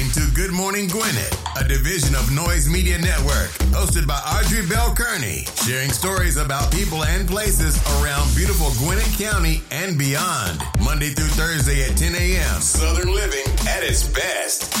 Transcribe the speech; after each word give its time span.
Listening 0.00 0.28
to 0.28 0.34
Good 0.34 0.52
Morning 0.52 0.88
Gwinnett, 0.88 1.36
a 1.58 1.66
division 1.66 2.14
of 2.14 2.30
Noise 2.32 2.68
Media 2.68 2.98
Network, 2.98 3.50
hosted 3.72 4.06
by 4.06 4.18
Audrey 4.26 4.66
Bell 4.66 4.94
Kearney, 4.94 5.44
sharing 5.64 5.90
stories 5.90 6.36
about 6.36 6.72
people 6.72 7.04
and 7.04 7.28
places 7.28 7.76
around 8.00 8.34
beautiful 8.34 8.70
Gwinnett 8.78 9.12
County 9.18 9.62
and 9.70 9.98
beyond. 9.98 10.62
Monday 10.82 11.10
through 11.10 11.28
Thursday 11.28 11.82
at 11.82 11.96
10 11.96 12.14
a.m. 12.14 12.60
Southern 12.60 13.12
living 13.14 13.44
at 13.68 13.82
its 13.82 14.08
best. 14.08 14.72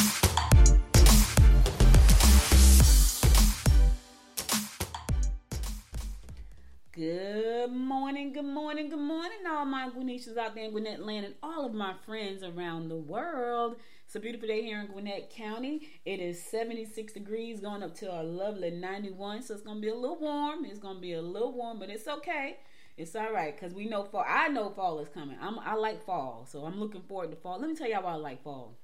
Good 6.92 7.72
morning, 7.72 8.32
good 8.32 8.44
morning, 8.44 8.88
good 8.88 8.98
morning, 8.98 9.38
all 9.48 9.64
my 9.64 9.90
Gwinnetians 9.90 10.36
out 10.36 10.54
there 10.54 10.64
in 10.64 10.70
Gwinnett 10.70 11.04
land 11.04 11.26
and 11.26 11.34
all 11.42 11.66
of 11.66 11.74
my 11.74 11.94
friends 12.06 12.42
around 12.42 12.88
the 12.88 12.96
world. 12.96 13.76
It's 14.10 14.16
a 14.16 14.18
beautiful 14.18 14.48
day 14.48 14.64
here 14.64 14.80
in 14.80 14.88
Gwinnett 14.88 15.30
County. 15.30 15.88
It 16.04 16.18
is 16.18 16.42
76 16.42 17.12
degrees, 17.12 17.60
going 17.60 17.84
up 17.84 17.94
to 17.98 18.12
a 18.12 18.24
lovely 18.24 18.72
91. 18.72 19.42
So 19.42 19.54
it's 19.54 19.62
gonna 19.62 19.78
be 19.78 19.86
a 19.86 19.94
little 19.94 20.18
warm. 20.18 20.64
It's 20.64 20.80
gonna 20.80 20.98
be 20.98 21.12
a 21.12 21.22
little 21.22 21.52
warm, 21.52 21.78
but 21.78 21.90
it's 21.90 22.08
okay. 22.08 22.56
It's 22.96 23.14
all 23.14 23.32
right 23.32 23.54
because 23.54 23.72
we 23.72 23.86
know 23.86 24.02
fall. 24.02 24.24
I 24.26 24.48
know 24.48 24.68
fall 24.70 24.98
is 24.98 25.08
coming. 25.10 25.36
I'm, 25.40 25.60
I 25.60 25.74
like 25.74 26.04
fall, 26.04 26.44
so 26.50 26.64
I'm 26.64 26.80
looking 26.80 27.02
forward 27.02 27.30
to 27.30 27.36
fall. 27.36 27.60
Let 27.60 27.70
me 27.70 27.76
tell 27.76 27.88
y'all 27.88 28.02
why 28.02 28.14
I 28.14 28.16
like 28.16 28.42
fall. 28.42 28.74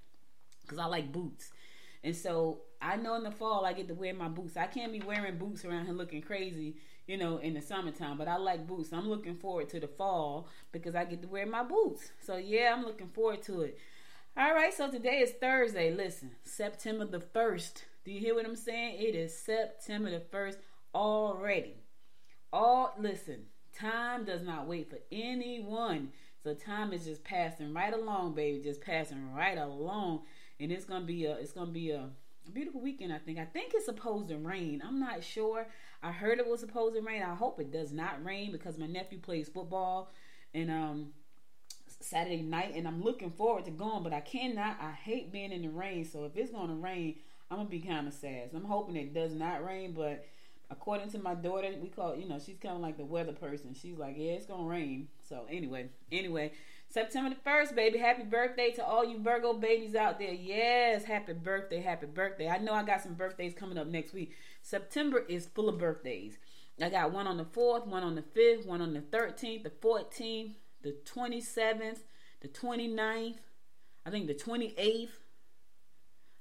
Because 0.63 0.79
I 0.79 0.85
like 0.85 1.11
boots. 1.11 1.51
And 2.05 2.15
so 2.15 2.61
I 2.81 2.95
know 2.95 3.17
in 3.17 3.25
the 3.25 3.33
fall 3.33 3.67
I 3.67 3.73
get 3.73 3.89
to 3.89 3.95
wear 3.95 4.15
my 4.15 4.29
boots. 4.29 4.57
I 4.57 4.69
can't 4.69 4.93
be 4.93 5.01
wearing 5.01 5.39
boots 5.39 5.65
around 5.65 5.87
here 5.87 5.95
looking 5.95 6.23
crazy, 6.23 6.77
you 7.09 7.17
know, 7.17 7.39
in 7.39 7.55
the 7.55 7.63
summertime. 7.63 8.17
But 8.17 8.29
I 8.29 8.37
like 8.37 8.65
boots. 8.69 8.93
I'm 8.93 9.09
looking 9.09 9.35
forward 9.35 9.71
to 9.71 9.81
the 9.81 9.89
fall 9.89 10.47
because 10.71 10.95
I 10.95 11.05
get 11.05 11.21
to 11.23 11.27
wear 11.27 11.47
my 11.47 11.65
boots. 11.65 12.13
So 12.25 12.37
yeah, 12.37 12.73
I'm 12.73 12.85
looking 12.85 13.09
forward 13.09 13.43
to 13.43 13.63
it. 13.63 13.77
All 14.39 14.53
right, 14.53 14.75
so 14.75 14.91
today 14.91 15.21
is 15.21 15.31
Thursday. 15.31 15.91
Listen, 15.91 16.33
September 16.45 17.07
the 17.07 17.21
1st. 17.21 17.85
Do 18.05 18.13
you 18.13 18.21
hear 18.21 18.35
what 18.35 18.45
I'm 18.45 18.55
saying? 18.55 18.97
It 19.01 19.15
is 19.15 19.35
September 19.35 20.11
the 20.11 20.21
1st 20.21 20.57
already. 20.95 21.77
All 22.53 22.93
listen, 22.99 23.45
time 23.73 24.27
does 24.27 24.43
not 24.43 24.67
wait 24.67 24.91
for 24.91 24.99
anyone. 25.11 26.11
So 26.43 26.53
time 26.53 26.93
is 26.93 27.07
just 27.07 27.25
passing 27.25 27.73
right 27.73 27.95
along, 27.95 28.35
baby, 28.35 28.61
just 28.63 28.83
passing 28.83 29.33
right 29.33 29.57
along. 29.57 30.25
And 30.61 30.71
it's 30.71 30.85
gonna 30.85 31.07
be 31.07 31.25
a 31.25 31.37
it's 31.37 31.53
gonna 31.53 31.73
be 31.73 31.93
a, 31.93 32.11
a 32.47 32.51
beautiful 32.51 32.83
weekend, 32.83 33.15
I 33.15 33.19
think. 33.19 33.39
I 33.39 33.47
think 33.47 33.73
it's 33.75 33.87
supposed 33.87 34.29
to 34.29 34.37
rain. 34.37 34.83
I'm 34.87 35.01
not 35.01 35.25
sure. 35.25 35.67
I 36.03 36.13
heard 36.13 36.41
it 36.41 36.47
was 36.47 36.61
supposed 36.61 36.95
to 36.95 37.01
rain. 37.01 37.23
I 37.23 37.35
hope 37.35 37.59
it 37.59 37.73
does 37.73 37.91
not 37.91 38.23
rain 38.23 38.53
because 38.53 38.77
my 38.77 38.87
nephew 38.87 39.19
plays 39.19 39.49
football 39.49 40.11
and 40.53 40.71
um 40.71 41.07
Saturday 42.01 42.43
night, 42.43 42.75
and 42.75 42.87
I'm 42.87 43.03
looking 43.03 43.31
forward 43.31 43.65
to 43.65 43.71
going, 43.71 44.03
but 44.03 44.13
I 44.13 44.21
cannot. 44.21 44.79
I 44.81 44.93
hate 44.93 45.33
being 45.33 45.53
in 45.53 45.63
the 45.63 45.69
rain, 45.69 46.05
so 46.05 46.25
if 46.25 46.37
it's 46.37 46.51
going 46.51 46.69
to 46.69 46.75
rain, 46.75 47.17
I'm 47.51 47.59
gonna 47.59 47.69
be 47.69 47.81
kind 47.81 48.09
of 48.09 48.15
sad. 48.15 48.51
So 48.51 48.59
I'm 48.59 48.65
hoping 48.65 48.97
it 48.97 49.15
does 49.15 49.33
not 49.33 49.65
rain, 49.65 49.93
but 49.93 50.25
according 50.71 51.11
to 51.11 51.19
my 51.19 51.35
daughter, 51.35 51.73
we 51.81 51.89
call 51.89 52.17
you 52.17 52.29
know 52.29 52.39
she's 52.39 52.59
kind 52.59 52.75
of 52.75 52.81
like 52.81 52.97
the 52.97 53.05
weather 53.05 53.33
person. 53.33 53.75
She's 53.75 53.97
like, 53.97 54.15
yeah, 54.19 54.33
it's 54.33 54.47
gonna 54.47 54.67
rain. 54.67 55.09
So 55.29 55.47
anyway, 55.49 55.91
anyway, 56.11 56.53
September 56.89 57.31
the 57.31 57.37
first, 57.37 57.77
baby. 57.77 57.99
Happy 57.99 58.25
birthday 58.25 58.73
to 58.73 58.85
all 58.85 59.05
you 59.05 59.23
Virgo 59.23 59.53
babies 59.55 59.95
out 59.95 60.19
there. 60.19 60.33
Yes, 60.33 61.05
happy 61.05 61.35
birthday, 61.35 61.81
happy 61.81 62.07
birthday. 62.07 62.49
I 62.49 62.59
know 62.59 62.73
I 62.73 62.83
got 62.83 63.03
some 63.03 63.15
birthdays 63.15 63.55
coming 63.55 63.79
up 63.79 63.87
next 63.87 64.13
week. 64.13 64.35
September 64.63 65.25
is 65.29 65.47
full 65.47 65.69
of 65.69 65.79
birthdays. 65.79 66.37
I 66.83 66.91
got 66.91 67.13
one 67.13 67.27
on 67.27 67.39
the 67.39 67.47
fourth, 67.47 67.87
one 67.87 68.03
on 68.03 68.17
the 68.17 68.25
fifth, 68.35 68.67
one 68.67 68.83
on 68.83 68.93
the 68.93 69.01
thirteenth, 69.01 69.63
the 69.63 69.73
fourteenth 69.81 70.57
the 70.87 70.97
27th, 71.05 71.99
the 72.41 72.49
29th, 72.49 73.39
I 74.05 74.11
think 74.11 74.29
the 74.29 74.35
28th. 74.35 75.09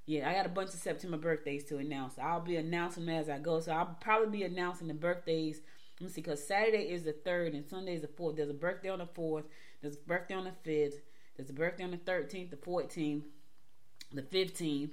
Yeah, 0.05 0.29
I 0.29 0.33
got 0.33 0.45
a 0.45 0.49
bunch 0.49 0.69
of 0.69 0.75
September 0.75 1.17
birthdays 1.17 1.63
to 1.65 1.77
announce. 1.77 2.19
I'll 2.19 2.41
be 2.41 2.57
announcing 2.57 3.07
them 3.07 3.15
as 3.15 3.27
I 3.27 3.39
go. 3.39 3.59
So 3.59 3.71
I'll 3.71 3.97
probably 3.99 4.37
be 4.37 4.43
announcing 4.43 4.87
the 4.87 4.93
birthdays. 4.93 5.61
Let 5.99 6.07
me 6.07 6.13
see, 6.13 6.21
because 6.21 6.45
Saturday 6.45 6.91
is 6.91 7.03
the 7.03 7.13
3rd 7.13 7.55
and 7.55 7.65
Sunday 7.65 7.95
is 7.95 8.01
the 8.01 8.07
4th. 8.07 8.35
There's 8.35 8.51
a 8.51 8.53
birthday 8.53 8.89
on 8.89 8.99
the 8.99 9.07
4th. 9.07 9.45
There's 9.81 9.95
a 9.95 10.07
birthday 10.07 10.35
on 10.35 10.43
the 10.43 10.69
5th. 10.69 11.01
There's 11.35 11.49
a 11.49 11.53
birthday 11.53 11.83
on 11.83 11.91
the 11.91 11.97
13th, 11.97 12.51
the 12.51 12.57
14th, 12.57 13.23
the 14.13 14.21
15th, 14.21 14.91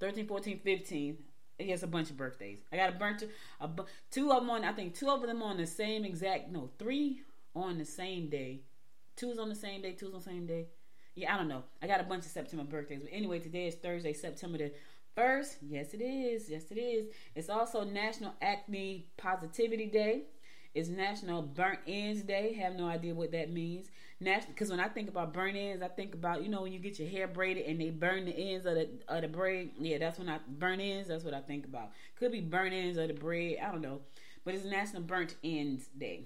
13th, 0.00 0.26
14th, 0.26 0.62
15th. 0.62 1.16
He 1.58 1.72
a 1.72 1.86
bunch 1.86 2.10
of 2.10 2.16
birthdays. 2.16 2.60
I 2.72 2.76
got 2.76 2.88
a 2.88 2.98
bunch 2.98 3.22
of 3.22 3.30
a 3.60 3.84
two 4.10 4.32
of 4.32 4.40
them 4.40 4.50
on. 4.50 4.64
I 4.64 4.72
think 4.72 4.94
two 4.94 5.08
of 5.08 5.22
them 5.22 5.42
on 5.42 5.58
the 5.58 5.66
same 5.66 6.04
exact. 6.04 6.50
No, 6.50 6.70
three 6.78 7.20
on 7.54 7.78
the 7.78 7.84
same 7.84 8.28
day 8.28 8.62
Two's 9.16 9.38
on 9.38 9.48
the 9.48 9.54
same 9.54 9.82
day, 9.82 9.92
two's 9.92 10.12
on 10.12 10.20
the 10.20 10.24
same 10.24 10.46
day. 10.46 10.66
Yeah, 11.14 11.34
I 11.34 11.38
don't 11.38 11.48
know. 11.48 11.62
I 11.80 11.86
got 11.86 12.00
a 12.00 12.04
bunch 12.04 12.24
of 12.26 12.32
September 12.32 12.64
birthdays. 12.64 13.02
But 13.02 13.12
anyway, 13.12 13.38
today 13.38 13.68
is 13.68 13.76
Thursday, 13.76 14.12
September 14.12 14.58
the 14.58 14.72
1st. 15.16 15.56
Yes, 15.68 15.94
it 15.94 16.00
is. 16.00 16.50
Yes, 16.50 16.64
it 16.70 16.78
is. 16.78 17.06
It's 17.34 17.48
also 17.48 17.84
National 17.84 18.34
Acne 18.42 19.06
Positivity 19.16 19.86
Day. 19.86 20.22
It's 20.74 20.88
National 20.88 21.40
Burnt 21.40 21.78
Ends 21.86 22.22
Day. 22.22 22.54
Have 22.54 22.74
no 22.74 22.88
idea 22.88 23.14
what 23.14 23.30
that 23.30 23.52
means. 23.52 23.90
National, 24.18 24.52
because 24.52 24.70
when 24.70 24.80
I 24.80 24.88
think 24.88 25.08
about 25.08 25.32
burnt 25.32 25.56
ends, 25.56 25.84
I 25.84 25.88
think 25.88 26.14
about 26.14 26.42
you 26.42 26.48
know 26.48 26.62
when 26.62 26.72
you 26.72 26.80
get 26.80 26.98
your 26.98 27.08
hair 27.08 27.28
braided 27.28 27.66
and 27.66 27.80
they 27.80 27.90
burn 27.90 28.24
the 28.24 28.32
ends 28.32 28.66
of 28.66 28.74
the 28.74 28.88
of 29.06 29.22
the 29.22 29.28
braid. 29.28 29.70
Yeah, 29.78 29.98
that's 29.98 30.18
when 30.18 30.28
I 30.28 30.40
burn 30.48 30.80
ends. 30.80 31.08
That's 31.08 31.22
what 31.22 31.34
I 31.34 31.40
think 31.40 31.64
about. 31.64 31.90
Could 32.16 32.32
be 32.32 32.40
burnt 32.40 32.74
ends 32.74 32.98
of 32.98 33.06
the 33.06 33.14
braid. 33.14 33.58
I 33.62 33.70
don't 33.70 33.82
know, 33.82 34.00
but 34.44 34.54
it's 34.54 34.64
National 34.64 35.02
Burnt 35.02 35.36
Ends 35.44 35.86
Day. 35.96 36.24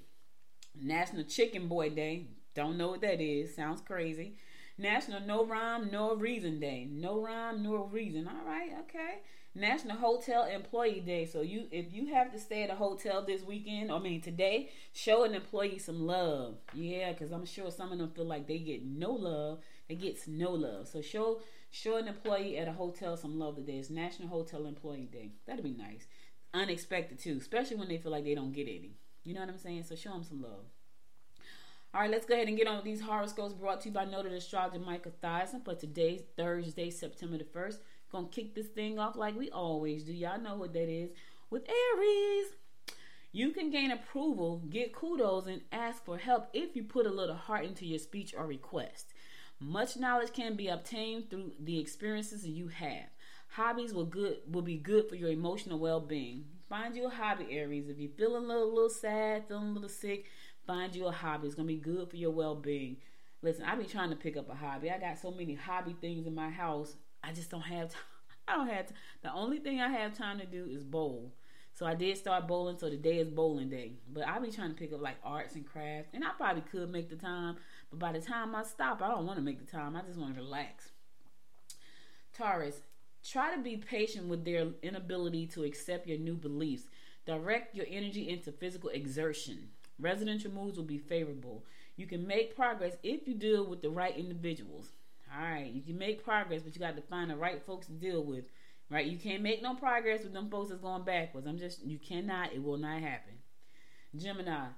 National 0.74 1.24
Chicken 1.24 1.68
Boy 1.68 1.90
Day. 1.90 2.28
Don't 2.54 2.76
know 2.76 2.88
what 2.88 3.00
that 3.02 3.20
is. 3.20 3.54
Sounds 3.54 3.80
crazy. 3.80 4.36
National 4.76 5.20
No 5.20 5.44
Rhyme 5.44 5.90
No 5.90 6.14
Reason 6.14 6.60
Day. 6.60 6.88
No 6.90 7.20
rhyme, 7.20 7.62
no 7.62 7.84
reason. 7.84 8.28
All 8.28 8.46
right, 8.46 8.70
okay. 8.82 9.20
National 9.54 9.96
Hotel 9.96 10.44
Employee 10.44 11.00
Day. 11.00 11.24
So 11.24 11.40
you, 11.40 11.66
if 11.72 11.92
you 11.92 12.14
have 12.14 12.30
to 12.32 12.38
stay 12.38 12.62
at 12.62 12.70
a 12.70 12.74
hotel 12.74 13.24
this 13.24 13.42
weekend, 13.42 13.90
I 13.90 13.98
mean 13.98 14.20
today, 14.20 14.70
show 14.92 15.24
an 15.24 15.34
employee 15.34 15.78
some 15.78 16.06
love. 16.06 16.56
Yeah, 16.74 17.12
because 17.12 17.32
I'm 17.32 17.44
sure 17.44 17.70
some 17.70 17.90
of 17.90 17.98
them 17.98 18.10
feel 18.10 18.26
like 18.26 18.46
they 18.46 18.58
get 18.58 18.84
no 18.84 19.10
love. 19.10 19.60
They 19.88 19.96
get 19.96 20.20
no 20.28 20.52
love. 20.52 20.86
So 20.88 21.00
show 21.00 21.40
show 21.70 21.96
an 21.96 22.08
employee 22.08 22.56
at 22.58 22.68
a 22.68 22.72
hotel 22.72 23.16
some 23.16 23.38
love 23.38 23.56
today. 23.56 23.78
It's 23.78 23.90
National 23.90 24.28
Hotel 24.28 24.66
Employee 24.66 25.08
Day. 25.10 25.32
That'd 25.46 25.64
be 25.64 25.72
nice. 25.72 26.06
Unexpected 26.54 27.18
too, 27.18 27.38
especially 27.40 27.76
when 27.76 27.88
they 27.88 27.98
feel 27.98 28.12
like 28.12 28.24
they 28.24 28.34
don't 28.34 28.52
get 28.52 28.68
any. 28.68 28.96
You 29.24 29.34
know 29.34 29.40
what 29.40 29.50
I'm 29.50 29.58
saying? 29.58 29.84
So 29.84 29.96
show 29.96 30.10
them 30.10 30.24
some 30.24 30.40
love. 30.40 30.66
All 31.94 32.02
right, 32.02 32.10
let's 32.10 32.26
go 32.26 32.34
ahead 32.34 32.48
and 32.48 32.56
get 32.56 32.66
on 32.66 32.76
with 32.76 32.84
these 32.84 33.00
horoscopes 33.00 33.54
brought 33.54 33.80
to 33.80 33.88
you 33.88 33.94
by 33.94 34.04
noted 34.04 34.32
astrologer 34.34 34.78
Michael 34.78 35.12
Thyssen 35.24 35.64
for 35.64 35.74
today's 35.74 36.20
Thursday, 36.36 36.90
September 36.90 37.38
the 37.38 37.44
1st. 37.44 37.78
Gonna 38.12 38.28
kick 38.28 38.54
this 38.54 38.66
thing 38.66 38.98
off 38.98 39.16
like 39.16 39.38
we 39.38 39.48
always 39.48 40.04
do. 40.04 40.12
Y'all 40.12 40.38
know 40.38 40.56
what 40.56 40.74
that 40.74 40.90
is. 40.90 41.12
With 41.48 41.66
Aries, 41.66 42.48
you 43.32 43.52
can 43.52 43.70
gain 43.70 43.90
approval, 43.90 44.62
get 44.68 44.94
kudos, 44.94 45.46
and 45.46 45.62
ask 45.72 46.04
for 46.04 46.18
help 46.18 46.48
if 46.52 46.76
you 46.76 46.84
put 46.84 47.06
a 47.06 47.10
little 47.10 47.34
heart 47.34 47.64
into 47.64 47.86
your 47.86 47.98
speech 47.98 48.34
or 48.36 48.46
request. 48.46 49.14
Much 49.58 49.96
knowledge 49.96 50.34
can 50.34 50.56
be 50.56 50.68
obtained 50.68 51.30
through 51.30 51.52
the 51.58 51.78
experiences 51.78 52.46
you 52.46 52.68
have. 52.68 53.08
Hobbies 53.52 53.94
will 53.94 54.04
good 54.04 54.40
will 54.46 54.60
be 54.60 54.76
good 54.76 55.08
for 55.08 55.14
your 55.14 55.30
emotional 55.30 55.78
well-being. 55.78 56.44
Find 56.68 56.94
you 56.94 57.06
a 57.06 57.10
hobby, 57.10 57.46
Aries. 57.50 57.88
If 57.88 57.98
you're 57.98 58.10
feeling 58.10 58.44
a 58.44 58.46
little, 58.46 58.74
little 58.74 58.90
sad, 58.90 59.48
feeling 59.48 59.70
a 59.70 59.72
little 59.72 59.88
sick, 59.88 60.26
Find 60.68 60.94
you 60.94 61.06
a 61.06 61.10
hobby. 61.10 61.46
It's 61.46 61.56
gonna 61.56 61.66
be 61.66 61.76
good 61.76 62.10
for 62.10 62.16
your 62.16 62.30
well 62.30 62.54
being. 62.54 62.98
Listen, 63.40 63.64
I 63.64 63.74
be 63.74 63.84
trying 63.84 64.10
to 64.10 64.16
pick 64.16 64.36
up 64.36 64.50
a 64.50 64.54
hobby. 64.54 64.90
I 64.90 64.98
got 64.98 65.18
so 65.18 65.30
many 65.30 65.54
hobby 65.54 65.96
things 65.98 66.26
in 66.26 66.34
my 66.34 66.50
house. 66.50 66.94
I 67.24 67.32
just 67.32 67.50
don't 67.50 67.62
have 67.62 67.88
time. 67.88 68.02
I 68.48 68.56
don't 68.56 68.68
have 68.68 68.86
time. 68.88 68.96
The 69.22 69.32
only 69.32 69.60
thing 69.60 69.80
I 69.80 69.88
have 69.88 70.12
time 70.12 70.38
to 70.40 70.44
do 70.44 70.66
is 70.70 70.84
bowl. 70.84 71.32
So 71.72 71.86
I 71.86 71.94
did 71.94 72.18
start 72.18 72.46
bowling. 72.46 72.76
So 72.76 72.90
today 72.90 73.16
is 73.16 73.30
bowling 73.30 73.70
day. 73.70 73.92
But 74.12 74.28
I 74.28 74.38
be 74.40 74.50
trying 74.50 74.68
to 74.68 74.74
pick 74.74 74.92
up 74.92 75.00
like 75.00 75.16
arts 75.24 75.54
and 75.54 75.66
crafts, 75.66 76.10
and 76.12 76.22
I 76.22 76.32
probably 76.36 76.62
could 76.70 76.90
make 76.90 77.08
the 77.08 77.16
time. 77.16 77.56
But 77.88 77.98
by 77.98 78.12
the 78.12 78.20
time 78.20 78.54
I 78.54 78.62
stop, 78.62 79.00
I 79.00 79.08
don't 79.08 79.24
want 79.24 79.38
to 79.38 79.44
make 79.44 79.64
the 79.64 79.72
time. 79.72 79.96
I 79.96 80.02
just 80.02 80.18
want 80.18 80.34
to 80.34 80.40
relax. 80.42 80.90
Taurus, 82.36 82.82
try 83.24 83.54
to 83.56 83.62
be 83.62 83.78
patient 83.78 84.28
with 84.28 84.44
their 84.44 84.66
inability 84.82 85.46
to 85.46 85.64
accept 85.64 86.06
your 86.06 86.18
new 86.18 86.34
beliefs. 86.34 86.88
Direct 87.24 87.74
your 87.74 87.86
energy 87.88 88.28
into 88.28 88.52
physical 88.52 88.90
exertion. 88.90 89.70
Residential 89.98 90.52
moves 90.52 90.76
will 90.76 90.84
be 90.84 90.98
favorable. 90.98 91.64
You 91.96 92.06
can 92.06 92.26
make 92.26 92.54
progress 92.54 92.96
if 93.02 93.26
you 93.26 93.34
deal 93.34 93.66
with 93.66 93.82
the 93.82 93.90
right 93.90 94.16
individuals. 94.16 94.92
All 95.34 95.42
right, 95.42 95.70
you 95.70 95.82
can 95.82 95.98
make 95.98 96.24
progress, 96.24 96.62
but 96.62 96.74
you 96.74 96.80
got 96.80 96.96
to 96.96 97.02
find 97.02 97.30
the 97.30 97.36
right 97.36 97.60
folks 97.66 97.86
to 97.86 97.92
deal 97.92 98.22
with. 98.22 98.44
Right? 98.90 99.06
You 99.06 99.18
can't 99.18 99.42
make 99.42 99.62
no 99.62 99.74
progress 99.74 100.22
with 100.22 100.32
them 100.32 100.48
folks 100.48 100.70
that's 100.70 100.80
going 100.80 101.02
backwards. 101.02 101.46
I'm 101.46 101.58
just 101.58 101.84
you 101.84 101.98
cannot. 101.98 102.54
It 102.54 102.62
will 102.62 102.78
not 102.78 103.02
happen. 103.02 103.34
Gemini, 104.16 104.68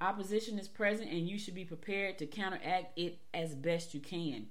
opposition 0.00 0.58
is 0.58 0.66
present, 0.66 1.10
and 1.10 1.28
you 1.28 1.38
should 1.38 1.54
be 1.54 1.64
prepared 1.64 2.18
to 2.18 2.26
counteract 2.26 2.98
it 2.98 3.18
as 3.32 3.54
best 3.54 3.94
you 3.94 4.00
can. 4.00 4.46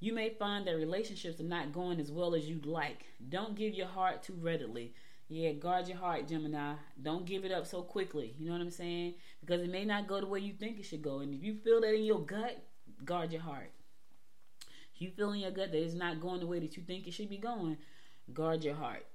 You 0.00 0.12
may 0.12 0.30
find 0.30 0.66
that 0.66 0.76
relationships 0.76 1.40
are 1.40 1.44
not 1.44 1.72
going 1.72 2.00
as 2.00 2.10
well 2.10 2.34
as 2.34 2.48
you'd 2.48 2.66
like. 2.66 3.04
Don't 3.28 3.54
give 3.54 3.74
your 3.74 3.86
heart 3.86 4.22
too 4.24 4.36
readily. 4.40 4.92
Yeah, 5.28 5.52
guard 5.52 5.88
your 5.88 5.96
heart, 5.96 6.28
Gemini. 6.28 6.74
Don't 7.02 7.24
give 7.24 7.44
it 7.44 7.52
up 7.52 7.66
so 7.66 7.82
quickly. 7.82 8.34
You 8.38 8.46
know 8.46 8.52
what 8.52 8.60
I'm 8.60 8.70
saying? 8.70 9.14
Because 9.40 9.62
it 9.62 9.70
may 9.70 9.84
not 9.84 10.06
go 10.06 10.20
the 10.20 10.26
way 10.26 10.40
you 10.40 10.52
think 10.52 10.78
it 10.78 10.84
should 10.84 11.02
go. 11.02 11.20
And 11.20 11.34
if 11.34 11.42
you 11.42 11.54
feel 11.54 11.80
that 11.80 11.94
in 11.94 12.04
your 12.04 12.20
gut, 12.20 12.62
guard 13.04 13.32
your 13.32 13.40
heart. 13.40 13.70
If 14.94 15.00
you 15.00 15.10
feel 15.10 15.32
in 15.32 15.40
your 15.40 15.50
gut 15.50 15.72
that 15.72 15.82
it's 15.82 15.94
not 15.94 16.20
going 16.20 16.40
the 16.40 16.46
way 16.46 16.60
that 16.60 16.76
you 16.76 16.82
think 16.82 17.06
it 17.06 17.14
should 17.14 17.30
be 17.30 17.38
going, 17.38 17.78
guard 18.32 18.64
your 18.64 18.74
heart. 18.74 19.06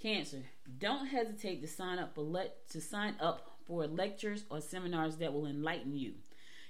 Cancer, 0.00 0.42
don't 0.78 1.06
hesitate 1.06 1.60
to 1.62 1.68
sign 1.68 1.98
up 1.98 2.14
for 2.14 2.22
let 2.22 2.68
to 2.70 2.80
sign 2.80 3.14
up 3.20 3.50
for 3.66 3.86
lectures 3.86 4.44
or 4.50 4.60
seminars 4.60 5.16
that 5.16 5.32
will 5.32 5.46
enlighten 5.46 5.96
you. 5.96 6.14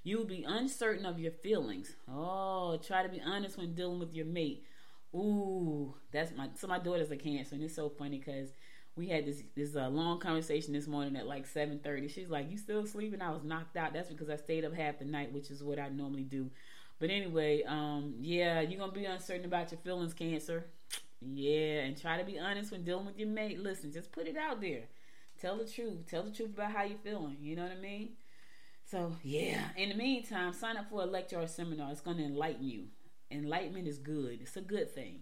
You 0.02 0.18
will 0.18 0.26
be 0.26 0.44
uncertain 0.46 1.04
of 1.04 1.18
your 1.18 1.32
feelings. 1.32 1.94
Oh, 2.08 2.78
try 2.78 3.02
to 3.02 3.08
be 3.08 3.20
honest 3.20 3.58
when 3.58 3.74
dealing 3.74 3.98
with 3.98 4.14
your 4.14 4.26
mate. 4.26 4.64
Ooh, 5.14 5.94
that's 6.12 6.32
my 6.36 6.48
so 6.54 6.66
my 6.66 6.78
daughter's 6.78 7.10
a 7.10 7.16
cancer, 7.16 7.54
and 7.54 7.64
it's 7.64 7.74
so 7.74 7.88
funny 7.88 8.18
because 8.18 8.50
we 8.96 9.08
had 9.08 9.24
this 9.26 9.42
this 9.54 9.74
uh, 9.76 9.88
long 9.88 10.18
conversation 10.18 10.72
this 10.72 10.86
morning 10.86 11.16
at 11.16 11.26
like 11.26 11.46
seven 11.46 11.78
thirty. 11.78 12.08
She's 12.08 12.28
like, 12.28 12.50
"You 12.50 12.58
still 12.58 12.84
sleeping?" 12.86 13.22
I 13.22 13.30
was 13.30 13.42
knocked 13.44 13.76
out. 13.76 13.92
That's 13.94 14.08
because 14.10 14.28
I 14.28 14.36
stayed 14.36 14.64
up 14.64 14.74
half 14.74 14.98
the 14.98 15.04
night, 15.04 15.32
which 15.32 15.50
is 15.50 15.62
what 15.62 15.78
I 15.78 15.88
normally 15.88 16.22
do. 16.24 16.50
But 16.98 17.10
anyway, 17.10 17.62
um, 17.66 18.14
yeah, 18.20 18.60
you're 18.60 18.78
gonna 18.78 18.92
be 18.92 19.04
uncertain 19.06 19.46
about 19.46 19.70
your 19.70 19.80
feelings, 19.80 20.12
Cancer. 20.14 20.66
Yeah, 21.20 21.80
and 21.80 22.00
try 22.00 22.18
to 22.18 22.24
be 22.24 22.38
honest 22.38 22.72
when 22.72 22.84
dealing 22.84 23.06
with 23.06 23.18
your 23.18 23.28
mate. 23.28 23.58
Listen, 23.60 23.92
just 23.92 24.12
put 24.12 24.26
it 24.26 24.36
out 24.36 24.60
there. 24.60 24.82
Tell 25.40 25.56
the 25.58 25.66
truth. 25.66 26.06
Tell 26.10 26.22
the 26.24 26.30
truth 26.30 26.50
about 26.54 26.72
how 26.72 26.84
you're 26.84 26.98
feeling. 26.98 27.36
You 27.40 27.56
know 27.56 27.62
what 27.64 27.72
I 27.72 27.80
mean? 27.80 28.10
So 28.84 29.12
yeah. 29.24 29.68
In 29.76 29.90
the 29.90 29.94
meantime, 29.96 30.52
sign 30.52 30.76
up 30.76 30.90
for 30.90 31.02
a 31.02 31.06
lecture 31.06 31.40
or 31.40 31.46
seminar. 31.48 31.92
It's 31.92 32.00
gonna 32.02 32.24
enlighten 32.24 32.66
you. 32.68 32.84
Enlightenment 33.30 33.88
is 33.88 33.98
good. 33.98 34.38
It's 34.40 34.56
a 34.56 34.60
good 34.60 34.90
thing. 34.94 35.20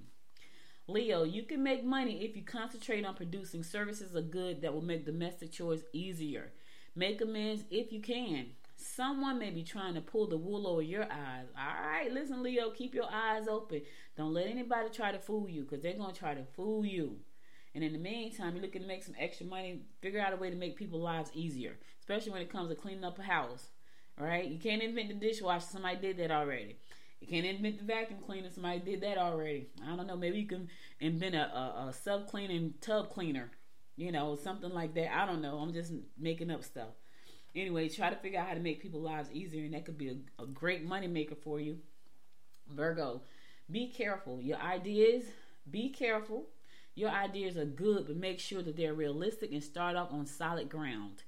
Leo, 0.87 1.25
you 1.25 1.45
can 1.45 1.63
make 1.63 1.83
money 1.83 2.25
if 2.25 2.37
you 2.37 2.43
concentrate 2.43 3.07
on 3.07 3.15
producing 3.15 3.63
services 3.63 4.15
of 4.15 4.31
good 4.31 4.61
that 4.61 4.75
will 4.75 4.83
make 4.83 5.07
domestic 5.07 5.53
chores 5.53 5.83
easier. 5.93 6.53
Make 6.95 7.21
amends 7.23 7.65
if 7.71 7.91
you 7.91 8.01
can. 8.01 8.49
Someone 8.77 9.39
may 9.39 9.51
be 9.51 9.63
trying 9.63 9.95
to 9.95 10.01
pull 10.01 10.27
the 10.27 10.37
wool 10.37 10.67
over 10.67 10.83
your 10.83 11.05
eyes. 11.05 11.47
All 11.59 11.91
right, 11.91 12.13
listen, 12.13 12.43
Leo, 12.43 12.71
keep 12.71 12.95
your 12.95 13.11
eyes 13.11 13.49
open. 13.49 13.83
Don't 14.17 14.35
let 14.35 14.47
anybody 14.47 14.91
try 14.91 15.11
to 15.11 15.19
fool 15.19 15.49
you 15.49 15.63
because 15.63 15.81
they're 15.81 15.97
going 15.97 16.13
to 16.13 16.19
try 16.19 16.35
to 16.35 16.45
fool 16.45 16.85
you. 16.85 17.17
And 17.75 17.83
in 17.83 17.93
the 17.93 17.99
meantime, 17.99 18.55
you're 18.55 18.63
looking 18.63 18.83
to 18.83 18.89
make 18.89 19.03
some 19.03 19.17
extra 19.19 19.47
money, 19.47 19.81
figure 20.01 20.21
out 20.21 20.33
a 20.33 20.37
way 20.37 20.51
to 20.51 20.57
make 20.57 20.77
people's 20.77 21.03
lives 21.03 21.31
easier, 21.35 21.79
especially 21.99 22.33
when 22.33 22.43
it 22.43 22.53
comes 22.53 22.69
to 22.69 22.77
cleaning 22.77 23.05
up 23.05 23.19
a 23.19 23.23
house. 23.23 23.69
Right, 24.17 24.47
you 24.47 24.61
can't 24.61 24.81
invent 24.81 25.09
the 25.09 25.15
dishwasher. 25.15 25.67
Somebody 25.69 25.97
did 25.97 26.19
that 26.19 26.31
already. 26.31 26.77
You 27.25 27.31
can't 27.43 27.47
invent 27.47 27.79
the 27.79 27.85
vacuum 27.85 28.19
cleaner. 28.27 28.51
Somebody 28.51 28.81
did 28.81 29.01
that 29.01 29.17
already. 29.17 29.69
I 29.83 29.97
don't 29.97 30.07
know. 30.07 30.17
Maybe 30.17 30.41
you 30.41 30.47
can 30.47 30.69
invent 31.01 31.35
a, 31.35 31.47
a, 31.57 31.89
a 31.89 31.93
self 31.95 32.27
cleaning 32.27 32.75
tub 32.83 33.09
cleaner. 33.09 33.51
You 33.97 34.13
know, 34.13 34.37
something 34.37 34.71
like 34.71 34.93
that. 34.95 35.17
I 35.17 35.25
don't 35.25 35.41
know. 35.41 35.57
I'm 35.57 35.73
just 35.73 35.93
making 36.19 36.51
up 36.51 36.63
stuff. 36.65 36.91
Anyway, 37.57 37.89
try 37.89 38.11
to 38.11 38.17
figure 38.17 38.39
out 38.39 38.49
how 38.49 38.53
to 38.53 38.61
make 38.61 38.83
people's 38.83 39.05
lives 39.07 39.31
easier, 39.33 39.65
and 39.65 39.73
that 39.73 39.87
could 39.87 39.97
be 39.97 40.11
a, 40.11 40.43
a 40.43 40.47
great 40.47 40.85
money 40.85 41.07
maker 41.07 41.35
for 41.35 41.59
you. 41.59 41.79
Virgo, 42.69 43.23
be 43.71 43.89
careful. 43.89 44.43
Your 44.43 44.59
ideas, 44.59 45.25
be 45.71 45.89
careful. 45.89 46.49
Your 46.95 47.09
ideas 47.09 47.57
are 47.57 47.65
good, 47.65 48.07
but 48.07 48.17
make 48.17 48.39
sure 48.39 48.61
that 48.61 48.77
they're 48.77 48.93
realistic 48.93 49.51
and 49.51 49.65
start 49.65 49.97
off 49.97 50.13
on 50.13 50.27
solid 50.27 50.69
ground. 50.69 51.23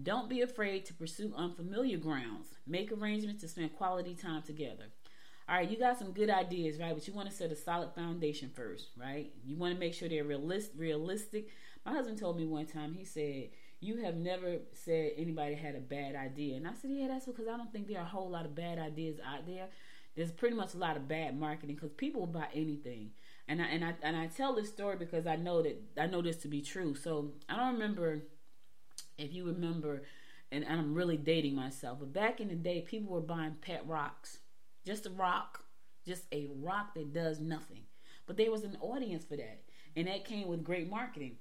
Don't 0.00 0.30
be 0.30 0.42
afraid 0.42 0.86
to 0.86 0.94
pursue 0.94 1.34
unfamiliar 1.36 1.98
grounds. 1.98 2.46
Make 2.68 2.92
arrangements 2.92 3.40
to 3.40 3.48
spend 3.48 3.74
quality 3.74 4.14
time 4.14 4.42
together. 4.42 4.84
All 5.50 5.56
right, 5.56 5.68
you 5.68 5.76
got 5.76 5.98
some 5.98 6.12
good 6.12 6.30
ideas, 6.30 6.78
right? 6.78 6.94
But 6.94 7.08
you 7.08 7.12
want 7.12 7.28
to 7.28 7.34
set 7.34 7.50
a 7.50 7.56
solid 7.56 7.92
foundation 7.92 8.52
first, 8.54 8.90
right? 8.96 9.32
You 9.44 9.56
want 9.56 9.74
to 9.74 9.80
make 9.80 9.94
sure 9.94 10.08
they're 10.08 10.22
realist, 10.22 10.70
realistic. 10.76 11.48
My 11.84 11.90
husband 11.90 12.18
told 12.18 12.36
me 12.36 12.46
one 12.46 12.66
time, 12.66 12.94
he 12.94 13.04
said, 13.04 13.48
You 13.80 13.96
have 13.96 14.14
never 14.14 14.58
said 14.72 15.10
anybody 15.16 15.56
had 15.56 15.74
a 15.74 15.80
bad 15.80 16.14
idea. 16.14 16.56
And 16.56 16.68
I 16.68 16.74
said, 16.80 16.92
Yeah, 16.92 17.08
that's 17.08 17.26
because 17.26 17.48
I 17.48 17.56
don't 17.56 17.72
think 17.72 17.88
there 17.88 17.98
are 17.98 18.04
a 18.04 18.08
whole 18.08 18.30
lot 18.30 18.44
of 18.44 18.54
bad 18.54 18.78
ideas 18.78 19.18
out 19.26 19.44
there. 19.44 19.66
There's 20.14 20.30
pretty 20.30 20.54
much 20.54 20.74
a 20.74 20.78
lot 20.78 20.96
of 20.96 21.08
bad 21.08 21.36
marketing 21.36 21.74
because 21.74 21.90
people 21.90 22.26
buy 22.26 22.46
anything. 22.54 23.10
And 23.48 23.60
I 23.60 23.64
and 23.64 23.84
I 23.84 23.94
and 24.04 24.16
I 24.16 24.28
tell 24.28 24.54
this 24.54 24.68
story 24.68 24.98
because 24.98 25.26
I 25.26 25.34
know 25.34 25.62
that 25.62 25.82
I 25.98 26.06
know 26.06 26.22
this 26.22 26.36
to 26.42 26.48
be 26.48 26.62
true. 26.62 26.94
So 26.94 27.32
I 27.48 27.56
don't 27.56 27.72
remember 27.72 28.20
if 29.18 29.34
you 29.34 29.46
remember, 29.46 30.04
and, 30.52 30.62
and 30.62 30.78
I'm 30.78 30.94
really 30.94 31.16
dating 31.16 31.56
myself, 31.56 31.98
but 31.98 32.12
back 32.12 32.40
in 32.40 32.46
the 32.46 32.54
day, 32.54 32.82
people 32.82 33.12
were 33.12 33.20
buying 33.20 33.56
pet 33.60 33.82
rocks 33.88 34.38
just 34.84 35.06
a 35.06 35.10
rock, 35.10 35.64
just 36.06 36.24
a 36.32 36.48
rock 36.60 36.94
that 36.94 37.12
does 37.12 37.40
nothing. 37.40 37.82
But 38.26 38.36
there 38.36 38.50
was 38.50 38.64
an 38.64 38.76
audience 38.80 39.24
for 39.24 39.36
that, 39.36 39.62
and 39.96 40.06
that 40.06 40.24
came 40.24 40.48
with 40.48 40.64
great 40.64 40.88
marketing. 40.88 41.36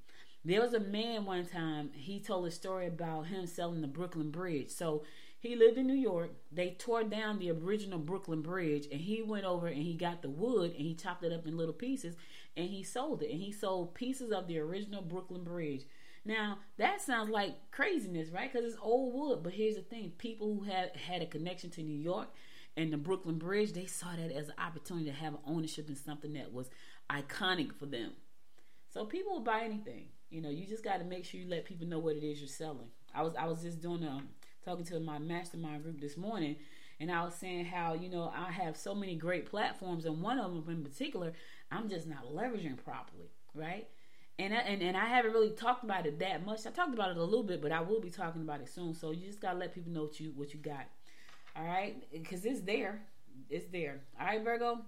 There 0.45 0.61
was 0.61 0.73
a 0.73 0.79
man 0.79 1.25
one 1.25 1.45
time, 1.45 1.91
he 1.93 2.19
told 2.19 2.47
a 2.47 2.51
story 2.51 2.87
about 2.87 3.27
him 3.27 3.45
selling 3.45 3.81
the 3.81 3.87
Brooklyn 3.87 4.31
Bridge. 4.31 4.69
So 4.69 5.03
he 5.39 5.55
lived 5.55 5.77
in 5.77 5.87
New 5.87 5.93
York. 5.93 6.31
They 6.51 6.71
tore 6.71 7.03
down 7.03 7.39
the 7.39 7.51
original 7.51 7.99
Brooklyn 7.99 8.41
Bridge, 8.41 8.87
and 8.91 9.01
he 9.01 9.21
went 9.21 9.45
over 9.45 9.67
and 9.67 9.81
he 9.81 9.93
got 9.93 10.21
the 10.21 10.29
wood 10.29 10.71
and 10.71 10.81
he 10.81 10.95
chopped 10.95 11.23
it 11.23 11.33
up 11.33 11.47
in 11.47 11.57
little 11.57 11.73
pieces 11.73 12.15
and 12.57 12.69
he 12.69 12.83
sold 12.83 13.21
it. 13.21 13.31
And 13.31 13.39
he 13.41 13.51
sold 13.51 13.95
pieces 13.95 14.31
of 14.31 14.47
the 14.47 14.59
original 14.59 15.01
Brooklyn 15.01 15.43
Bridge. 15.43 15.85
Now 16.25 16.59
that 16.77 17.01
sounds 17.01 17.29
like 17.29 17.71
craziness, 17.71 18.29
right? 18.29 18.51
Because 18.51 18.65
it's 18.65 18.81
old 18.81 19.13
wood. 19.13 19.43
But 19.43 19.53
here's 19.53 19.75
the 19.75 19.81
thing: 19.81 20.11
people 20.17 20.55
who 20.55 20.63
had 20.63 20.95
had 20.95 21.21
a 21.21 21.25
connection 21.25 21.69
to 21.71 21.83
New 21.83 21.97
York, 21.97 22.29
and 22.79 22.93
the 22.93 22.97
Brooklyn 22.97 23.37
Bridge, 23.37 23.73
they 23.73 23.85
saw 23.85 24.15
that 24.15 24.31
as 24.31 24.47
an 24.47 24.53
opportunity 24.57 25.07
to 25.07 25.11
have 25.11 25.35
ownership 25.45 25.89
in 25.89 25.97
something 25.97 26.31
that 26.33 26.53
was 26.53 26.69
iconic 27.11 27.73
for 27.73 27.85
them. 27.85 28.13
So 28.93 29.03
people 29.03 29.33
will 29.33 29.41
buy 29.41 29.63
anything. 29.65 30.05
You 30.29 30.39
know, 30.41 30.49
you 30.49 30.65
just 30.65 30.81
got 30.81 30.99
to 30.99 31.03
make 31.03 31.25
sure 31.25 31.41
you 31.41 31.49
let 31.49 31.65
people 31.65 31.85
know 31.85 31.99
what 31.99 32.15
it 32.15 32.23
is 32.23 32.39
you're 32.39 32.47
selling. 32.47 32.87
I 33.13 33.23
was 33.23 33.35
I 33.37 33.47
was 33.47 33.61
just 33.63 33.81
doing 33.81 34.07
um, 34.07 34.29
talking 34.63 34.85
to 34.85 34.99
my 35.01 35.19
mastermind 35.19 35.83
group 35.83 35.99
this 35.99 36.15
morning, 36.15 36.55
and 37.01 37.11
I 37.11 37.25
was 37.25 37.35
saying 37.35 37.65
how 37.65 37.95
you 37.95 38.07
know 38.07 38.31
I 38.33 38.49
have 38.49 38.77
so 38.77 38.95
many 38.95 39.15
great 39.15 39.45
platforms, 39.45 40.05
and 40.05 40.21
one 40.21 40.39
of 40.39 40.53
them 40.53 40.63
in 40.69 40.81
particular, 40.81 41.33
I'm 41.71 41.89
just 41.89 42.07
not 42.07 42.33
leveraging 42.33 42.77
properly, 42.81 43.29
right? 43.53 43.89
And 44.37 44.53
I, 44.53 44.57
and 44.59 44.81
and 44.81 44.95
I 44.95 45.05
haven't 45.05 45.33
really 45.33 45.49
talked 45.49 45.83
about 45.83 46.05
it 46.05 46.19
that 46.19 46.45
much. 46.45 46.65
I 46.65 46.69
talked 46.69 46.93
about 46.93 47.11
it 47.11 47.17
a 47.17 47.23
little 47.23 47.43
bit, 47.43 47.61
but 47.61 47.73
I 47.73 47.81
will 47.81 47.99
be 47.99 48.09
talking 48.09 48.41
about 48.41 48.61
it 48.61 48.69
soon. 48.69 48.93
So 48.93 49.11
you 49.11 49.27
just 49.27 49.41
gotta 49.41 49.57
let 49.57 49.75
people 49.75 49.91
know 49.91 50.03
what 50.03 50.19
you 50.21 50.31
what 50.33 50.53
you 50.53 50.61
got. 50.61 50.85
All 51.59 51.65
right, 51.65 52.01
because 52.11 52.45
it's 52.45 52.61
there, 52.61 53.01
it's 53.49 53.65
there. 53.67 53.99
All 54.19 54.27
right, 54.27 54.41
Virgo. 54.43 54.79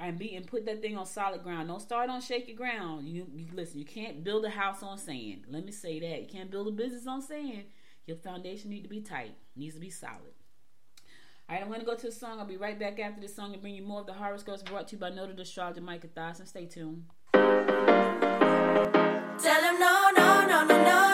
And 0.00 0.16
be 0.16 0.36
and 0.36 0.46
put 0.46 0.64
that 0.66 0.80
thing 0.80 0.96
on 0.96 1.06
solid 1.06 1.42
ground. 1.42 1.66
Don't 1.66 1.82
start 1.82 2.08
on 2.08 2.20
shaky 2.20 2.52
ground. 2.52 3.08
You, 3.08 3.26
you 3.34 3.46
listen. 3.52 3.80
You 3.80 3.84
can't 3.84 4.22
build 4.22 4.44
a 4.44 4.50
house 4.50 4.80
on 4.80 4.96
sand. 4.96 5.46
Let 5.50 5.64
me 5.64 5.72
say 5.72 5.98
that. 5.98 6.20
You 6.20 6.28
can't 6.28 6.52
build 6.52 6.68
a 6.68 6.70
business 6.70 7.08
on 7.08 7.20
sand. 7.20 7.64
Your 8.06 8.16
foundation 8.16 8.70
need 8.70 8.82
to 8.82 8.88
be 8.88 9.00
tight. 9.00 9.34
Needs 9.56 9.74
to 9.74 9.80
be 9.80 9.90
solid. 9.90 10.34
All 11.48 11.56
right, 11.56 11.62
I'm 11.62 11.68
going 11.68 11.80
to 11.80 11.86
go 11.86 11.96
to 11.96 12.06
the 12.06 12.12
song. 12.12 12.38
I'll 12.38 12.46
be 12.46 12.56
right 12.56 12.78
back 12.78 13.00
after 13.00 13.20
the 13.20 13.26
song 13.26 13.54
and 13.54 13.60
bring 13.60 13.74
you 13.74 13.82
more 13.82 14.02
of 14.02 14.06
the 14.06 14.12
horoscopes 14.12 14.62
brought 14.62 14.86
to 14.88 14.96
you 14.96 15.00
by 15.00 15.10
Noted 15.10 15.40
Astrologer 15.40 15.80
Micah 15.80 16.06
Thiessen. 16.08 16.46
Stay 16.46 16.66
tuned. 16.66 17.04
Tell 17.32 17.42
him 19.62 19.80
no, 19.80 20.10
no, 20.16 20.46
no, 20.46 20.64
no, 20.64 20.84
no, 20.84 21.07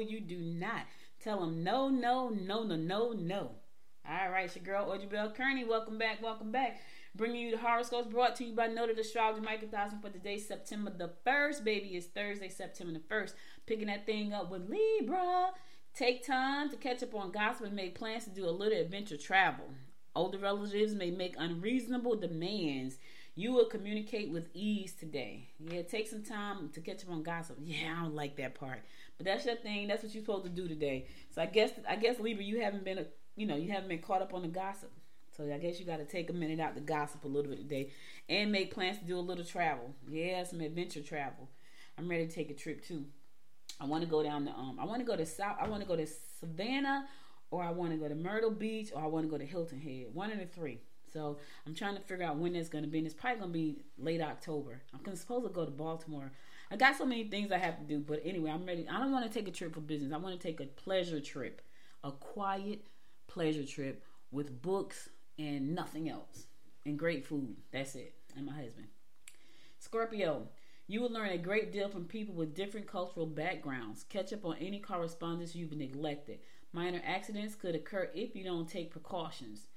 You 0.00 0.20
do 0.20 0.38
not. 0.38 0.82
Tell 1.22 1.40
them 1.40 1.64
no, 1.64 1.88
no, 1.88 2.28
no, 2.28 2.62
no, 2.62 2.76
no, 2.76 3.12
no. 3.12 3.50
All 4.08 4.30
right, 4.30 4.46
it's 4.46 4.56
your 4.56 4.64
girl 4.64 4.90
Audrey 4.90 5.06
Bell 5.06 5.30
Kearney. 5.30 5.64
Welcome 5.64 5.98
back, 5.98 6.22
welcome 6.22 6.50
back. 6.50 6.80
Bringing 7.14 7.46
you 7.46 7.50
the 7.50 7.58
horoscopes 7.58 8.08
brought 8.08 8.36
to 8.36 8.44
you 8.44 8.54
by 8.54 8.68
Noted 8.68 8.98
Astrologer 8.98 9.42
Michael 9.42 9.68
Thousand 9.68 10.00
for 10.00 10.08
today, 10.08 10.38
September 10.38 10.92
the 10.96 11.10
1st. 11.26 11.64
Baby, 11.64 11.88
it's 11.88 12.06
Thursday, 12.06 12.48
September 12.48 12.92
the 12.92 13.14
1st. 13.14 13.32
Picking 13.66 13.88
that 13.88 14.06
thing 14.06 14.32
up 14.32 14.50
with 14.50 14.70
Libra. 14.70 15.50
Take 15.94 16.24
time 16.24 16.70
to 16.70 16.76
catch 16.76 17.02
up 17.02 17.14
on 17.14 17.32
gossip 17.32 17.66
and 17.66 17.74
make 17.74 17.98
plans 17.98 18.24
to 18.24 18.30
do 18.30 18.48
a 18.48 18.50
little 18.50 18.78
adventure 18.78 19.16
travel. 19.16 19.66
Older 20.14 20.38
relatives 20.38 20.94
may 20.94 21.10
make 21.10 21.34
unreasonable 21.36 22.16
demands. 22.16 22.98
You 23.34 23.52
will 23.52 23.66
communicate 23.66 24.30
with 24.30 24.48
ease 24.54 24.92
today. 24.92 25.48
Yeah, 25.60 25.82
take 25.82 26.08
some 26.08 26.24
time 26.24 26.70
to 26.70 26.80
catch 26.80 27.04
up 27.04 27.10
on 27.10 27.22
gossip. 27.22 27.58
Yeah, 27.60 27.94
I 27.96 28.02
don't 28.02 28.14
like 28.14 28.36
that 28.36 28.54
part, 28.54 28.80
but 29.18 29.26
that's 29.26 29.44
your 29.44 29.56
thing. 29.56 29.88
That's 29.88 30.02
what 30.02 30.14
you're 30.14 30.22
supposed 30.22 30.44
to 30.44 30.50
do 30.50 30.68
today. 30.68 31.06
So 31.34 31.42
I 31.42 31.46
guess 31.46 31.72
I 31.88 31.96
guess 31.96 32.18
Libra, 32.18 32.44
you 32.44 32.60
haven't 32.62 32.84
been, 32.84 32.98
a, 32.98 33.06
you 33.36 33.46
know, 33.46 33.56
you 33.56 33.70
haven't 33.70 33.88
been 33.88 33.98
caught 34.00 34.22
up 34.22 34.32
on 34.32 34.42
the 34.42 34.48
gossip. 34.48 34.90
So 35.36 35.44
I 35.52 35.58
guess 35.58 35.78
you 35.78 35.86
got 35.86 35.98
to 35.98 36.04
take 36.04 36.30
a 36.30 36.32
minute 36.32 36.58
out 36.58 36.74
to 36.74 36.80
gossip 36.80 37.24
a 37.24 37.28
little 37.28 37.50
bit 37.50 37.58
today, 37.58 37.90
and 38.28 38.50
make 38.50 38.74
plans 38.74 38.98
to 38.98 39.04
do 39.04 39.18
a 39.18 39.20
little 39.20 39.44
travel. 39.44 39.94
Yeah, 40.08 40.42
some 40.44 40.60
adventure 40.60 41.02
travel. 41.02 41.48
I'm 41.96 42.08
ready 42.08 42.26
to 42.26 42.32
take 42.32 42.50
a 42.50 42.54
trip 42.54 42.84
too. 42.84 43.04
I 43.80 43.84
want 43.84 44.02
to 44.02 44.10
go 44.10 44.22
down 44.22 44.46
to 44.46 44.52
um. 44.52 44.78
I 44.80 44.84
want 44.84 45.00
to 45.00 45.04
go 45.04 45.16
to 45.16 45.26
South. 45.26 45.56
I 45.60 45.68
want 45.68 45.82
to 45.82 45.88
go 45.88 45.96
to 45.96 46.06
Savannah, 46.40 47.06
or 47.50 47.62
I 47.62 47.70
want 47.70 47.92
to 47.92 47.98
go 47.98 48.08
to 48.08 48.14
Myrtle 48.14 48.50
Beach, 48.50 48.90
or 48.94 49.02
I 49.02 49.06
want 49.06 49.26
to 49.26 49.30
go 49.30 49.38
to 49.38 49.44
Hilton 49.44 49.80
Head. 49.80 50.06
One 50.12 50.32
of 50.32 50.38
the 50.38 50.46
three. 50.46 50.80
So 51.12 51.38
I'm 51.66 51.74
trying 51.74 51.96
to 51.96 52.02
figure 52.02 52.24
out 52.24 52.36
when 52.36 52.52
that's 52.52 52.68
going 52.68 52.84
to 52.84 52.90
be. 52.90 52.98
And 52.98 53.06
it's 53.06 53.14
probably 53.14 53.40
going 53.40 53.52
to 53.52 53.58
be 53.58 53.76
late 53.96 54.20
October. 54.20 54.82
I'm 54.92 55.16
supposed 55.16 55.46
to 55.46 55.52
go 55.52 55.64
to 55.64 55.70
Baltimore. 55.70 56.32
I 56.70 56.76
got 56.76 56.96
so 56.96 57.06
many 57.06 57.24
things 57.24 57.50
I 57.50 57.58
have 57.58 57.78
to 57.78 57.84
do, 57.84 57.98
but 58.00 58.20
anyway, 58.24 58.50
I'm 58.50 58.66
ready. 58.66 58.86
I 58.88 58.98
don't 58.98 59.12
want 59.12 59.30
to 59.30 59.32
take 59.32 59.48
a 59.48 59.52
trip 59.52 59.74
for 59.74 59.80
business. 59.80 60.12
I 60.12 60.18
want 60.18 60.38
to 60.38 60.46
take 60.46 60.60
a 60.60 60.66
pleasure 60.66 61.20
trip, 61.20 61.62
a 62.04 62.12
quiet 62.12 62.86
pleasure 63.26 63.64
trip 63.64 64.04
with 64.30 64.60
books 64.60 65.08
and 65.38 65.74
nothing 65.74 66.08
else, 66.10 66.46
and 66.84 66.98
great 66.98 67.26
food. 67.26 67.56
That's 67.72 67.94
it. 67.94 68.14
And 68.36 68.44
my 68.44 68.52
husband. 68.52 68.88
Scorpio, 69.78 70.48
you 70.86 71.00
will 71.00 71.10
learn 71.10 71.30
a 71.30 71.38
great 71.38 71.72
deal 71.72 71.88
from 71.88 72.04
people 72.04 72.34
with 72.34 72.54
different 72.54 72.86
cultural 72.86 73.26
backgrounds. 73.26 74.04
Catch 74.08 74.32
up 74.32 74.44
on 74.44 74.56
any 74.56 74.78
correspondence 74.78 75.54
you've 75.54 75.72
neglected. 75.72 76.40
Minor 76.72 77.00
accidents 77.06 77.54
could 77.54 77.74
occur 77.74 78.10
if 78.14 78.36
you 78.36 78.44
don't 78.44 78.68
take 78.68 78.90
precautions. 78.90 79.68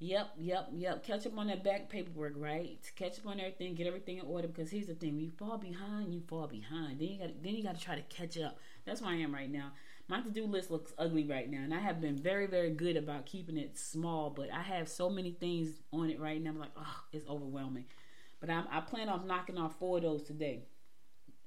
Yep, 0.00 0.34
yep, 0.38 0.68
yep. 0.72 1.02
Catch 1.04 1.26
up 1.26 1.36
on 1.36 1.48
that 1.48 1.64
back 1.64 1.88
paperwork, 1.88 2.34
right? 2.36 2.78
Catch 2.94 3.18
up 3.18 3.26
on 3.26 3.40
everything, 3.40 3.74
get 3.74 3.88
everything 3.88 4.18
in 4.18 4.26
order. 4.26 4.46
Because 4.46 4.70
here's 4.70 4.86
the 4.86 4.94
thing: 4.94 5.16
when 5.16 5.24
you 5.24 5.32
fall 5.32 5.58
behind, 5.58 6.14
you 6.14 6.20
fall 6.28 6.46
behind. 6.46 7.00
Then 7.00 7.08
you 7.08 7.18
got, 7.18 7.42
then 7.42 7.54
you 7.54 7.64
got 7.64 7.74
to 7.76 7.84
try 7.84 7.96
to 7.96 8.02
catch 8.02 8.38
up. 8.38 8.58
That's 8.84 9.02
where 9.02 9.10
I 9.10 9.16
am 9.16 9.34
right 9.34 9.50
now. 9.50 9.72
My 10.06 10.20
to-do 10.20 10.46
list 10.46 10.70
looks 10.70 10.94
ugly 10.98 11.24
right 11.24 11.50
now, 11.50 11.58
and 11.58 11.74
I 11.74 11.80
have 11.80 12.00
been 12.00 12.16
very, 12.16 12.46
very 12.46 12.70
good 12.70 12.96
about 12.96 13.26
keeping 13.26 13.58
it 13.58 13.76
small. 13.76 14.30
But 14.30 14.52
I 14.52 14.62
have 14.62 14.88
so 14.88 15.10
many 15.10 15.32
things 15.32 15.80
on 15.92 16.10
it 16.10 16.20
right 16.20 16.40
now. 16.40 16.50
I'm 16.50 16.60
like, 16.60 16.70
oh, 16.76 17.00
it's 17.12 17.28
overwhelming. 17.28 17.86
But 18.40 18.50
I'm, 18.50 18.66
I 18.70 18.80
plan 18.80 19.08
on 19.08 19.26
knocking 19.26 19.58
off 19.58 19.80
four 19.80 19.96
of 19.96 20.04
those 20.04 20.22
today, 20.22 20.62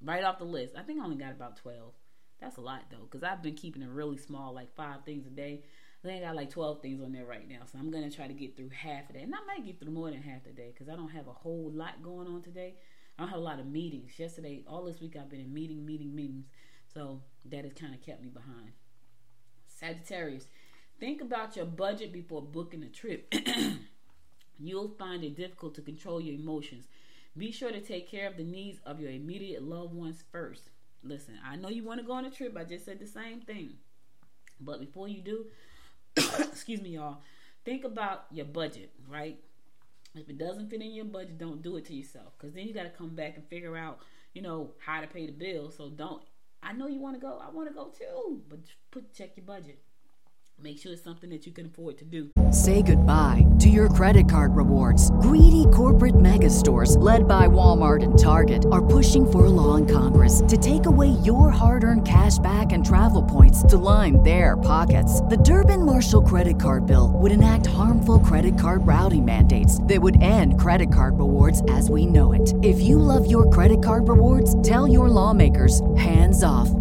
right 0.03 0.25
off 0.25 0.39
the 0.39 0.43
list. 0.43 0.75
I 0.77 0.81
think 0.83 0.99
I 0.99 1.05
only 1.05 1.15
got 1.15 1.31
about 1.31 1.55
twelve. 1.55 1.93
That's 2.41 2.57
a 2.57 2.61
lot 2.61 2.81
though, 2.91 3.07
because 3.09 3.23
I've 3.23 3.41
been 3.41 3.55
keeping 3.55 3.81
it 3.81 3.89
really 3.89 4.17
small, 4.17 4.53
like 4.53 4.75
five 4.75 5.05
things 5.05 5.25
a 5.25 5.29
day. 5.29 5.63
I 6.09 6.19
got 6.19 6.35
like 6.35 6.49
12 6.49 6.81
things 6.81 7.01
on 7.01 7.11
there 7.11 7.25
right 7.25 7.47
now. 7.47 7.59
So 7.71 7.77
I'm 7.77 7.91
going 7.91 8.09
to 8.09 8.15
try 8.15 8.27
to 8.27 8.33
get 8.33 8.57
through 8.57 8.69
half 8.69 9.09
of 9.09 9.15
that. 9.15 9.21
And 9.21 9.35
I 9.35 9.39
might 9.45 9.65
get 9.65 9.79
through 9.79 9.91
more 9.91 10.09
than 10.09 10.21
half 10.21 10.43
the 10.43 10.51
day 10.51 10.71
because 10.73 10.89
I 10.89 10.95
don't 10.95 11.11
have 11.11 11.27
a 11.27 11.33
whole 11.33 11.71
lot 11.73 12.01
going 12.01 12.27
on 12.27 12.41
today. 12.41 12.75
I 13.17 13.23
don't 13.23 13.29
have 13.29 13.39
a 13.39 13.43
lot 13.43 13.59
of 13.59 13.67
meetings. 13.67 14.17
Yesterday, 14.17 14.63
all 14.67 14.85
this 14.85 14.99
week, 14.99 15.15
I've 15.15 15.29
been 15.29 15.41
in 15.41 15.53
meeting, 15.53 15.85
meeting, 15.85 16.15
meetings. 16.15 16.45
So 16.91 17.21
that 17.45 17.63
has 17.63 17.73
kind 17.73 17.93
of 17.93 18.01
kept 18.01 18.21
me 18.21 18.29
behind. 18.29 18.71
Sagittarius, 19.67 20.47
think 20.99 21.21
about 21.21 21.55
your 21.55 21.65
budget 21.65 22.11
before 22.11 22.41
booking 22.41 22.83
a 22.83 22.89
trip. 22.89 23.33
You'll 24.59 24.95
find 24.97 25.23
it 25.23 25.35
difficult 25.35 25.75
to 25.75 25.81
control 25.81 26.19
your 26.19 26.35
emotions. 26.35 26.87
Be 27.37 27.51
sure 27.51 27.71
to 27.71 27.79
take 27.79 28.09
care 28.09 28.27
of 28.27 28.37
the 28.37 28.43
needs 28.43 28.79
of 28.85 28.99
your 28.99 29.11
immediate 29.11 29.63
loved 29.63 29.93
ones 29.93 30.23
first. 30.31 30.69
Listen, 31.03 31.35
I 31.45 31.55
know 31.55 31.69
you 31.69 31.83
want 31.83 31.99
to 31.99 32.05
go 32.05 32.13
on 32.13 32.25
a 32.25 32.31
trip. 32.31 32.55
I 32.57 32.63
just 32.63 32.85
said 32.85 32.99
the 32.99 33.07
same 33.07 33.41
thing. 33.41 33.73
But 34.59 34.79
before 34.79 35.07
you 35.07 35.21
do, 35.21 35.45
excuse 36.39 36.81
me, 36.81 36.91
y'all. 36.91 37.17
Think 37.63 37.83
about 37.83 38.25
your 38.31 38.45
budget, 38.45 38.91
right? 39.07 39.39
If 40.15 40.29
it 40.29 40.37
doesn't 40.37 40.69
fit 40.69 40.81
in 40.81 40.91
your 40.91 41.05
budget, 41.05 41.37
don't 41.37 41.61
do 41.61 41.77
it 41.77 41.85
to 41.85 41.93
yourself. 41.93 42.33
Because 42.37 42.53
then 42.53 42.67
you 42.67 42.73
got 42.73 42.83
to 42.83 42.89
come 42.89 43.09
back 43.09 43.35
and 43.37 43.47
figure 43.47 43.77
out, 43.77 43.99
you 44.33 44.41
know, 44.41 44.71
how 44.79 45.01
to 45.01 45.07
pay 45.07 45.25
the 45.25 45.31
bill. 45.31 45.71
So 45.71 45.89
don't. 45.89 46.23
I 46.63 46.73
know 46.73 46.87
you 46.87 46.99
want 46.99 47.15
to 47.15 47.21
go. 47.21 47.41
I 47.41 47.49
want 47.49 47.69
to 47.69 47.73
go 47.73 47.85
too, 47.85 48.41
but 48.49 48.59
put 48.91 49.13
check 49.13 49.37
your 49.37 49.45
budget. 49.45 49.79
Make 50.63 50.77
sure 50.77 50.91
it's 50.93 51.03
something 51.03 51.31
that 51.31 51.47
you 51.47 51.51
can 51.51 51.65
afford 51.65 51.97
to 51.97 52.05
do. 52.05 52.29
Say 52.51 52.83
goodbye 52.83 53.47
to 53.59 53.67
your 53.67 53.89
credit 53.89 54.29
card 54.29 54.55
rewards. 54.55 55.09
Greedy 55.19 55.65
corporate 55.73 56.19
mega 56.19 56.51
stores, 56.51 56.97
led 56.97 57.27
by 57.27 57.47
Walmart 57.47 58.03
and 58.03 58.17
Target, 58.17 58.67
are 58.71 58.85
pushing 58.85 59.29
for 59.29 59.45
a 59.45 59.49
law 59.49 59.75
in 59.75 59.87
Congress 59.87 60.43
to 60.47 60.57
take 60.57 60.85
away 60.85 61.09
your 61.23 61.49
hard 61.49 61.83
earned 61.83 62.05
cash 62.05 62.37
back 62.37 62.73
and 62.73 62.85
travel 62.85 63.23
points 63.23 63.63
to 63.63 63.77
line 63.77 64.21
their 64.21 64.55
pockets. 64.55 65.21
The 65.21 65.37
Durbin 65.37 65.83
Marshall 65.83 66.21
credit 66.23 66.59
card 66.59 66.85
bill 66.85 67.11
would 67.15 67.31
enact 67.31 67.65
harmful 67.65 68.19
credit 68.19 68.57
card 68.59 68.85
routing 68.85 69.25
mandates 69.25 69.81
that 69.83 70.01
would 70.01 70.21
end 70.21 70.59
credit 70.59 70.93
card 70.93 71.17
rewards 71.17 71.63
as 71.69 71.89
we 71.89 72.05
know 72.05 72.33
it. 72.33 72.53
If 72.61 72.79
you 72.81 72.99
love 72.99 73.29
your 73.29 73.49
credit 73.49 73.83
card 73.83 74.07
rewards, 74.07 74.61
tell 74.61 74.87
your 74.87 75.09
lawmakers 75.09 75.81
hands 75.97 76.43
off 76.43 76.69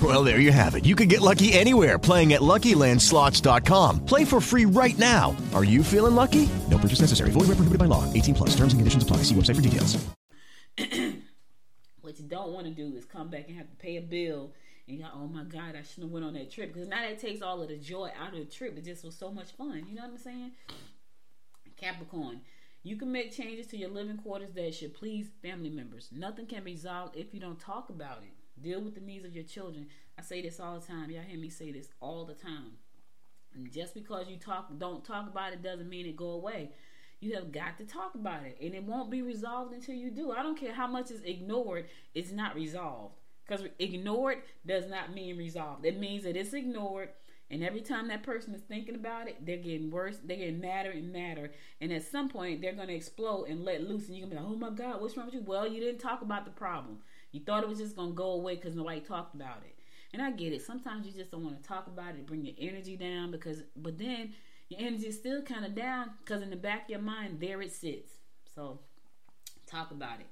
Well, 0.00 0.22
there 0.22 0.38
you 0.38 0.52
have 0.52 0.76
it. 0.76 0.84
You 0.84 0.94
can 0.94 1.08
get 1.08 1.20
lucky 1.20 1.52
anywhere 1.52 1.98
playing 1.98 2.32
at 2.34 2.40
LuckyLandSlots.com. 2.40 4.06
Play 4.06 4.24
for 4.24 4.40
free 4.40 4.64
right 4.64 4.96
now. 4.96 5.34
Are 5.54 5.64
you 5.64 5.82
feeling 5.82 6.14
lucky? 6.14 6.48
No 6.70 6.78
purchase 6.78 7.00
necessary. 7.00 7.30
Void 7.30 7.48
where 7.48 7.56
prohibited 7.58 7.80
by 7.80 7.86
law. 7.86 8.04
18 8.12 8.34
plus. 8.36 8.50
Terms 8.50 8.74
and 8.74 8.78
conditions 8.78 9.02
apply. 9.02 9.24
See 9.24 9.34
website 9.34 9.56
for 9.56 9.62
details. 9.62 9.96
what 12.00 12.20
you 12.20 12.26
don't 12.28 12.52
want 12.52 12.66
to 12.66 12.72
do 12.72 12.94
is 12.96 13.04
come 13.04 13.28
back 13.28 13.48
and 13.48 13.56
have 13.56 13.68
to 13.68 13.76
pay 13.76 13.96
a 13.96 14.00
bill 14.00 14.52
and 14.88 14.96
you're 14.96 15.06
like, 15.06 15.16
oh 15.16 15.26
my 15.26 15.44
god, 15.44 15.76
I 15.76 15.82
shouldn't 15.82 16.04
have 16.04 16.10
went 16.10 16.24
on 16.24 16.32
that 16.34 16.50
trip 16.50 16.72
because 16.72 16.88
now 16.88 17.02
that 17.02 17.18
takes 17.18 17.42
all 17.42 17.60
of 17.60 17.68
the 17.68 17.76
joy 17.76 18.10
out 18.18 18.32
of 18.32 18.38
the 18.38 18.46
trip. 18.46 18.76
It 18.78 18.84
just 18.84 19.04
was 19.04 19.16
so 19.16 19.30
much 19.30 19.52
fun. 19.52 19.84
You 19.88 19.96
know 19.96 20.02
what 20.02 20.12
I'm 20.12 20.18
saying? 20.18 20.52
Capricorn, 21.76 22.40
you 22.82 22.96
can 22.96 23.12
make 23.12 23.36
changes 23.36 23.66
to 23.68 23.76
your 23.76 23.90
living 23.90 24.16
quarters 24.16 24.52
that 24.52 24.74
should 24.74 24.94
please 24.94 25.28
family 25.42 25.68
members. 25.68 26.08
Nothing 26.10 26.46
can 26.46 26.64
be 26.64 26.72
resolved 26.72 27.16
if 27.16 27.34
you 27.34 27.40
don't 27.40 27.60
talk 27.60 27.90
about 27.90 28.22
it. 28.22 28.37
Deal 28.62 28.80
with 28.80 28.94
the 28.94 29.00
needs 29.00 29.24
of 29.24 29.34
your 29.34 29.44
children. 29.44 29.86
I 30.18 30.22
say 30.22 30.42
this 30.42 30.60
all 30.60 30.78
the 30.78 30.86
time. 30.86 31.10
Y'all 31.10 31.22
hear 31.22 31.38
me 31.38 31.48
say 31.48 31.72
this 31.72 31.88
all 32.00 32.24
the 32.24 32.34
time. 32.34 32.72
And 33.54 33.72
just 33.72 33.94
because 33.94 34.28
you 34.28 34.36
talk 34.36 34.70
don't 34.78 35.04
talk 35.04 35.28
about 35.28 35.52
it 35.52 35.62
doesn't 35.62 35.88
mean 35.88 36.06
it 36.06 36.16
go 36.16 36.30
away. 36.30 36.70
You 37.20 37.34
have 37.34 37.50
got 37.50 37.78
to 37.78 37.84
talk 37.84 38.14
about 38.14 38.44
it. 38.44 38.58
And 38.60 38.74
it 38.74 38.84
won't 38.84 39.10
be 39.10 39.22
resolved 39.22 39.72
until 39.72 39.94
you 39.94 40.10
do. 40.10 40.32
I 40.32 40.42
don't 40.42 40.58
care 40.58 40.74
how 40.74 40.86
much 40.86 41.10
is 41.10 41.22
ignored, 41.22 41.86
it's 42.14 42.32
not 42.32 42.54
resolved. 42.54 43.14
Because 43.46 43.66
ignored 43.78 44.42
does 44.66 44.88
not 44.88 45.14
mean 45.14 45.38
resolved. 45.38 45.86
It 45.86 45.98
means 45.98 46.24
that 46.24 46.36
it's 46.36 46.52
ignored 46.52 47.08
and 47.50 47.64
every 47.64 47.80
time 47.80 48.08
that 48.08 48.22
person 48.22 48.54
is 48.54 48.60
thinking 48.60 48.94
about 48.94 49.26
it, 49.26 49.44
they're 49.44 49.56
getting 49.56 49.90
worse. 49.90 50.18
They're 50.22 50.36
getting 50.36 50.60
madder 50.60 50.90
and 50.90 51.12
madder. 51.12 51.50
And 51.80 51.90
at 51.92 52.04
some 52.04 52.28
point, 52.28 52.60
they're 52.60 52.74
going 52.74 52.88
to 52.88 52.94
explode 52.94 53.44
and 53.44 53.64
let 53.64 53.88
loose. 53.88 54.08
And 54.08 54.16
you're 54.16 54.26
going 54.26 54.36
to 54.36 54.42
be 54.42 54.48
like, 54.48 54.52
oh 54.52 54.70
my 54.70 54.70
God, 54.70 55.00
what's 55.00 55.16
wrong 55.16 55.26
with 55.26 55.34
you? 55.34 55.42
Well, 55.42 55.66
you 55.66 55.80
didn't 55.80 56.00
talk 56.00 56.20
about 56.20 56.44
the 56.44 56.50
problem. 56.50 56.98
You 57.32 57.40
thought 57.40 57.62
it 57.62 57.68
was 57.68 57.78
just 57.78 57.96
to 57.96 58.12
go 58.12 58.32
away 58.32 58.56
because 58.56 58.74
nobody 58.74 59.00
talked 59.00 59.34
about 59.34 59.62
it. 59.64 59.76
And 60.12 60.22
I 60.22 60.30
get 60.30 60.52
it. 60.52 60.62
Sometimes 60.62 61.06
you 61.06 61.12
just 61.12 61.30
don't 61.30 61.44
want 61.44 61.62
to 61.62 61.68
talk 61.68 61.86
about 61.86 62.14
it, 62.14 62.26
bring 62.26 62.44
your 62.44 62.54
energy 62.58 62.96
down 62.96 63.30
because, 63.30 63.62
but 63.76 63.98
then 63.98 64.32
your 64.68 64.80
energy 64.80 65.08
is 65.08 65.16
still 65.16 65.42
kind 65.42 65.64
of 65.64 65.74
down 65.74 66.12
because 66.20 66.42
in 66.42 66.50
the 66.50 66.56
back 66.56 66.84
of 66.84 66.90
your 66.90 67.00
mind, 67.00 67.40
there 67.40 67.60
it 67.60 67.72
sits. 67.72 68.12
So 68.54 68.80
talk 69.66 69.90
about 69.90 70.20
it. 70.20 70.26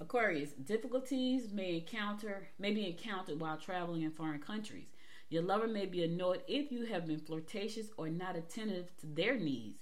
Aquarius, 0.00 0.52
difficulties 0.52 1.52
may 1.52 1.76
encounter 1.76 2.48
may 2.58 2.72
be 2.72 2.86
encountered 2.86 3.38
while 3.38 3.58
traveling 3.58 4.02
in 4.02 4.10
foreign 4.10 4.40
countries. 4.40 4.88
Your 5.28 5.42
lover 5.42 5.68
may 5.68 5.86
be 5.86 6.02
annoyed 6.02 6.42
if 6.48 6.72
you 6.72 6.86
have 6.86 7.06
been 7.06 7.20
flirtatious 7.20 7.88
or 7.96 8.08
not 8.08 8.34
attentive 8.34 8.88
to 9.00 9.06
their 9.06 9.38
needs. 9.38 9.78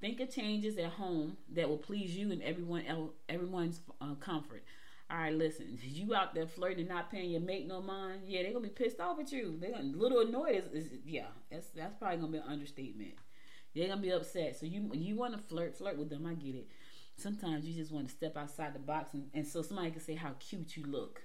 Think 0.00 0.20
of 0.20 0.34
changes 0.34 0.78
at 0.78 0.90
home 0.90 1.36
that 1.54 1.68
will 1.68 1.78
please 1.78 2.16
you 2.16 2.32
and 2.32 2.42
everyone 2.42 2.84
else, 2.86 3.12
everyone's 3.28 3.80
uh, 4.00 4.14
comfort. 4.16 4.62
All 5.12 5.18
right, 5.18 5.34
listen. 5.34 5.78
You 5.82 6.14
out 6.14 6.34
there 6.34 6.46
flirting, 6.46 6.80
and 6.80 6.88
not 6.88 7.10
paying 7.10 7.30
your 7.30 7.42
mate 7.42 7.68
no 7.68 7.82
mind. 7.82 8.22
Yeah, 8.26 8.42
they're 8.42 8.52
gonna 8.52 8.62
be 8.62 8.70
pissed 8.70 8.98
off 8.98 9.20
at 9.20 9.30
you. 9.30 9.58
They're 9.60 9.72
gonna 9.72 9.82
a 9.82 9.96
little 9.96 10.20
annoyed. 10.20 10.64
Is, 10.72 10.88
yeah, 11.04 11.26
that's 11.50 11.66
that's 11.68 11.94
probably 11.96 12.16
gonna 12.16 12.32
be 12.32 12.38
an 12.38 12.44
understatement. 12.48 13.12
They're 13.74 13.88
gonna 13.88 14.00
be 14.00 14.10
upset. 14.10 14.56
So 14.58 14.64
you 14.64 14.90
you 14.94 15.16
want 15.16 15.34
to 15.34 15.38
flirt, 15.38 15.76
flirt 15.76 15.98
with 15.98 16.08
them. 16.08 16.24
I 16.24 16.32
get 16.32 16.54
it. 16.54 16.68
Sometimes 17.18 17.66
you 17.66 17.74
just 17.74 17.92
want 17.92 18.08
to 18.08 18.14
step 18.14 18.38
outside 18.38 18.74
the 18.74 18.78
box, 18.78 19.12
and, 19.12 19.28
and 19.34 19.46
so 19.46 19.60
somebody 19.60 19.90
can 19.90 20.00
say 20.00 20.14
how 20.14 20.30
cute 20.38 20.78
you 20.78 20.84
look. 20.86 21.20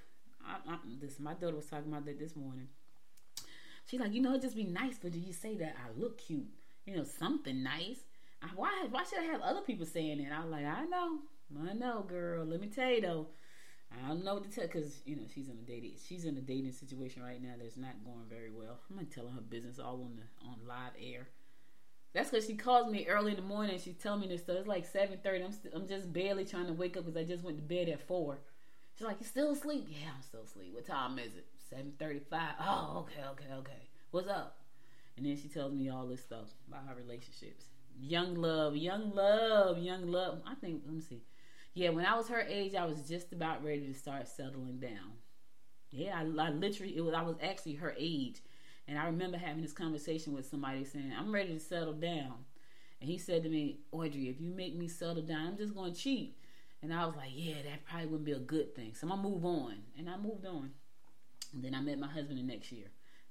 I, 0.45 0.73
I, 0.73 0.78
this 1.00 1.17
my 1.17 1.34
daughter 1.34 1.56
was 1.56 1.67
talking 1.67 1.89
about 1.89 2.06
that 2.08 2.19
this 2.19 2.36
morning. 2.36 2.67
She's 3.89 4.02
like, 4.02 4.13
you 4.13 4.21
know, 4.21 4.36
it 4.36 4.41
just 4.41 4.58
be 4.58 4.65
nice, 4.65 4.97
but 5.02 5.13
do 5.13 5.19
you 5.19 5.32
say 5.32 5.56
that 5.56 5.78
I 5.78 5.97
look 5.97 6.17
cute? 6.17 6.47
You 6.86 6.97
know, 6.97 7.06
something 7.06 7.63
nice. 7.63 8.00
I, 8.43 8.47
why? 8.54 8.88
Why 8.89 9.06
should 9.06 9.19
I 9.19 9.32
have 9.32 9.39
other 9.39 9.62
people 9.62 9.86
saying 9.86 10.19
it? 10.19 10.28
I 10.30 10.41
was 10.41 10.52
like, 10.52 10.65
I 10.65 10.84
know, 10.84 11.19
I 11.69 11.71
know, 11.71 12.04
girl. 12.06 12.43
Let 12.43 12.60
me 12.60 12.67
tell 12.67 12.89
you 12.89 13.00
though. 13.00 13.28
I 13.91 14.08
don't 14.08 14.23
know 14.23 14.36
what 14.36 14.43
to 14.43 14.50
tell 14.50 14.67
because 14.67 15.02
you 15.06 15.15
know 15.15 15.23
she's 15.34 15.47
in 15.47 15.58
a 15.58 15.67
dating 15.67 15.93
she's 16.08 16.26
in 16.26 16.38
a 16.38 16.41
dating 16.41 16.73
situation 16.73 17.23
right 17.23 17.41
now 17.41 17.54
that's 17.62 17.78
not 17.78 18.04
going 18.04 18.26
very 18.30 18.52
well. 18.52 18.80
I'm 18.89 18.97
not 18.97 19.12
telling 19.12 19.34
her 19.34 19.41
business 19.41 19.80
all 19.80 20.04
on 20.04 20.17
the 20.17 20.47
on 20.47 20.58
live 20.67 20.93
air. 21.02 21.28
That's 22.13 22.30
because 22.32 22.47
she 22.47 22.56
calls 22.56 22.91
me 22.91 23.08
early 23.08 23.32
in 23.32 23.38
the 23.38 23.43
morning. 23.43 23.80
She's 23.80 23.95
telling 23.97 24.21
me 24.21 24.28
this 24.28 24.41
stuff. 24.41 24.58
It's 24.58 24.67
like 24.67 24.86
seven 24.86 25.19
thirty. 25.23 25.43
I'm 25.43 25.52
st- 25.52 25.73
I'm 25.73 25.88
just 25.88 26.12
barely 26.12 26.45
trying 26.45 26.67
to 26.67 26.73
wake 26.73 26.97
up 26.97 27.06
because 27.06 27.17
I 27.17 27.23
just 27.23 27.43
went 27.43 27.58
to 27.58 27.63
bed 27.63 27.89
at 27.89 28.08
four. 28.08 28.39
She's 28.97 29.06
like, 29.06 29.17
"You 29.19 29.26
still 29.26 29.52
asleep?" 29.52 29.88
Yeah, 29.89 30.10
I'm 30.15 30.23
still 30.23 30.41
asleep. 30.41 30.73
What 30.73 30.86
time 30.86 31.19
is 31.19 31.36
it? 31.36 31.45
Seven 31.69 31.93
thirty-five. 32.00 32.56
Oh, 32.60 33.06
okay, 33.06 33.28
okay, 33.32 33.54
okay. 33.60 33.89
What's 34.12 34.28
up? 34.30 34.58
And 35.17 35.26
then 35.26 35.38
she 35.38 35.47
tells 35.47 35.73
me 35.73 35.89
all 35.89 36.08
this 36.08 36.21
stuff 36.21 36.47
about 36.67 36.88
her 36.88 36.95
relationships. 36.95 37.65
Young 38.00 38.36
love, 38.36 38.76
young 38.76 39.13
love, 39.13 39.78
young 39.80 40.08
love. 40.08 40.41
I 40.45 40.56
think. 40.56 40.84
Let 40.86 40.95
me 40.95 41.02
see. 41.02 41.21
Yeah, 41.77 41.89
when 41.89 42.07
I 42.07 42.15
was 42.15 42.27
her 42.29 42.41
age, 42.41 42.73
I 42.73 42.85
was 42.85 43.07
just 43.07 43.31
about 43.31 43.63
ready 43.63 43.85
to 43.85 43.93
start 43.93 44.27
settling 44.27 44.79
down. 44.79 45.13
Yeah, 45.91 46.17
I, 46.17 46.21
I 46.21 46.49
literally, 46.49 46.97
it 46.97 47.01
was. 47.01 47.13
I 47.13 47.21
was 47.21 47.35
actually 47.39 47.75
her 47.75 47.93
age, 47.99 48.41
and 48.87 48.97
I 48.97 49.05
remember 49.05 49.37
having 49.37 49.61
this 49.61 49.73
conversation 49.73 50.33
with 50.33 50.47
somebody 50.47 50.83
saying, 50.85 51.13
"I'm 51.15 51.31
ready 51.31 51.53
to 51.53 51.59
settle 51.59 51.93
down," 51.93 52.33
and 52.99 53.07
he 53.07 53.19
said 53.19 53.43
to 53.43 53.49
me, 53.49 53.81
"Audrey, 53.91 54.27
if 54.27 54.41
you 54.41 54.49
make 54.49 54.75
me 54.75 54.87
settle 54.87 55.21
down, 55.21 55.49
I'm 55.49 55.57
just 55.57 55.75
going 55.75 55.93
to 55.93 55.99
cheat." 55.99 56.35
And 56.81 56.91
I 56.91 57.05
was 57.05 57.15
like, 57.15 57.29
"Yeah, 57.31 57.61
that 57.69 57.85
probably 57.85 58.07
wouldn't 58.07 58.25
be 58.25 58.31
a 58.31 58.39
good 58.39 58.73
thing." 58.73 58.95
So 58.95 59.05
I'm 59.05 59.09
gonna 59.09 59.29
move 59.29 59.45
on, 59.45 59.75
and 59.99 60.09
I 60.09 60.17
moved 60.17 60.47
on. 60.47 60.71
And 61.53 61.63
then 61.63 61.75
I 61.75 61.81
met 61.81 61.99
my 61.99 62.07
husband 62.07 62.39
the 62.39 62.43
next 62.43 62.71
year. 62.71 62.87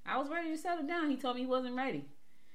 I 0.07 0.19
was 0.19 0.29
ready 0.29 0.51
to 0.51 0.57
settle 0.57 0.87
down. 0.87 1.11
He 1.11 1.17
told 1.17 1.35
me 1.35 1.43
he 1.43 1.49
wasn't 1.49 1.75
ready. 1.75 2.05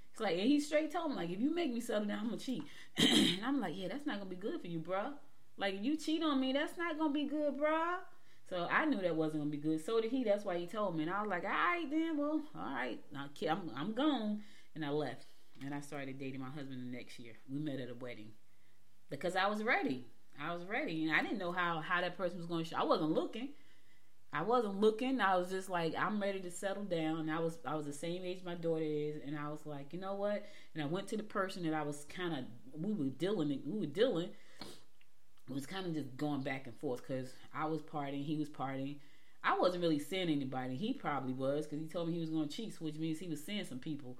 It's 0.09 0.21
like, 0.21 0.37
and 0.37 0.47
he 0.47 0.61
straight 0.61 0.93
told 0.93 1.11
me, 1.11 1.17
like, 1.17 1.31
if 1.31 1.41
you 1.41 1.53
make 1.53 1.73
me 1.73 1.81
settle 1.81 2.05
down, 2.07 2.19
I'm 2.19 2.25
gonna 2.27 2.37
cheat. 2.37 2.63
and 2.97 3.45
I'm 3.45 3.59
like, 3.59 3.73
yeah, 3.75 3.89
that's 3.89 4.05
not 4.05 4.19
gonna 4.19 4.29
be 4.29 4.37
good 4.37 4.61
for 4.61 4.67
you, 4.67 4.79
bro. 4.79 5.15
Like, 5.57 5.83
you 5.83 5.97
cheat 5.97 6.23
on 6.23 6.39
me, 6.39 6.53
that's 6.53 6.77
not 6.77 6.97
gonna 6.97 7.13
be 7.13 7.25
good, 7.25 7.57
bro. 7.57 7.97
So 8.49 8.67
I 8.69 8.85
knew 8.85 9.01
that 9.01 9.15
wasn't 9.15 9.41
gonna 9.41 9.51
be 9.51 9.57
good. 9.57 9.83
So 9.85 10.01
did 10.01 10.11
he. 10.11 10.23
That's 10.23 10.43
why 10.43 10.57
he 10.57 10.67
told 10.67 10.95
me. 10.95 11.03
And 11.03 11.11
I 11.11 11.21
was 11.21 11.29
like, 11.29 11.43
all 11.43 11.49
right, 11.49 11.85
then, 11.89 12.17
well, 12.17 12.41
all 12.55 12.73
right, 12.73 12.99
I'm 13.15 13.71
I'm 13.75 13.93
gone. 13.93 14.41
And 14.75 14.83
I 14.83 14.89
left. 14.89 15.25
And 15.63 15.73
I 15.73 15.79
started 15.79 16.17
dating 16.17 16.41
my 16.41 16.49
husband 16.49 16.81
the 16.81 16.97
next 16.97 17.19
year. 17.19 17.33
We 17.49 17.59
met 17.59 17.79
at 17.79 17.89
a 17.89 17.93
wedding 17.93 18.31
because 19.09 19.35
I 19.35 19.47
was 19.47 19.63
ready. 19.63 20.07
I 20.39 20.55
was 20.55 20.65
ready, 20.65 21.03
and 21.05 21.15
I 21.15 21.21
didn't 21.21 21.37
know 21.37 21.51
how 21.51 21.81
how 21.81 22.01
that 22.01 22.17
person 22.17 22.37
was 22.37 22.47
going 22.47 22.63
to 22.63 22.69
show. 22.69 22.77
I 22.77 22.83
wasn't 22.83 23.11
looking. 23.11 23.49
I 24.33 24.43
wasn't 24.43 24.79
looking. 24.79 25.19
I 25.19 25.35
was 25.37 25.49
just 25.49 25.69
like, 25.69 25.93
I'm 25.97 26.21
ready 26.21 26.39
to 26.39 26.51
settle 26.51 26.85
down. 26.85 27.29
I 27.29 27.39
was 27.39 27.59
I 27.65 27.75
was 27.75 27.85
the 27.85 27.93
same 27.93 28.23
age 28.23 28.41
my 28.43 28.55
daughter 28.55 28.83
is, 28.83 29.17
and 29.25 29.37
I 29.37 29.49
was 29.49 29.65
like, 29.65 29.93
you 29.93 29.99
know 29.99 30.15
what? 30.15 30.45
And 30.73 30.81
I 30.81 30.87
went 30.87 31.07
to 31.09 31.17
the 31.17 31.23
person 31.23 31.63
that 31.63 31.73
I 31.73 31.83
was 31.83 32.05
kind 32.05 32.33
of 32.33 32.45
we 32.81 32.93
were 32.93 33.09
dealing 33.09 33.61
we 33.65 33.79
were 33.79 33.85
dealing. 33.85 34.29
It 35.51 35.55
was 35.55 35.65
kind 35.65 35.85
of 35.85 35.93
just 35.93 36.15
going 36.17 36.41
back 36.41 36.65
and 36.67 36.75
forth 36.75 37.01
because 37.05 37.33
I 37.53 37.65
was 37.65 37.81
partying, 37.81 38.25
he 38.25 38.35
was 38.37 38.49
partying. 38.49 38.97
I 39.43 39.57
wasn't 39.57 39.81
really 39.81 39.99
seeing 39.99 40.29
anybody. 40.29 40.75
He 40.75 40.93
probably 40.93 41.33
was 41.33 41.65
because 41.65 41.79
he 41.79 41.87
told 41.87 42.07
me 42.07 42.13
he 42.13 42.19
was 42.19 42.29
going 42.29 42.47
to 42.47 42.55
cheat, 42.55 42.79
which 42.79 42.97
means 42.97 43.19
he 43.19 43.27
was 43.27 43.43
seeing 43.43 43.65
some 43.65 43.79
people. 43.79 44.17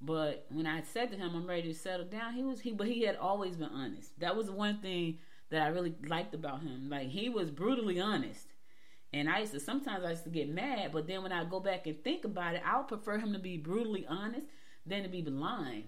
But 0.00 0.46
when 0.50 0.66
I 0.66 0.82
said 0.82 1.10
to 1.10 1.16
him, 1.16 1.36
"I'm 1.36 1.46
ready 1.46 1.68
to 1.68 1.74
settle 1.74 2.06
down," 2.06 2.32
he 2.34 2.42
was 2.42 2.60
he, 2.60 2.72
but 2.72 2.88
he 2.88 3.02
had 3.02 3.16
always 3.16 3.56
been 3.56 3.68
honest. 3.68 4.18
That 4.18 4.36
was 4.36 4.50
one 4.50 4.78
thing 4.78 5.18
that 5.50 5.62
I 5.62 5.68
really 5.68 5.94
liked 6.06 6.34
about 6.34 6.62
him. 6.62 6.88
Like 6.90 7.08
he 7.08 7.28
was 7.28 7.50
brutally 7.50 8.00
honest 8.00 8.48
and 9.12 9.28
I 9.28 9.40
used 9.40 9.52
to 9.52 9.60
sometimes 9.60 10.04
I 10.04 10.10
used 10.10 10.24
to 10.24 10.30
get 10.30 10.48
mad, 10.48 10.90
but 10.92 11.06
then 11.06 11.22
when 11.22 11.32
I 11.32 11.44
go 11.44 11.60
back 11.60 11.86
and 11.86 12.02
think 12.02 12.24
about 12.24 12.54
it, 12.54 12.62
I 12.64 12.78
would 12.78 12.88
prefer 12.88 13.18
him 13.18 13.32
to 13.34 13.38
be 13.38 13.58
brutally 13.58 14.06
honest 14.06 14.46
than 14.86 15.02
to 15.02 15.08
be 15.08 15.20
blind. 15.20 15.84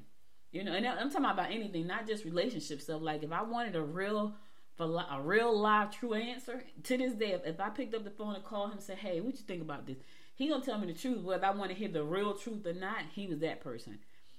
You 0.53 0.63
know, 0.63 0.73
and 0.73 0.87
I'm 0.87 1.11
talking 1.11 1.25
about 1.25 1.51
anything, 1.51 1.87
not 1.87 2.07
just 2.07 2.25
relationship 2.25 2.81
stuff. 2.81 3.01
Like 3.01 3.23
if 3.23 3.33
I 3.33 3.43
wanted 3.43 3.77
a 3.77 3.83
real, 3.83 4.35
a 4.79 5.21
real 5.23 5.57
live, 5.57 5.91
true 5.93 6.15
answer 6.15 6.65
to 6.85 6.99
this 6.99 7.15
day, 7.15 7.39
if, 7.45 7.61
I 7.61 7.69
picked 7.69 7.95
up 7.95 8.05
the 8.05 8.11
phone 8.11 8.35
and 8.35 8.45
called 8.45 8.71
him 8.71 8.79
and 8.79 8.83
said, 8.83 8.99
"Hey, 8.99 9.21
what 9.21 9.35
you 9.35 9.45
think 9.47 9.63
about 9.63 9.87
this?" 9.87 9.99
He 10.35 10.49
gonna 10.49 10.65
tell 10.65 10.79
me 10.79 10.89
the 10.89 10.99
truth, 10.99 11.23
whether 11.23 11.47
I 11.47 11.51
want 11.51 11.71
to 11.71 11.77
hear 11.77 11.89
the 11.89 12.03
real 12.03 12.35
truth 12.35 12.67
or 12.67 12.73
not. 12.73 13.03
He 13.13 13.27
was 13.27 13.39
that 13.41 13.61
person. 13.61 13.99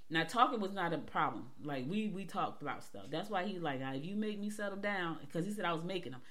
Now 0.09 0.23
talking 0.23 0.59
was 0.59 0.73
not 0.73 0.93
a 0.93 0.97
problem. 0.97 1.47
Like 1.63 1.85
we 1.89 2.09
we 2.09 2.25
talked 2.25 2.61
about 2.61 2.83
stuff. 2.83 3.05
That's 3.09 3.29
why 3.29 3.45
he 3.45 3.59
like, 3.59 3.79
if 3.81 4.05
you 4.05 4.15
make 4.15 4.39
me 4.39 4.49
settle 4.49 4.77
down, 4.77 5.17
because 5.21 5.45
he 5.45 5.53
said 5.53 5.65
I 5.65 5.73
was 5.73 5.83
making 5.83 6.11
him. 6.11 6.21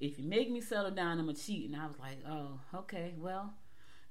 If 0.00 0.18
you 0.18 0.24
make 0.24 0.50
me 0.50 0.60
settle 0.60 0.90
down, 0.90 1.18
I'm 1.18 1.26
gonna 1.26 1.38
cheat. 1.38 1.70
And 1.70 1.80
I 1.80 1.86
was 1.86 1.98
like, 1.98 2.18
oh, 2.28 2.60
okay, 2.74 3.14
well, 3.16 3.54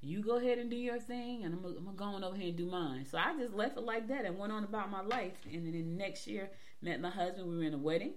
you 0.01 0.23
go 0.23 0.37
ahead 0.37 0.57
and 0.57 0.69
do 0.69 0.75
your 0.75 0.99
thing, 0.99 1.43
and 1.43 1.53
I'm, 1.53 1.65
I'm 1.87 1.95
going 1.95 2.23
over 2.23 2.35
here 2.35 2.47
and 2.47 2.57
do 2.57 2.65
mine. 2.65 3.05
So 3.09 3.17
I 3.17 3.37
just 3.37 3.53
left 3.53 3.77
it 3.77 3.83
like 3.83 4.07
that 4.07 4.25
and 4.25 4.37
went 4.37 4.51
on 4.51 4.63
about 4.63 4.89
my 4.89 5.01
life. 5.01 5.33
And 5.51 5.65
then 5.65 5.73
the 5.73 5.81
next 5.83 6.25
year, 6.25 6.49
met 6.83 6.99
my 6.99 7.09
husband. 7.09 7.49
We 7.49 7.57
were 7.57 7.63
in 7.63 7.73
a 7.73 7.77
wedding. 7.77 8.13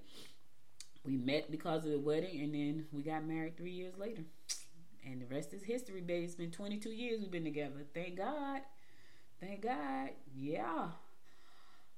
We 1.07 1.17
met 1.17 1.51
because 1.51 1.85
of 1.85 1.93
the 1.93 1.99
wedding, 1.99 2.41
and 2.41 2.55
then 2.55 2.87
we 2.93 3.03
got 3.03 3.25
married 3.25 3.57
three 3.57 3.73
years 3.73 3.95
later. 3.97 4.23
And 5.05 5.23
the 5.23 5.27
rest 5.27 5.55
is 5.55 5.63
history, 5.63 6.01
baby. 6.01 6.25
It's 6.25 6.35
been 6.35 6.51
22 6.51 6.91
years 6.91 7.21
we've 7.21 7.31
been 7.31 7.45
together. 7.45 7.85
Thank 7.95 8.17
God. 8.17 8.63
Thank 9.41 9.63
God. 9.63 10.11
Yeah. 10.35 10.89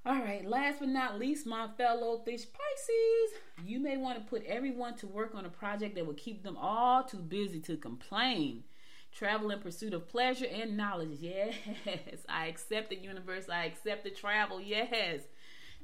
All 0.05 0.15
right, 0.15 0.45
last 0.45 0.81
but 0.81 0.89
not 0.89 1.19
least, 1.19 1.47
my 1.47 1.69
fellow 1.77 2.19
fish 2.25 2.43
Pisces, 2.43 3.41
you 3.65 3.81
may 3.81 3.97
want 3.97 4.19
to 4.19 4.25
put 4.25 4.45
everyone 4.47 4.95
to 4.97 5.07
work 5.07 5.35
on 5.35 5.45
a 5.45 5.51
project 5.51 5.97
that 5.97 6.07
will 6.07 6.15
keep 6.15 6.43
them 6.43 6.57
all 6.57 7.03
too 7.03 7.19
busy 7.19 7.61
to 7.61 7.77
complain. 7.77 8.65
Travel 9.13 9.51
in 9.51 9.59
pursuit 9.59 9.95
of 9.95 10.09
pleasure 10.09 10.47
and 10.47 10.77
knowledge. 10.77 11.19
Yes, 11.21 11.55
I 12.29 12.47
accept 12.47 12.91
the 12.91 12.97
universe. 12.97 13.49
I 13.51 13.65
accept 13.65 14.05
the 14.05 14.11
travel. 14.11 14.61
Yes. 14.61 15.23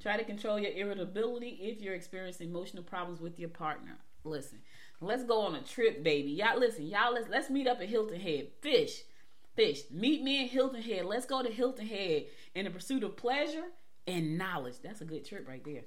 Try 0.01 0.17
to 0.17 0.25
control 0.25 0.59
your 0.59 0.73
irritability 0.73 1.59
if 1.63 1.81
you're 1.81 1.95
experiencing 1.95 2.49
emotional 2.49 2.83
problems 2.83 3.21
with 3.21 3.39
your 3.39 3.49
partner. 3.49 3.97
Listen, 4.25 4.59
let's 5.01 5.25
go 5.25 5.43
on 5.43 5.55
a 5.55 5.63
trip, 5.63 6.03
baby. 6.03 6.31
Y'all 6.31 6.59
listen, 6.59 6.87
y'all 6.87 7.13
let's 7.13 7.29
let's 7.29 7.51
meet 7.51 7.67
up 7.67 7.81
at 7.81 7.89
Hilton 7.89 8.21
Head. 8.21 8.49
Fish. 8.61 9.03
Fish. 9.55 9.83
Meet 9.91 10.23
me 10.23 10.43
in 10.43 10.49
Hilton 10.49 10.83
Head. 10.83 11.05
Let's 11.05 11.27
go 11.27 11.43
to 11.43 11.51
Hilton 11.51 11.87
Head 11.87 12.25
in 12.55 12.65
the 12.65 12.71
pursuit 12.71 13.05
of 13.05 13.17
pleasure 13.17 13.65
and 14.07 14.37
knowledge. 14.37 14.77
That's 14.83 15.01
a 15.01 15.05
good 15.05 15.25
trip 15.25 15.47
right 15.47 15.65
there. 15.65 15.83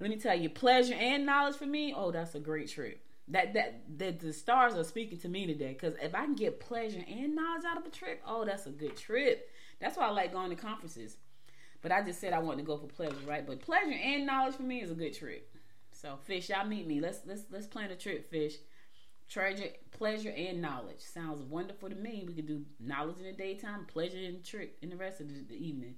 Let 0.00 0.10
me 0.10 0.16
tell 0.16 0.34
you, 0.36 0.50
pleasure 0.50 0.94
and 0.94 1.24
knowledge 1.24 1.56
for 1.56 1.66
me, 1.66 1.94
oh, 1.96 2.10
that's 2.10 2.34
a 2.34 2.40
great 2.40 2.68
trip. 2.68 3.00
That 3.28 3.54
that 3.54 3.82
that 3.98 4.20
the 4.20 4.32
stars 4.32 4.74
are 4.74 4.84
speaking 4.84 5.18
to 5.20 5.28
me 5.28 5.46
today. 5.46 5.72
Because 5.72 5.94
if 6.02 6.14
I 6.14 6.24
can 6.24 6.34
get 6.34 6.60
pleasure 6.60 7.02
and 7.08 7.34
knowledge 7.34 7.64
out 7.64 7.78
of 7.78 7.86
a 7.86 7.90
trip, 7.90 8.22
oh, 8.26 8.44
that's 8.44 8.66
a 8.66 8.70
good 8.70 8.96
trip. 8.96 9.48
That's 9.80 9.96
why 9.96 10.06
I 10.06 10.10
like 10.10 10.32
going 10.32 10.50
to 10.50 10.56
conferences. 10.56 11.16
But 11.84 11.92
I 11.92 12.00
just 12.00 12.18
said 12.18 12.32
I 12.32 12.38
want 12.38 12.56
to 12.56 12.64
go 12.64 12.78
for 12.78 12.86
pleasure, 12.86 13.14
right? 13.26 13.46
But 13.46 13.60
pleasure 13.60 13.92
and 13.92 14.24
knowledge 14.24 14.54
for 14.54 14.62
me 14.62 14.80
is 14.80 14.90
a 14.90 14.94
good 14.94 15.12
trip. 15.12 15.54
So 15.92 16.16
fish, 16.24 16.48
y'all 16.48 16.66
meet 16.66 16.86
me. 16.86 16.98
Let's 16.98 17.18
let's 17.26 17.42
let's 17.50 17.66
plan 17.66 17.90
a 17.90 17.94
trip, 17.94 18.30
fish. 18.30 18.54
Treasure, 19.28 19.68
pleasure, 19.90 20.32
and 20.34 20.62
knowledge 20.62 21.00
sounds 21.00 21.42
wonderful 21.42 21.90
to 21.90 21.94
me. 21.94 22.24
We 22.26 22.32
could 22.32 22.46
do 22.46 22.64
knowledge 22.80 23.18
in 23.18 23.24
the 23.24 23.32
daytime, 23.32 23.84
pleasure 23.84 24.16
the 24.16 24.38
trip 24.38 24.78
in 24.80 24.88
the 24.88 24.96
rest 24.96 25.20
of 25.20 25.28
the, 25.28 25.44
the 25.46 25.62
evening. 25.62 25.96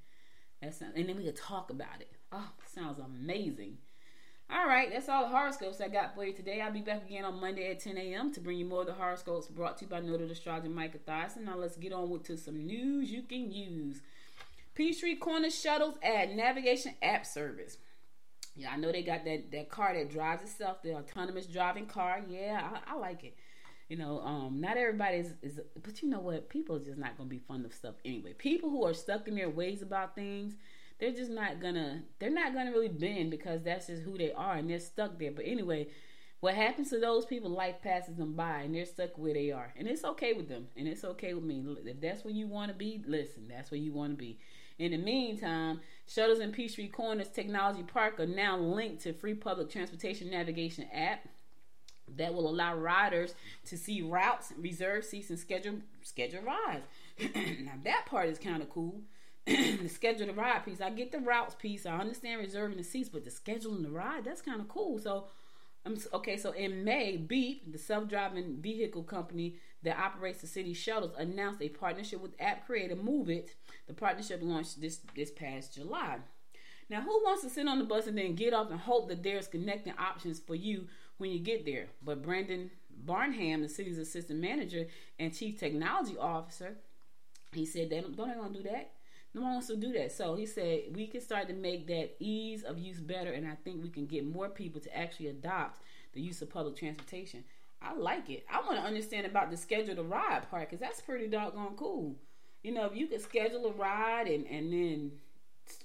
That 0.61 0.75
sounds, 0.75 0.95
and 0.97 1.09
then 1.09 1.17
we 1.17 1.23
could 1.23 1.37
talk 1.37 1.71
about 1.71 2.01
it. 2.01 2.11
Oh, 2.33 2.51
sounds 2.75 2.99
amazing. 2.99 3.79
All 4.51 4.67
right, 4.67 4.91
that's 4.93 5.09
all 5.09 5.23
the 5.23 5.37
horoscopes 5.37 5.81
I 5.81 5.87
got 5.87 6.17
for 6.17 6.25
you 6.25 6.33
today. 6.33 6.61
I'll 6.61 6.73
be 6.73 6.81
back 6.81 7.05
again 7.07 7.25
on 7.25 7.41
Monday 7.41 7.71
at 7.71 7.79
10 7.79 7.97
a.m. 7.97 8.33
to 8.33 8.41
bring 8.41 8.59
you 8.59 8.65
more 8.65 8.81
of 8.81 8.87
the 8.89 8.93
horoscopes 8.93 9.47
brought 9.47 9.77
to 9.79 9.85
you 9.85 9.89
by 9.89 10.01
Noted 10.01 10.33
Astrologer 10.33 10.69
Micah 10.69 10.99
Thyssen. 10.99 11.45
Now 11.45 11.57
let's 11.57 11.77
get 11.77 11.93
on 11.93 12.11
with 12.11 12.25
to 12.25 12.37
some 12.37 12.67
news 12.67 13.11
you 13.11 13.23
can 13.23 13.53
use. 13.53 14.03
Peachtree 14.77 15.17
Corner 15.17 15.51
Shuttles 15.51 15.97
add 16.03 16.37
navigation 16.37 16.95
app 17.03 17.25
service. 17.25 17.79
Yeah, 18.55 18.71
I 18.73 18.77
know 18.77 18.93
they 18.93 19.03
got 19.03 19.25
that, 19.25 19.51
that 19.51 19.71
car 19.71 19.95
that 19.95 20.11
drives 20.11 20.43
itself, 20.43 20.83
the 20.83 20.95
autonomous 20.95 21.47
driving 21.47 21.87
car. 21.87 22.23
Yeah, 22.29 22.71
I, 22.87 22.93
I 22.93 22.99
like 22.99 23.25
it. 23.25 23.37
You 23.89 23.97
know, 23.97 24.21
um, 24.21 24.61
not 24.61 24.77
everybody 24.77 25.19
is, 25.19 25.33
is, 25.43 25.61
but 25.83 26.03
you 26.03 26.11
know 26.11 26.21
what? 26.21 26.51
People 26.51 26.77
are 26.77 26.81
just 26.81 26.99
not 26.99 27.17
going 27.17 27.29
to 27.29 27.35
be 27.35 27.41
fond 27.41 27.65
of 27.65 27.73
stuff 27.73 27.95
anyway. 28.05 28.35
People 28.35 28.69
who 28.69 28.85
are 28.85 28.95
stuck 28.95 29.29
in 29.29 29.35
their 29.35 29.49
ways 29.49 29.81
about 29.81 30.15
things, 30.15 30.55
they're 30.99 31.13
just 31.13 31.31
not 31.31 31.61
gonna, 31.61 32.03
they're 32.19 32.31
not 32.31 32.55
gonna 32.55 32.73
really 32.73 32.89
bend 32.89 33.31
because 33.31 33.63
that's 33.63 33.87
just 33.87 34.03
who 34.03 34.17
they 34.17 34.33
are 34.33 34.55
and 34.57 34.69
they're 34.69 34.81
stuck 34.81 35.19
there. 35.19 35.31
But 35.31 35.45
anyway, 35.47 35.89
what 36.41 36.55
happens 36.55 36.91
to 36.91 36.99
those 36.99 37.27
people? 37.27 37.51
Life 37.51 37.77
passes 37.83 38.17
them 38.17 38.35
by 38.35 38.61
and 38.61 38.75
they're 38.75 38.87
stuck 38.87 39.17
where 39.17 39.35
they 39.35 39.53
are, 39.53 39.73
and 39.77 39.87
it's 39.87 40.05
okay 40.05 40.33
with 40.33 40.49
them, 40.49 40.69
and 40.77 40.89
it's 40.89 41.05
okay 41.05 41.35
with 41.35 41.45
me. 41.45 41.63
If 41.85 42.01
that's 42.01 42.25
where 42.25 42.35
you 42.35 42.47
want 42.47 42.73
to 42.73 42.77
be, 42.77 43.03
listen, 43.07 43.47
that's 43.49 43.71
where 43.71 43.81
you 43.81 43.93
want 43.93 44.13
to 44.13 44.17
be. 44.17 44.39
In 44.79 44.93
the 44.93 44.99
meantime, 44.99 45.81
shuttles 46.07 46.41
in 46.41 46.53
Peachtree 46.53 46.89
Corners 46.89 47.29
Technology 47.29 47.83
Park 47.83 48.21
are 48.21 48.27
now 48.27 48.59
linked 48.59 49.03
to 49.03 49.13
free 49.13 49.35
public 49.35 49.71
transportation 49.71 50.31
navigation 50.31 50.87
app 50.93 51.27
that 52.17 52.35
will 52.35 52.49
allow 52.49 52.77
riders 52.77 53.35
to 53.67 53.77
see 53.77 54.03
routes, 54.03 54.53
reserve 54.59 55.05
seats, 55.05 55.31
and 55.31 55.39
schedule 55.39 55.81
schedule 56.03 56.43
rides. 56.43 56.85
now 57.65 57.73
that 57.85 58.07
part 58.07 58.29
is 58.29 58.39
kind 58.39 58.63
of 58.63 58.71
cool. 58.71 59.01
the 59.47 59.89
schedule 59.89 60.27
the 60.27 60.33
ride 60.33 60.65
piece, 60.65 60.81
I 60.81 60.91
get 60.91 61.13
the 61.13 61.21
routes 61.21 61.55
piece. 61.55 61.87
I 61.87 61.99
understand 61.99 62.41
reserving 62.41 62.77
the 62.79 62.85
seats, 62.85 63.09
but 63.09 63.25
the 63.25 63.31
scheduling 63.31 63.83
the 63.83 63.91
ride, 63.91 64.25
that's 64.25 64.43
kind 64.43 64.61
of 64.61 64.69
cool. 64.69 64.99
So, 64.99 65.25
um, 65.85 65.97
okay, 66.13 66.37
so 66.37 66.51
in 66.51 66.85
May, 66.85 67.17
Beep, 67.17 67.73
the 67.73 67.79
self-driving 67.79 68.59
vehicle 68.61 69.05
company 69.05 69.55
that 69.83 69.99
operates 69.99 70.41
the 70.41 70.47
city 70.47 70.73
shuttles, 70.73 71.13
announced 71.17 71.63
a 71.63 71.69
partnership 71.69 72.21
with 72.21 72.41
app 72.41 72.67
creator 72.67 72.97
Moovit. 72.97 73.51
The 73.87 73.95
partnership 73.95 74.41
launched 74.43 74.81
this 74.81 75.01
this 75.15 75.31
past 75.31 75.75
July. 75.75 76.19
Now, 76.89 77.01
who 77.01 77.21
wants 77.25 77.43
to 77.43 77.51
sit 77.51 77.67
on 77.67 77.79
the 77.79 77.85
bus 77.85 78.07
and 78.07 78.17
then 78.17 78.35
get 78.35 78.55
off 78.55 78.71
and 78.71 78.79
hope 78.79 79.09
that 79.09 79.23
there's 79.23 79.49
connecting 79.49 79.95
options 79.99 80.39
for 80.39 80.55
you 80.55 80.87
when 81.19 81.31
you 81.31 81.41
get 81.41 81.65
there? 81.65 81.87
But 82.05 82.23
Brandon 82.23 82.71
Branham, 83.05 83.63
the 83.63 83.69
city's 83.69 83.99
assistant 83.99 84.41
manager 84.41 84.87
and 85.19 85.35
chief 85.35 85.59
technology 85.59 86.17
officer, 86.17 86.77
he 87.53 87.67
said 87.67 87.91
they 87.91 88.01
don't, 88.01 88.17
don't 88.17 88.39
want 88.39 88.55
to 88.55 88.63
do 88.63 88.69
that. 88.69 88.93
No 89.35 89.43
one 89.43 89.53
wants 89.53 89.67
to 89.67 89.77
do 89.77 89.93
that. 89.93 90.13
So 90.13 90.35
he 90.35 90.47
said 90.47 90.83
we 90.95 91.07
can 91.07 91.21
start 91.21 91.49
to 91.49 91.55
make 91.55 91.87
that 91.89 92.17
ease 92.21 92.63
of 92.63 92.79
use 92.79 93.01
better, 93.01 93.33
and 93.33 93.47
I 93.47 93.57
think 93.65 93.83
we 93.83 93.91
can 93.91 94.07
get 94.07 94.25
more 94.25 94.49
people 94.49 94.81
to 94.81 94.97
actually 94.97 95.29
adopt 95.29 95.83
the 96.13 96.21
use 96.21 96.41
of 96.41 96.51
public 96.51 96.77
transportation. 96.77 97.45
I 97.83 97.95
like 97.95 98.31
it. 98.31 98.45
I 98.51 98.61
want 98.61 98.79
to 98.79 98.87
understand 98.87 99.27
about 99.27 99.51
the 99.51 99.57
schedule 99.57 99.95
to 99.97 100.03
ride 100.03 100.51
part 100.51 100.69
because 100.69 100.81
that's 100.81 101.01
pretty 101.01 101.29
doggone 101.29 101.75
cool. 101.77 102.17
You 102.63 102.73
know, 102.73 102.87
if 102.87 102.97
you 102.97 103.07
could 103.07 103.21
schedule 103.21 103.67
a 103.67 103.73
ride 103.73 104.27
and 104.27 104.47
and 104.47 104.73
then 104.73 105.13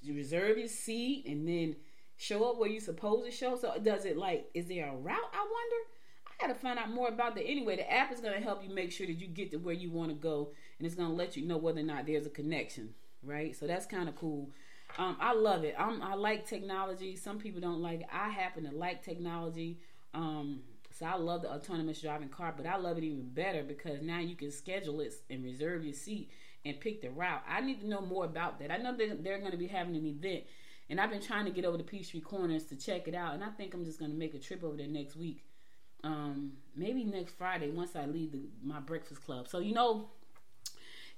reserve 0.07 0.57
your 0.57 0.67
seat 0.67 1.25
and 1.27 1.47
then 1.47 1.75
show 2.17 2.49
up 2.49 2.57
where 2.57 2.69
you're 2.69 2.81
supposed 2.81 3.25
to 3.25 3.31
show. 3.31 3.55
So 3.55 3.73
does 3.81 4.05
it 4.05 4.17
like 4.17 4.49
is 4.53 4.67
there 4.67 4.87
a 4.87 4.95
route? 4.95 5.31
I 5.33 5.39
wonder. 5.39 5.87
I 6.27 6.47
gotta 6.47 6.59
find 6.59 6.79
out 6.79 6.89
more 6.89 7.09
about 7.09 7.35
that. 7.35 7.45
Anyway, 7.45 7.75
the 7.75 7.91
app 7.91 8.11
is 8.11 8.19
gonna 8.19 8.39
help 8.39 8.63
you 8.63 8.73
make 8.73 8.91
sure 8.91 9.05
that 9.05 9.13
you 9.13 9.27
get 9.27 9.51
to 9.51 9.57
where 9.57 9.75
you 9.75 9.91
want 9.91 10.09
to 10.09 10.15
go, 10.15 10.49
and 10.79 10.85
it's 10.85 10.95
gonna 10.95 11.13
let 11.13 11.35
you 11.35 11.45
know 11.45 11.57
whether 11.57 11.81
or 11.81 11.83
not 11.83 12.07
there's 12.07 12.25
a 12.25 12.31
connection. 12.31 12.93
Right. 13.23 13.55
So 13.55 13.67
that's 13.67 13.85
kind 13.85 14.09
of 14.09 14.15
cool. 14.15 14.49
Um, 14.97 15.17
I 15.19 15.33
love 15.33 15.63
it. 15.63 15.75
I'm, 15.77 16.01
I 16.01 16.15
like 16.15 16.45
technology. 16.45 17.15
Some 17.15 17.39
people 17.39 17.61
don't 17.61 17.81
like 17.81 18.01
it. 18.01 18.07
I 18.11 18.29
happen 18.29 18.69
to 18.69 18.75
like 18.75 19.03
technology. 19.03 19.79
Um, 20.13 20.61
so 21.01 21.07
I 21.07 21.15
love 21.15 21.41
the 21.41 21.51
autonomous 21.51 21.99
driving 21.99 22.29
car, 22.29 22.53
but 22.55 22.67
I 22.67 22.77
love 22.77 22.99
it 22.99 23.03
even 23.03 23.27
better 23.27 23.63
because 23.63 24.03
now 24.03 24.19
you 24.19 24.35
can 24.35 24.51
schedule 24.51 25.01
it 25.01 25.15
and 25.31 25.43
reserve 25.43 25.83
your 25.83 25.95
seat 25.95 26.29
and 26.63 26.79
pick 26.79 27.01
the 27.01 27.09
route. 27.09 27.41
I 27.49 27.59
need 27.59 27.81
to 27.81 27.87
know 27.87 28.01
more 28.01 28.23
about 28.23 28.59
that. 28.59 28.69
I 28.69 28.77
know 28.77 28.95
that 28.95 29.23
they're 29.23 29.39
going 29.39 29.49
to 29.49 29.57
be 29.57 29.65
having 29.65 29.95
an 29.95 30.05
event, 30.05 30.43
and 30.91 31.01
I've 31.01 31.09
been 31.09 31.19
trying 31.19 31.45
to 31.45 31.51
get 31.51 31.65
over 31.65 31.79
to 31.79 31.83
Peachtree 31.83 32.19
Corners 32.19 32.65
to 32.65 32.75
check 32.75 33.07
it 33.07 33.15
out, 33.15 33.33
and 33.33 33.43
I 33.43 33.49
think 33.49 33.73
I'm 33.73 33.83
just 33.83 33.97
going 33.97 34.11
to 34.11 34.17
make 34.17 34.35
a 34.35 34.39
trip 34.39 34.63
over 34.63 34.77
there 34.77 34.85
next 34.87 35.15
week. 35.15 35.43
Um, 36.03 36.51
maybe 36.75 37.03
next 37.03 37.35
Friday 37.35 37.71
once 37.71 37.95
I 37.95 38.05
leave 38.05 38.33
the, 38.33 38.43
my 38.63 38.79
breakfast 38.79 39.25
club. 39.25 39.47
So 39.47 39.57
you 39.57 39.73
know, 39.73 40.09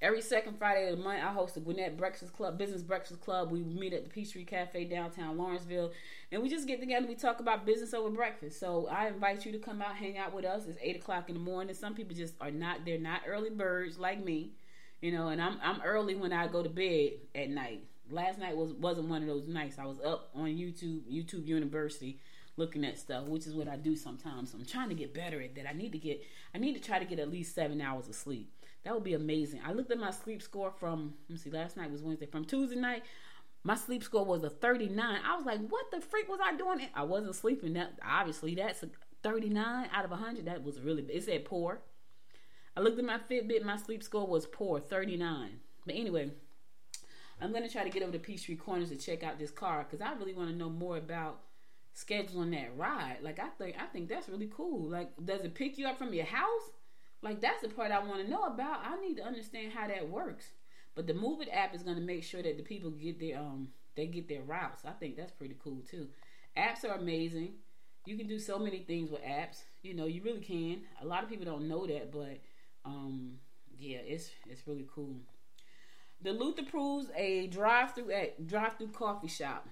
every 0.04 0.22
second 0.22 0.60
Friday 0.60 0.90
of 0.90 0.98
the 0.98 1.04
month, 1.04 1.24
I 1.24 1.32
host 1.32 1.56
the 1.56 1.62
Gwinnett 1.62 1.98
Breakfast 1.98 2.34
Club, 2.34 2.58
Business 2.60 2.84
Breakfast 2.84 3.22
Club. 3.22 3.50
We 3.50 3.64
meet 3.64 3.94
at 3.94 4.04
the 4.04 4.10
Peachtree 4.10 4.46
Cafe 4.46 4.86
downtown 4.86 5.38
Lawrenceville, 5.38 5.92
and 6.32 6.44
we 6.44 6.50
just 6.50 6.68
get 6.68 6.80
together. 6.80 7.08
We 7.08 7.16
talk 7.16 7.40
about 7.40 7.66
business 7.66 7.96
over 7.96 8.10
breakfast. 8.12 8.60
So 8.60 8.88
I 8.88 9.08
invite 9.08 9.46
you 9.46 9.52
to 9.54 9.60
come 9.60 9.82
out, 9.82 9.96
hang 9.96 10.20
out 10.20 10.36
with 10.36 10.46
us. 10.46 10.68
It's 10.68 10.78
eight 10.82 10.98
o'clock 10.98 11.30
in 11.30 11.36
the 11.36 11.42
morning. 11.42 11.74
Some 11.74 11.96
people 11.96 12.16
just 12.16 12.36
are 12.40 12.52
not. 12.52 12.86
They're 12.86 13.00
not 13.00 13.22
early 13.28 13.50
birds 13.50 13.98
like 13.98 14.24
me 14.24 14.52
you 15.04 15.12
know, 15.12 15.28
and 15.28 15.42
I'm 15.42 15.58
I'm 15.62 15.82
early 15.82 16.16
when 16.16 16.32
I 16.32 16.48
go 16.48 16.64
to 16.64 16.70
bed 16.70 17.12
at 17.36 17.50
night. 17.50 17.84
Last 18.10 18.40
night 18.40 18.56
was 18.56 18.72
wasn't 18.72 19.10
one 19.10 19.22
of 19.22 19.28
those 19.28 19.50
nights. 19.50 19.78
I 19.78 19.86
was 19.86 20.00
up 20.00 20.30
on 20.34 20.46
YouTube, 20.46 21.02
YouTube 21.12 21.46
University, 21.46 22.22
looking 22.56 22.86
at 22.86 22.98
stuff, 22.98 23.26
which 23.26 23.46
is 23.46 23.54
what 23.54 23.68
I 23.68 23.76
do 23.76 23.98
sometimes. 23.98 24.52
So 24.52 24.58
I'm 24.58 24.66
trying 24.66 24.88
to 24.88 24.96
get 24.96 25.14
better 25.14 25.42
at 25.42 25.56
that. 25.56 25.68
I 25.70 25.74
need 25.74 25.92
to 25.92 25.98
get 25.98 26.24
I 26.56 26.58
need 26.58 26.76
to 26.76 26.80
try 26.80 27.00
to 27.00 27.06
get 27.06 27.20
at 27.20 27.30
least 27.30 27.54
seven 27.54 27.82
hours 27.82 28.08
of 28.08 28.16
sleep. 28.16 28.50
That 28.84 28.94
would 28.94 29.04
be 29.04 29.14
amazing. 29.14 29.62
I 29.66 29.72
looked 29.72 29.92
at 29.92 30.00
my 30.00 30.12
sleep 30.12 30.42
score 30.42 30.72
from 30.72 31.14
let 31.30 31.34
me 31.34 31.38
see, 31.38 31.50
last 31.50 31.78
night 31.78 31.92
was 31.92 32.02
Wednesday. 32.02 32.26
From 32.26 32.46
Tuesday 32.46 32.76
night, 32.76 33.04
my 33.64 33.76
sleep 33.76 34.04
score 34.04 34.26
was 34.26 34.44
a 34.44 34.50
39. 34.50 35.20
I 35.26 35.36
was 35.36 35.46
like, 35.46 35.60
what 35.70 35.86
the 35.92 36.02
freak 36.02 36.28
was 36.28 36.40
I 36.44 36.56
doing? 36.56 36.82
I 36.94 37.04
wasn't 37.04 37.36
sleeping. 37.36 37.74
That 37.74 37.94
obviously 38.06 38.56
that's 38.56 38.84
a 38.84 38.90
39 39.24 39.90
out 39.94 40.06
of 40.06 40.12
100. 40.12 40.46
That 40.46 40.64
was 40.64 40.82
really 40.82 41.04
it 41.04 41.24
said 41.24 41.46
poor. 41.46 41.82
I 42.76 42.82
looked 42.82 43.00
at 43.00 43.06
my 43.06 43.20
Fitbit, 43.20 43.64
my 43.64 43.78
sleep 43.78 44.04
score 44.04 44.28
was 44.28 44.48
poor, 44.48 44.80
39. 44.80 45.60
But 45.86 45.96
anyway, 45.96 46.32
I'm 47.40 47.54
to 47.54 47.70
try 47.70 47.84
to 47.84 47.90
get 47.90 48.04
over 48.04 48.12
to 48.12 48.20
Peachtree 48.20 48.56
Corners 48.56 48.90
to 48.90 48.96
check 48.96 49.24
out 49.24 49.38
this 49.38 49.52
car 49.52 49.86
because 49.88 50.06
I 50.06 50.14
really 50.14 50.34
want 50.34 50.50
to 50.50 50.56
know 50.56 50.70
more 50.70 50.98
about 50.98 51.42
scheduling 51.96 52.52
that 52.52 52.76
ride. 52.76 53.18
Like 53.22 53.40
I 53.40 53.50
think 53.50 53.76
I 53.80 53.86
think 53.86 54.10
that's 54.10 54.30
really 54.30 54.50
cool. 54.54 54.90
Like 54.90 55.12
does 55.24 55.42
it 55.42 55.56
pick 55.56 55.78
you 55.78 55.88
up 55.88 55.98
from 55.98 56.14
your 56.14 56.26
house? 56.26 56.72
Like 57.24 57.42
that's 57.42 57.62
the 57.62 57.70
part 57.70 57.92
I 57.92 58.00
want 58.00 58.24
to 58.24 58.30
know 58.30 58.44
about. 58.44 58.82
I 58.86 59.00
need 59.00 59.18
to 59.18 59.24
understand 59.24 59.72
how 59.74 59.88
that 59.88 60.10
works. 60.10 60.52
But 60.94 61.08
the 61.08 61.14
Moovit 61.14 61.48
app 61.52 61.74
is 61.74 61.82
going 61.82 61.96
to 61.96 62.04
make 62.04 62.24
sure 62.24 62.44
that 62.44 62.58
the 62.58 62.64
people 62.64 62.92
get 62.92 63.20
their 63.20 63.40
um 63.40 63.70
they 63.96 64.08
get 64.08 64.28
their 64.28 64.42
routes. 64.42 64.84
I 64.86 64.92
think 64.92 65.16
that's 65.16 65.32
pretty 65.32 65.56
cool 65.64 65.82
too. 65.90 66.08
Apps 66.58 66.84
are 66.84 66.96
amazing. 66.96 67.54
You 68.06 68.18
can 68.18 68.28
do 68.28 68.38
so 68.38 68.60
many 68.60 68.80
things 68.80 69.10
with 69.10 69.24
apps. 69.24 69.62
You 69.82 69.94
know, 69.94 70.06
you 70.06 70.22
really 70.22 70.42
can. 70.42 70.82
A 71.02 71.06
lot 71.06 71.24
of 71.24 71.30
people 71.30 71.46
don't 71.46 71.68
know 71.70 71.88
that, 71.88 72.12
but 72.12 72.40
um, 72.86 73.36
yeah, 73.80 74.00
it's 74.00 74.30
it's 74.50 74.68
really 74.68 74.88
cool. 74.94 75.16
Duluth 76.22 76.60
approves 76.60 77.10
a 77.16 77.48
drive-through 77.48 78.12
at 78.12 78.48
drive-through 78.48 78.90
coffee 78.90 79.28
shop. 79.28 79.68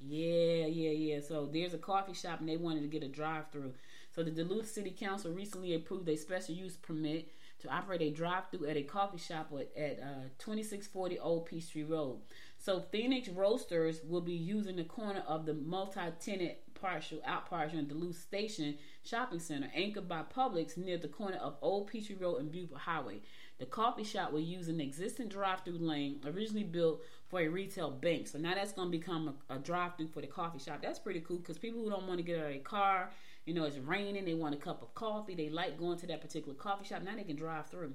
Yeah, 0.00 0.66
yeah, 0.66 0.90
yeah. 0.90 1.20
So 1.20 1.48
there's 1.52 1.74
a 1.74 1.78
coffee 1.78 2.14
shop 2.14 2.40
and 2.40 2.48
they 2.48 2.56
wanted 2.56 2.82
to 2.82 2.88
get 2.88 3.02
a 3.02 3.08
drive-through. 3.08 3.72
So 4.14 4.22
the 4.22 4.30
Duluth 4.30 4.70
City 4.70 4.90
Council 4.90 5.32
recently 5.32 5.74
approved 5.74 6.08
a 6.08 6.16
special 6.16 6.54
use 6.54 6.76
permit 6.76 7.32
to 7.60 7.68
operate 7.68 8.02
a 8.02 8.10
drive-through 8.10 8.66
at 8.66 8.76
a 8.76 8.82
coffee 8.82 9.18
shop 9.18 9.52
at, 9.52 9.70
at 9.80 9.98
uh, 10.00 10.28
2640 10.38 11.18
Old 11.18 11.46
Peachtree 11.46 11.84
Road. 11.84 12.18
So 12.58 12.80
Phoenix 12.80 13.28
Roasters 13.28 14.00
will 14.06 14.20
be 14.20 14.34
using 14.34 14.76
the 14.76 14.84
corner 14.84 15.22
of 15.26 15.46
the 15.46 15.54
multi-tenant 15.54 16.56
partial 16.74 17.20
out 17.24 17.48
partial 17.48 17.78
in 17.78 17.86
Duluth 17.86 18.20
Station 18.20 18.76
Shopping 19.04 19.38
Center, 19.38 19.70
anchored 19.74 20.08
by 20.08 20.22
Publix 20.22 20.76
near 20.76 20.98
the 20.98 21.08
corner 21.08 21.36
of 21.36 21.56
Old 21.62 21.86
Peachtree 21.86 22.16
Road 22.16 22.40
and 22.40 22.52
Buford 22.52 22.78
Highway. 22.78 23.20
The 23.58 23.66
coffee 23.66 24.04
shop 24.04 24.32
will 24.32 24.40
use 24.40 24.68
an 24.68 24.80
existing 24.80 25.28
drive-through 25.28 25.78
lane 25.78 26.20
originally 26.26 26.64
built 26.64 27.02
for 27.28 27.40
a 27.40 27.48
retail 27.48 27.92
bank. 27.92 28.26
So 28.26 28.38
now 28.38 28.54
that's 28.54 28.72
going 28.72 28.90
to 28.90 28.98
become 28.98 29.34
a, 29.48 29.54
a 29.54 29.58
drive-through 29.58 30.08
for 30.08 30.20
the 30.20 30.26
coffee 30.26 30.58
shop. 30.58 30.80
That's 30.82 30.98
pretty 30.98 31.20
cool 31.20 31.38
because 31.38 31.58
people 31.58 31.80
who 31.80 31.90
don't 31.90 32.08
want 32.08 32.18
to 32.18 32.24
get 32.24 32.40
out 32.40 32.46
of 32.46 32.52
their 32.52 32.60
car, 32.60 33.10
you 33.44 33.54
know, 33.54 33.64
it's 33.64 33.78
raining, 33.78 34.24
they 34.24 34.34
want 34.34 34.54
a 34.54 34.58
cup 34.58 34.82
of 34.82 34.94
coffee, 34.94 35.34
they 35.34 35.48
like 35.48 35.78
going 35.78 35.98
to 35.98 36.06
that 36.06 36.20
particular 36.20 36.54
coffee 36.54 36.84
shop. 36.84 37.02
Now 37.02 37.16
they 37.16 37.24
can 37.24 37.36
drive 37.36 37.66
through. 37.66 37.94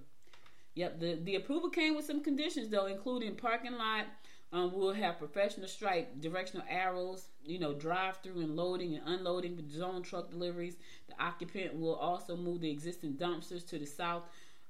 Yep, 0.76 1.00
the, 1.00 1.20
the 1.24 1.36
approval 1.36 1.70
came 1.70 1.96
with 1.96 2.06
some 2.06 2.24
conditions 2.24 2.70
though, 2.70 2.86
including 2.86 3.36
parking 3.36 3.74
lot. 3.74 4.06
Um, 4.54 4.72
we'll 4.74 4.94
have 4.94 5.18
professional 5.18 5.68
stripe, 5.68 6.22
directional 6.22 6.66
arrows, 6.70 7.28
you 7.44 7.60
know, 7.60 7.74
drive 7.74 8.18
through 8.24 8.40
and 8.40 8.56
loading 8.56 8.96
and 8.96 9.04
unloading 9.06 9.62
zone 9.70 10.04
truck 10.04 10.30
deliveries. 10.30 10.78
The 11.10 11.22
occupant 11.22 11.78
will 11.78 11.96
also 11.96 12.38
move 12.38 12.62
the 12.62 12.72
existing 12.72 13.14
dumpsters 13.14 13.68
to 13.70 13.80
the 13.80 13.86
south 13.86 14.24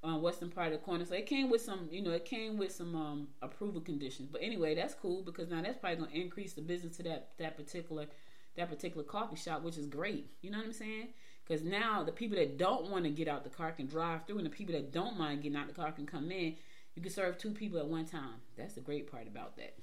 uh, 0.04 0.18
western 0.18 0.50
part 0.50 0.68
of 0.68 0.74
the 0.74 0.80
corner. 0.80 1.06
So 1.06 1.14
it 1.14 1.26
came 1.26 1.50
with 1.50 1.62
some, 1.62 1.88
you 1.92 2.02
know, 2.02 2.12
it 2.12 2.26
came 2.26 2.58
with 2.58 2.72
some 2.72 2.96
um, 2.96 3.28
approval 3.42 3.82
conditions. 3.82 4.30
But 4.32 4.42
anyway, 4.42 4.74
that's 4.74 4.94
cool 4.94 5.22
because 5.22 5.50
now 5.50 5.62
that's 5.62 5.78
probably 5.78 5.98
gonna 6.06 6.12
increase 6.12 6.54
the 6.54 6.62
business 6.62 6.98
to 6.98 7.04
that 7.04 7.30
that 7.38 7.58
particular 7.58 8.08
that 8.58 8.70
particular 8.70 9.04
coffee 9.04 9.36
shop, 9.36 9.64
which 9.64 9.78
is 9.78 9.86
great. 9.86 10.28
You 10.42 10.52
know 10.52 10.58
what 10.58 10.68
I'm 10.68 10.74
saying? 10.74 11.10
Because 11.48 11.64
now 11.64 12.04
the 12.04 12.12
people 12.12 12.38
that 12.38 12.58
don't 12.58 12.92
want 12.92 13.06
to 13.06 13.10
get 13.10 13.28
out 13.28 13.44
the 13.44 13.50
car 13.50 13.72
can 13.72 13.88
drive 13.88 14.26
through, 14.26 14.38
and 14.38 14.46
the 14.46 14.52
people 14.52 14.74
that 14.74 14.92
don't 14.92 15.18
mind 15.18 15.44
getting 15.44 15.58
out 15.58 15.68
the 15.68 15.74
car 15.74 15.92
can 15.92 16.06
come 16.06 16.30
in. 16.32 16.56
You 16.96 17.02
can 17.02 17.12
serve 17.12 17.38
two 17.38 17.52
people 17.52 17.80
at 17.80 17.88
one 17.88 18.06
time. 18.06 18.42
That's 18.58 18.74
the 18.74 18.82
great 18.82 19.10
part 19.10 19.28
about 19.28 19.56
that. 19.58 19.76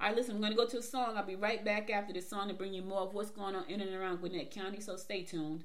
All 0.00 0.08
right, 0.08 0.16
listen, 0.16 0.36
I'm 0.36 0.40
going 0.40 0.52
to 0.52 0.56
go 0.56 0.66
to 0.66 0.78
a 0.78 0.82
song. 0.82 1.14
I'll 1.16 1.26
be 1.26 1.36
right 1.36 1.64
back 1.64 1.90
after 1.90 2.12
this 2.12 2.28
song 2.28 2.48
to 2.48 2.54
bring 2.54 2.72
you 2.72 2.82
more 2.82 3.00
of 3.00 3.14
what's 3.14 3.30
going 3.30 3.54
on 3.54 3.64
in 3.68 3.80
and 3.80 3.94
around 3.94 4.20
Gwinnett 4.20 4.50
County, 4.50 4.80
so 4.80 4.96
stay 4.96 5.22
tuned. 5.22 5.64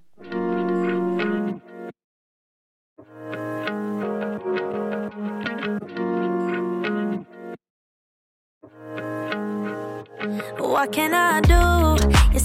What 10.58 10.92
can 10.92 11.14
I 11.14 11.42
do? 11.42 11.81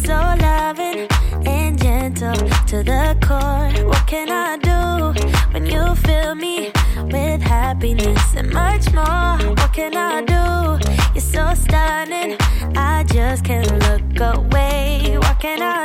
So 0.07 0.12
loving 0.12 1.09
and 1.49 1.77
gentle 1.83 2.37
to 2.69 2.85
the 2.85 3.19
core. 3.27 3.88
What 3.88 4.07
can 4.07 4.31
I 4.31 4.57
do 4.57 5.21
when 5.53 5.66
you 5.66 5.97
fill 5.97 6.37
me 6.37 6.71
with 7.11 7.42
happiness 7.42 8.23
and 8.37 8.53
much 8.53 8.92
more? 8.92 9.37
What 9.55 9.73
can 9.73 9.97
I 9.97 10.23
do? 10.23 10.79
You're 11.12 11.21
so 11.21 11.55
stunning. 11.55 12.37
I 12.77 13.03
just 13.12 13.45
can't 13.45 13.66
look 13.81 14.21
away. 14.37 15.19
What 15.19 15.40
can 15.40 15.61
I 15.61 15.76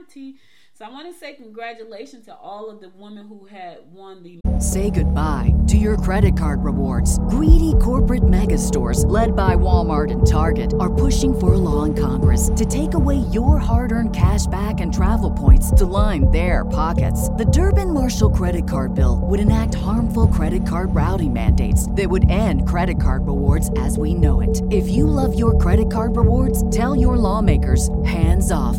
County. 0.00 0.36
So 0.72 0.86
I 0.86 0.90
want 0.90 1.12
to 1.12 1.18
say 1.18 1.34
congratulations 1.34 2.24
to 2.24 2.34
all 2.34 2.70
of 2.70 2.80
the 2.80 2.90
women 2.96 3.26
who 3.26 3.44
had 3.44 3.80
won 3.92 4.22
the 4.22 4.40
Say 4.58 4.90
goodbye 4.90 5.54
to 5.68 5.76
your 5.76 5.96
credit 5.98 6.36
card 6.36 6.64
rewards. 6.64 7.18
Greedy 7.30 7.74
corporate 7.80 8.28
mega 8.28 8.56
stores, 8.56 9.04
led 9.04 9.36
by 9.36 9.54
Walmart 9.54 10.10
and 10.10 10.26
Target, 10.26 10.74
are 10.80 10.92
pushing 10.92 11.38
for 11.38 11.54
a 11.54 11.58
law 11.58 11.84
in 11.84 11.94
Congress 11.94 12.50
to 12.56 12.64
take 12.64 12.94
away 12.94 13.16
your 13.32 13.58
hard 13.58 13.92
earned 13.92 14.14
cash 14.14 14.46
back 14.46 14.80
and 14.80 14.92
travel 14.92 15.30
points 15.30 15.70
to 15.72 15.84
line 15.84 16.30
their 16.30 16.64
pockets. 16.64 17.28
The 17.30 17.46
Durbin 17.46 17.92
Marshall 17.92 18.30
credit 18.30 18.66
card 18.66 18.94
bill 18.94 19.20
would 19.22 19.40
enact 19.40 19.74
harmful 19.74 20.28
credit 20.28 20.66
card 20.66 20.94
routing 20.94 21.32
mandates 21.32 21.90
that 21.92 22.08
would 22.08 22.30
end 22.30 22.66
credit 22.66 23.00
card 23.00 23.26
rewards 23.26 23.70
as 23.78 23.98
we 23.98 24.14
know 24.14 24.40
it. 24.40 24.62
If 24.70 24.88
you 24.88 25.06
love 25.06 25.38
your 25.38 25.58
credit 25.58 25.92
card 25.92 26.16
rewards, 26.16 26.68
tell 26.70 26.96
your 26.96 27.16
lawmakers 27.16 27.90
hands 28.04 28.50
off 28.50 28.78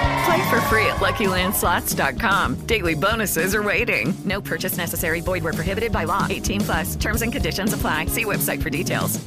Play 0.31 0.49
for 0.49 0.61
free 0.61 0.85
at 0.85 0.95
LuckyLandSlots.com. 1.01 2.65
Daily 2.65 2.95
bonuses 2.95 3.53
are 3.53 3.63
waiting. 3.63 4.13
No 4.23 4.39
purchase 4.39 4.77
necessary. 4.77 5.19
Void 5.19 5.43
where 5.43 5.51
prohibited 5.51 5.91
by 5.91 6.05
law. 6.05 6.25
18 6.29 6.61
plus. 6.61 6.95
Terms 6.95 7.21
and 7.21 7.33
conditions 7.33 7.73
apply. 7.73 8.05
See 8.05 8.23
website 8.23 8.63
for 8.63 8.69
details. 8.69 9.19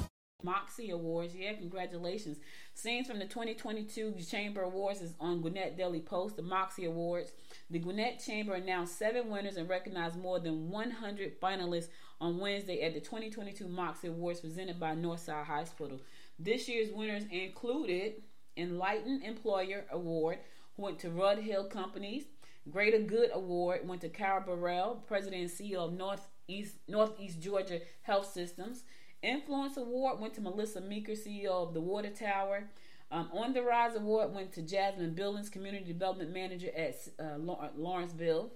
Moxie 0.42 0.88
Awards. 0.92 1.34
Yeah, 1.36 1.52
congratulations. 1.52 2.38
Scenes 2.72 3.06
from 3.06 3.18
the 3.18 3.26
2022 3.26 4.14
Chamber 4.26 4.62
Awards 4.62 5.02
is 5.02 5.12
on 5.20 5.42
Gwinnett 5.42 5.76
Daily 5.76 6.00
Post. 6.00 6.36
The 6.36 6.42
Moxie 6.42 6.86
Awards. 6.86 7.32
The 7.68 7.80
Gwinnett 7.80 8.24
Chamber 8.24 8.54
announced 8.54 8.98
seven 8.98 9.28
winners 9.28 9.58
and 9.58 9.68
recognized 9.68 10.16
more 10.16 10.40
than 10.40 10.70
100 10.70 11.38
finalists 11.38 11.88
on 12.18 12.38
Wednesday 12.38 12.80
at 12.80 12.94
the 12.94 13.00
2022 13.00 13.68
Moxie 13.68 14.08
Awards 14.08 14.40
presented 14.40 14.80
by 14.80 14.94
Northside 14.94 15.44
Hospital. 15.44 16.00
This 16.38 16.66
year's 16.66 16.90
winners 16.94 17.24
included 17.30 18.22
Enlightened 18.56 19.22
Employer 19.22 19.84
Award 19.90 20.38
went 20.76 20.98
to 21.00 21.10
Rudd 21.10 21.38
Hill 21.38 21.64
Companies. 21.64 22.24
Greater 22.70 22.98
Good 22.98 23.30
Award 23.32 23.86
went 23.86 24.00
to 24.00 24.08
Carol 24.08 24.42
Burrell, 24.42 25.02
President 25.06 25.42
and 25.42 25.50
CEO 25.50 25.86
of 25.86 25.92
Northeast 25.92 26.76
Northeast 26.88 27.40
Georgia 27.40 27.80
Health 28.02 28.32
Systems. 28.32 28.84
Influence 29.22 29.76
Award 29.76 30.20
went 30.20 30.34
to 30.34 30.40
Melissa 30.40 30.80
Meeker, 30.80 31.12
CEO 31.12 31.66
of 31.66 31.74
the 31.74 31.80
Water 31.80 32.10
Tower. 32.10 32.64
Um, 33.10 33.30
On 33.32 33.52
the 33.52 33.62
Rise 33.62 33.96
Award 33.96 34.34
went 34.34 34.52
to 34.54 34.62
Jasmine 34.62 35.14
Billings, 35.14 35.48
Community 35.48 35.84
Development 35.84 36.32
Manager 36.32 36.70
at 36.76 36.96
uh, 37.18 37.38
Lawrenceville. 37.76 38.50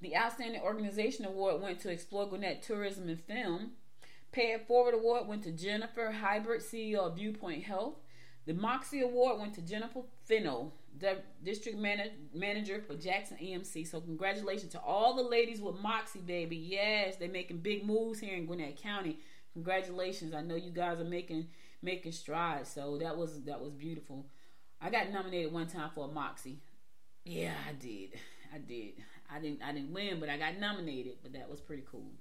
The 0.00 0.16
Outstanding 0.16 0.60
Organization 0.60 1.24
Award 1.24 1.60
went 1.60 1.80
to 1.80 1.90
Explore 1.90 2.28
Gwinnett 2.28 2.62
Tourism 2.62 3.08
and 3.08 3.20
Film. 3.20 3.72
Pay 4.30 4.52
It 4.52 4.66
Forward 4.66 4.94
Award 4.94 5.26
went 5.26 5.42
to 5.44 5.52
Jennifer 5.52 6.12
Hibbard, 6.12 6.60
CEO 6.60 6.98
of 6.98 7.16
Viewpoint 7.16 7.64
Health. 7.64 7.94
The 8.46 8.54
Moxie 8.54 9.00
Award 9.00 9.40
went 9.40 9.54
to 9.54 9.62
Jennifer 9.62 10.02
Fennell, 10.24 10.72
the 10.98 11.18
District 11.44 11.78
Man- 11.78 12.10
Manager 12.34 12.80
for 12.80 12.94
Jackson 12.94 13.36
EMC. 13.38 13.86
So 13.86 14.00
congratulations 14.00 14.72
to 14.72 14.80
all 14.80 15.14
the 15.14 15.22
ladies 15.22 15.60
with 15.60 15.76
Moxie, 15.80 16.20
baby. 16.20 16.56
Yes, 16.56 17.16
they're 17.16 17.28
making 17.28 17.58
big 17.58 17.84
moves 17.84 18.20
here 18.20 18.34
in 18.34 18.46
Gwinnett 18.46 18.80
County. 18.80 19.18
Congratulations. 19.52 20.34
I 20.34 20.42
know 20.42 20.54
you 20.56 20.70
guys 20.70 21.00
are 21.00 21.04
making 21.04 21.48
making 21.82 22.12
strides. 22.12 22.70
So 22.70 22.98
that 22.98 23.16
was 23.16 23.42
that 23.44 23.60
was 23.60 23.72
beautiful. 23.72 24.26
I 24.80 24.90
got 24.90 25.10
nominated 25.10 25.52
one 25.52 25.66
time 25.66 25.90
for 25.94 26.08
a 26.08 26.12
Moxie. 26.12 26.60
Yeah, 27.24 27.54
I 27.68 27.72
did. 27.72 28.10
I 28.54 28.58
did. 28.58 28.94
I 29.30 29.40
didn't 29.40 29.62
I 29.62 29.72
didn't 29.72 29.92
win, 29.92 30.20
but 30.20 30.28
I 30.28 30.36
got 30.38 30.58
nominated, 30.58 31.18
but 31.22 31.32
that 31.34 31.48
was 31.50 31.60
pretty 31.60 31.82
cool. 31.90 32.12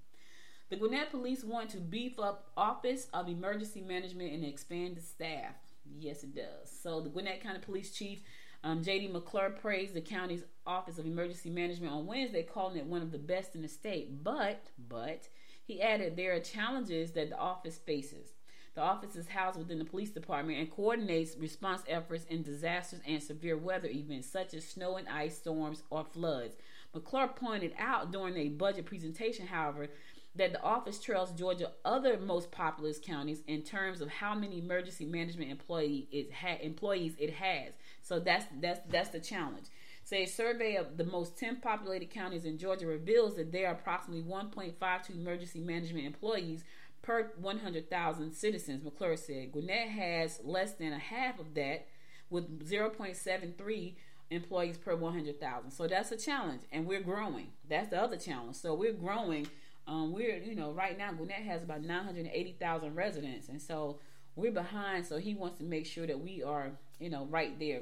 The 0.69 0.75
Gwinnett 0.75 1.11
Police 1.11 1.43
want 1.45 1.69
to 1.71 1.77
beef 1.77 2.19
up 2.19 2.51
Office 2.57 3.07
of 3.13 3.29
Emergency 3.29 3.81
Management 3.81 4.33
and 4.33 4.43
expand 4.43 4.97
the 4.97 5.01
staff. 5.01 5.55
Yes, 5.97 6.23
it 6.23 6.35
does. 6.35 6.69
So 6.83 6.99
the 6.99 7.09
Gwinnett 7.09 7.41
County 7.41 7.59
Police 7.59 7.91
Chief 7.91 8.21
um, 8.67 8.84
J.D. 8.84 9.08
McClure 9.08 9.49
praised 9.49 9.93
the 9.93 10.01
county's 10.01 10.43
Office 10.65 10.97
of 10.97 11.06
Emergency 11.06 11.49
Management 11.49 11.93
on 11.93 12.06
Wednesday, 12.06 12.43
calling 12.43 12.75
it 12.75 12.86
one 12.86 13.01
of 13.01 13.13
the 13.13 13.17
best 13.17 13.56
in 13.56 13.62
the 13.62 13.67
state. 13.69 14.21
But, 14.25 14.71
but 14.89 15.30
he 15.63 15.82
added 15.82 16.17
there 16.17 16.36
are 16.36 16.41
challenges 16.41 17.12
that 17.12 17.30
the 17.30 17.38
office 17.38 17.77
faces. 17.77 18.34
The 18.75 18.82
office 18.82 19.15
is 19.15 19.30
housed 19.30 19.58
within 19.58 19.80
the 19.80 19.86
police 19.86 20.10
department 20.10 20.60
and 20.60 20.69
coordinates 20.69 21.38
response 21.38 21.82
efforts 21.88 22.25
in 22.25 22.43
disasters 22.43 22.99
and 23.08 23.23
severe 23.23 23.58
weather 23.58 23.88
events 23.88 24.30
such 24.30 24.53
as 24.53 24.67
snow 24.67 24.97
and 24.97 25.08
ice 25.08 25.38
storms 25.38 25.84
or 25.89 26.03
floods. 26.03 26.58
McClure 26.93 27.30
pointed 27.30 27.73
out 27.80 28.12
during 28.12 28.36
a 28.36 28.49
budget 28.49 28.86
presentation, 28.86 29.47
however, 29.47 29.88
that 30.35 30.51
the 30.51 30.61
office 30.61 30.99
trails 30.99 31.31
Georgia 31.31 31.71
other 31.83 32.19
most 32.19 32.51
populous 32.51 32.99
counties 32.99 33.41
in 33.47 33.63
terms 33.63 34.01
of 34.01 34.09
how 34.09 34.35
many 34.35 34.59
emergency 34.59 35.05
management 35.05 35.49
employee 35.49 36.07
it 36.11 36.31
ha- 36.31 36.59
employees 36.61 37.15
it 37.17 37.33
has. 37.33 37.73
So 38.01 38.19
that's 38.19 38.45
that's 38.61 38.79
that's 38.89 39.09
the 39.09 39.19
challenge. 39.19 39.67
Say 40.03 40.23
a 40.23 40.27
survey 40.27 40.75
of 40.75 40.95
the 40.95 41.03
most 41.03 41.37
10 41.37 41.57
populated 41.57 42.09
counties 42.11 42.45
in 42.45 42.57
Georgia 42.57 42.87
reveals 42.87 43.35
that 43.35 43.51
there 43.51 43.67
are 43.67 43.73
approximately 43.73 44.23
1.52 44.23 45.09
emergency 45.09 45.59
management 45.59 46.05
employees 46.05 46.63
per 47.01 47.31
100,000 47.39 48.31
citizens, 48.31 48.85
McClure 48.85 49.17
said. 49.17 49.51
Gwinnett 49.51 49.89
has 49.89 50.39
less 50.45 50.73
than 50.73 50.93
a 50.93 50.97
half 50.97 51.39
of 51.39 51.53
that 51.55 51.87
with 52.29 52.69
0.73 52.69 53.95
employees 54.29 54.77
per 54.77 54.95
100,000. 54.95 55.71
So 55.71 55.87
that's 55.87 56.11
a 56.11 56.17
challenge, 56.17 56.61
and 56.71 56.85
we're 56.85 57.01
growing. 57.01 57.47
That's 57.69 57.89
the 57.89 58.01
other 58.01 58.17
challenge. 58.17 58.55
So 58.55 58.73
we're 58.73 58.93
growing 58.93 59.47
um, 59.88 60.12
we're, 60.12 60.38
you 60.38 60.56
know, 60.56 60.71
right 60.71 60.97
now 60.97 61.13
Gwinnett 61.13 61.43
has 61.43 61.63
about 61.63 61.82
980,000 61.82 62.95
residents, 62.95 63.47
and 63.47 63.62
so 63.62 64.00
we're 64.36 64.52
behind. 64.52 65.06
So 65.06 65.17
he 65.17 65.34
wants 65.34 65.58
to 65.60 65.63
make 65.63 65.86
sure 65.86 66.06
that 66.06 66.19
we 66.19 66.43
are, 66.43 66.71
you 67.00 67.10
know, 67.10 67.26
right 67.26 67.58
there. 67.58 67.82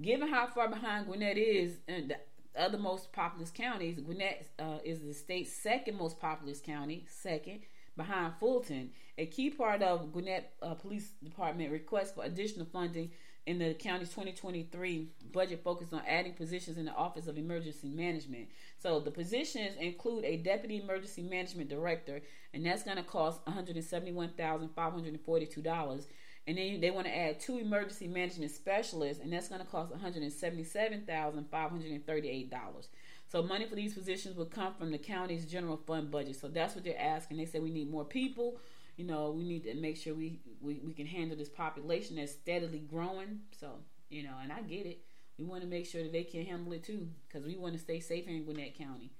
Given 0.00 0.28
how 0.28 0.48
far 0.48 0.68
behind 0.68 1.06
Gwinnett 1.06 1.38
is, 1.38 1.76
and 1.86 2.10
the 2.10 2.16
other 2.60 2.78
most 2.78 3.12
populous 3.12 3.50
counties, 3.50 4.00
Gwinnett 4.00 4.48
uh, 4.58 4.78
is 4.84 5.00
the 5.00 5.14
state's 5.14 5.52
second 5.52 5.96
most 5.96 6.20
populous 6.20 6.60
county, 6.60 7.06
second 7.08 7.60
behind 7.96 8.34
Fulton. 8.40 8.90
A 9.18 9.26
key 9.26 9.50
part 9.50 9.82
of 9.82 10.12
Gwinnett 10.12 10.54
uh, 10.62 10.74
Police 10.74 11.12
Department 11.22 11.70
request 11.70 12.14
for 12.14 12.24
additional 12.24 12.66
funding 12.66 13.10
in 13.46 13.58
the 13.58 13.74
county's 13.74 14.10
2023 14.10 15.08
budget 15.32 15.64
focused 15.64 15.92
on 15.92 16.02
adding 16.06 16.34
positions 16.34 16.78
in 16.78 16.84
the 16.84 16.94
Office 16.94 17.26
of 17.26 17.36
Emergency 17.36 17.88
Management. 17.88 18.46
So 18.78 19.00
the 19.00 19.10
positions 19.10 19.74
include 19.80 20.24
a 20.24 20.36
Deputy 20.36 20.80
Emergency 20.80 21.22
Management 21.22 21.68
Director, 21.68 22.22
and 22.54 22.64
that's 22.64 22.84
going 22.84 22.98
to 22.98 23.02
cost 23.02 23.44
$171,542. 23.46 26.06
And 26.46 26.58
then 26.58 26.80
they 26.80 26.90
want 26.90 27.06
to 27.06 27.16
add 27.16 27.38
two 27.40 27.58
emergency 27.58 28.08
management 28.08 28.50
specialists, 28.50 29.22
and 29.22 29.32
that's 29.32 29.48
going 29.48 29.60
to 29.60 29.66
cost 29.66 29.92
$177,538. 29.92 32.88
So 33.28 33.42
money 33.42 33.66
for 33.66 33.76
these 33.76 33.94
positions 33.94 34.36
will 34.36 34.46
come 34.46 34.74
from 34.74 34.92
the 34.92 34.98
county's 34.98 35.46
general 35.46 35.78
fund 35.78 36.10
budget. 36.10 36.36
So 36.36 36.48
that's 36.48 36.74
what 36.74 36.84
they're 36.84 37.00
asking. 37.00 37.38
They 37.38 37.46
said 37.46 37.62
we 37.62 37.70
need 37.70 37.90
more 37.90 38.04
people 38.04 38.58
you 38.96 39.04
know, 39.04 39.30
we 39.30 39.44
need 39.44 39.64
to 39.64 39.74
make 39.74 39.96
sure 39.96 40.14
we, 40.14 40.40
we, 40.60 40.80
we 40.84 40.92
can 40.92 41.06
handle 41.06 41.36
this 41.36 41.48
population 41.48 42.16
that's 42.16 42.32
steadily 42.32 42.78
growing. 42.78 43.40
So, 43.58 43.70
you 44.10 44.22
know, 44.22 44.34
and 44.42 44.52
I 44.52 44.60
get 44.62 44.86
it. 44.86 45.02
We 45.38 45.44
want 45.44 45.62
to 45.62 45.68
make 45.68 45.86
sure 45.86 46.02
that 46.02 46.12
they 46.12 46.24
can 46.24 46.44
handle 46.44 46.72
it 46.72 46.84
too 46.84 47.08
because 47.26 47.46
we 47.46 47.56
want 47.56 47.74
to 47.74 47.80
stay 47.80 48.00
safe 48.00 48.28
in 48.28 48.44
Gwinnett 48.44 48.76
County. 48.76 49.12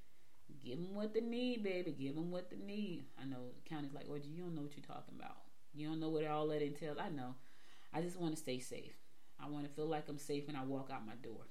Give 0.65 0.77
them 0.77 0.95
what 0.95 1.15
they 1.15 1.21
need, 1.21 1.65
baby. 1.65 1.93
Give 1.93 2.15
them 2.15 2.31
what 2.31 2.51
they 2.51 2.57
need. 2.57 3.05
I 3.21 3.25
know 3.25 3.39
the 3.57 3.69
county's 3.69 3.95
like, 3.95 4.07
oh, 4.11 4.15
you 4.15 4.43
don't 4.43 4.55
know 4.55 4.63
what 4.63 4.77
you're 4.77 4.85
talking 4.85 5.15
about. 5.19 5.37
You 5.75 5.89
don't 5.89 6.01
know 6.01 6.11
what 6.11 6.27
all 6.27 6.47
that 6.49 6.63
entails. 6.63 6.99
I 7.01 7.09
know. 7.09 7.35
I 7.93 8.03
just 8.03 8.21
want 8.21 8.35
to 8.35 8.41
stay 8.41 8.59
safe. 8.59 8.93
I 9.43 9.49
want 9.49 9.65
to 9.65 9.71
feel 9.71 9.87
like 9.87 10.09
I'm 10.09 10.19
safe 10.19 10.47
when 10.47 10.57
I 10.57 10.65
walk 10.65 10.91
out 10.93 11.07
my 11.07 11.15
door. 11.23 11.47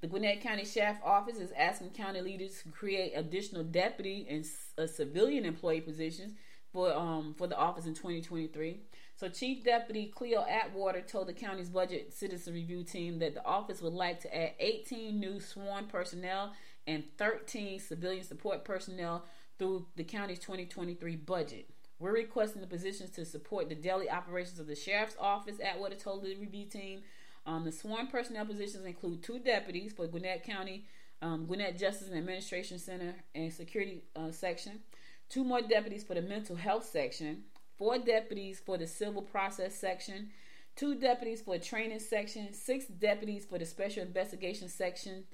The 0.00 0.06
Gwinnett 0.06 0.42
County 0.42 0.64
Sheriff 0.64 0.98
Office 1.04 1.38
is 1.38 1.52
asking 1.56 1.90
county 1.90 2.20
leaders 2.20 2.62
to 2.62 2.68
create 2.68 3.12
additional 3.14 3.64
deputy 3.64 4.26
and 4.28 4.46
uh, 4.78 4.86
civilian 4.86 5.44
employee 5.44 5.80
positions 5.80 6.34
for 6.74 6.92
um 6.92 7.34
for 7.38 7.46
the 7.46 7.56
office 7.56 7.86
in 7.86 7.94
2023. 7.94 8.80
So 9.16 9.28
Chief 9.28 9.64
Deputy 9.64 10.06
Cleo 10.06 10.44
Atwater 10.44 11.00
told 11.00 11.28
the 11.28 11.32
county's 11.32 11.70
budget 11.70 12.12
citizen 12.12 12.52
review 12.52 12.82
team 12.82 13.20
that 13.20 13.34
the 13.34 13.44
office 13.46 13.80
would 13.80 13.92
like 13.92 14.20
to 14.22 14.36
add 14.36 14.54
18 14.58 15.18
new 15.18 15.40
sworn 15.40 15.86
personnel 15.86 16.52
and 16.86 17.04
13 17.16 17.78
civilian 17.78 18.24
support 18.24 18.64
personnel 18.64 19.24
through 19.56 19.86
the 19.94 20.02
county's 20.02 20.40
2023 20.40 21.14
budget. 21.14 21.70
We're 22.00 22.12
requesting 22.12 22.60
the 22.60 22.66
positions 22.66 23.10
to 23.10 23.24
support 23.24 23.68
the 23.68 23.76
daily 23.76 24.10
operations 24.10 24.58
of 24.58 24.66
the 24.66 24.74
sheriff's 24.74 25.16
office 25.20 25.60
at 25.64 25.80
the 25.80 26.36
review 26.40 26.66
team. 26.66 27.02
Um, 27.46 27.64
the 27.64 27.70
sworn 27.70 28.08
personnel 28.08 28.46
positions 28.46 28.84
include 28.84 29.22
two 29.22 29.38
deputies 29.38 29.92
for 29.92 30.08
Gwinnett 30.08 30.42
County, 30.42 30.86
um, 31.22 31.46
Gwinnett 31.46 31.78
Justice 31.78 32.08
and 32.08 32.18
Administration 32.18 32.80
Center 32.80 33.14
and 33.34 33.52
Security 33.52 34.02
uh, 34.16 34.32
Section, 34.32 34.80
two 35.28 35.44
more 35.44 35.62
deputies 35.62 36.04
for 36.04 36.14
the 36.14 36.22
Mental 36.22 36.56
Health 36.56 36.84
Section, 36.84 37.44
four 37.76 37.98
deputies 37.98 38.60
for 38.64 38.78
the 38.78 38.86
Civil 38.86 39.22
Process 39.22 39.74
Section, 39.74 40.30
two 40.76 40.94
deputies 40.94 41.40
for 41.40 41.58
Training 41.58 42.00
Section, 42.00 42.52
six 42.52 42.86
deputies 42.86 43.44
for 43.44 43.58
the 43.58 43.66
Special 43.66 44.02
Investigation 44.02 44.68
Section, 44.68 45.24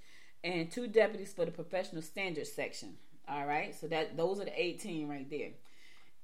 and 0.42 0.70
two 0.70 0.86
deputies 0.86 1.32
for 1.32 1.44
the 1.44 1.50
Professional 1.50 2.02
Standards 2.02 2.52
Section. 2.52 2.96
All 3.28 3.46
right, 3.46 3.74
so 3.78 3.86
that 3.88 4.16
those 4.16 4.40
are 4.40 4.44
the 4.44 4.60
18 4.60 5.08
right 5.08 5.28
there. 5.30 5.50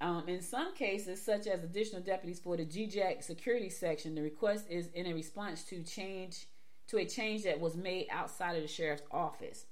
Um, 0.00 0.28
in 0.28 0.42
some 0.42 0.74
cases, 0.74 1.22
such 1.22 1.46
as 1.46 1.64
additional 1.64 2.02
deputies 2.02 2.38
for 2.38 2.56
the 2.56 2.66
GJAC 2.66 3.22
security 3.22 3.70
section, 3.70 4.14
the 4.14 4.22
request 4.22 4.66
is 4.68 4.88
in 4.88 5.06
a 5.06 5.14
response 5.14 5.62
to 5.64 5.82
change 5.82 6.46
to 6.88 6.98
a 6.98 7.04
change 7.04 7.42
that 7.44 7.58
was 7.58 7.76
made 7.76 8.06
outside 8.10 8.56
of 8.56 8.62
the 8.62 8.68
sheriff's 8.68 9.02
office. 9.10 9.64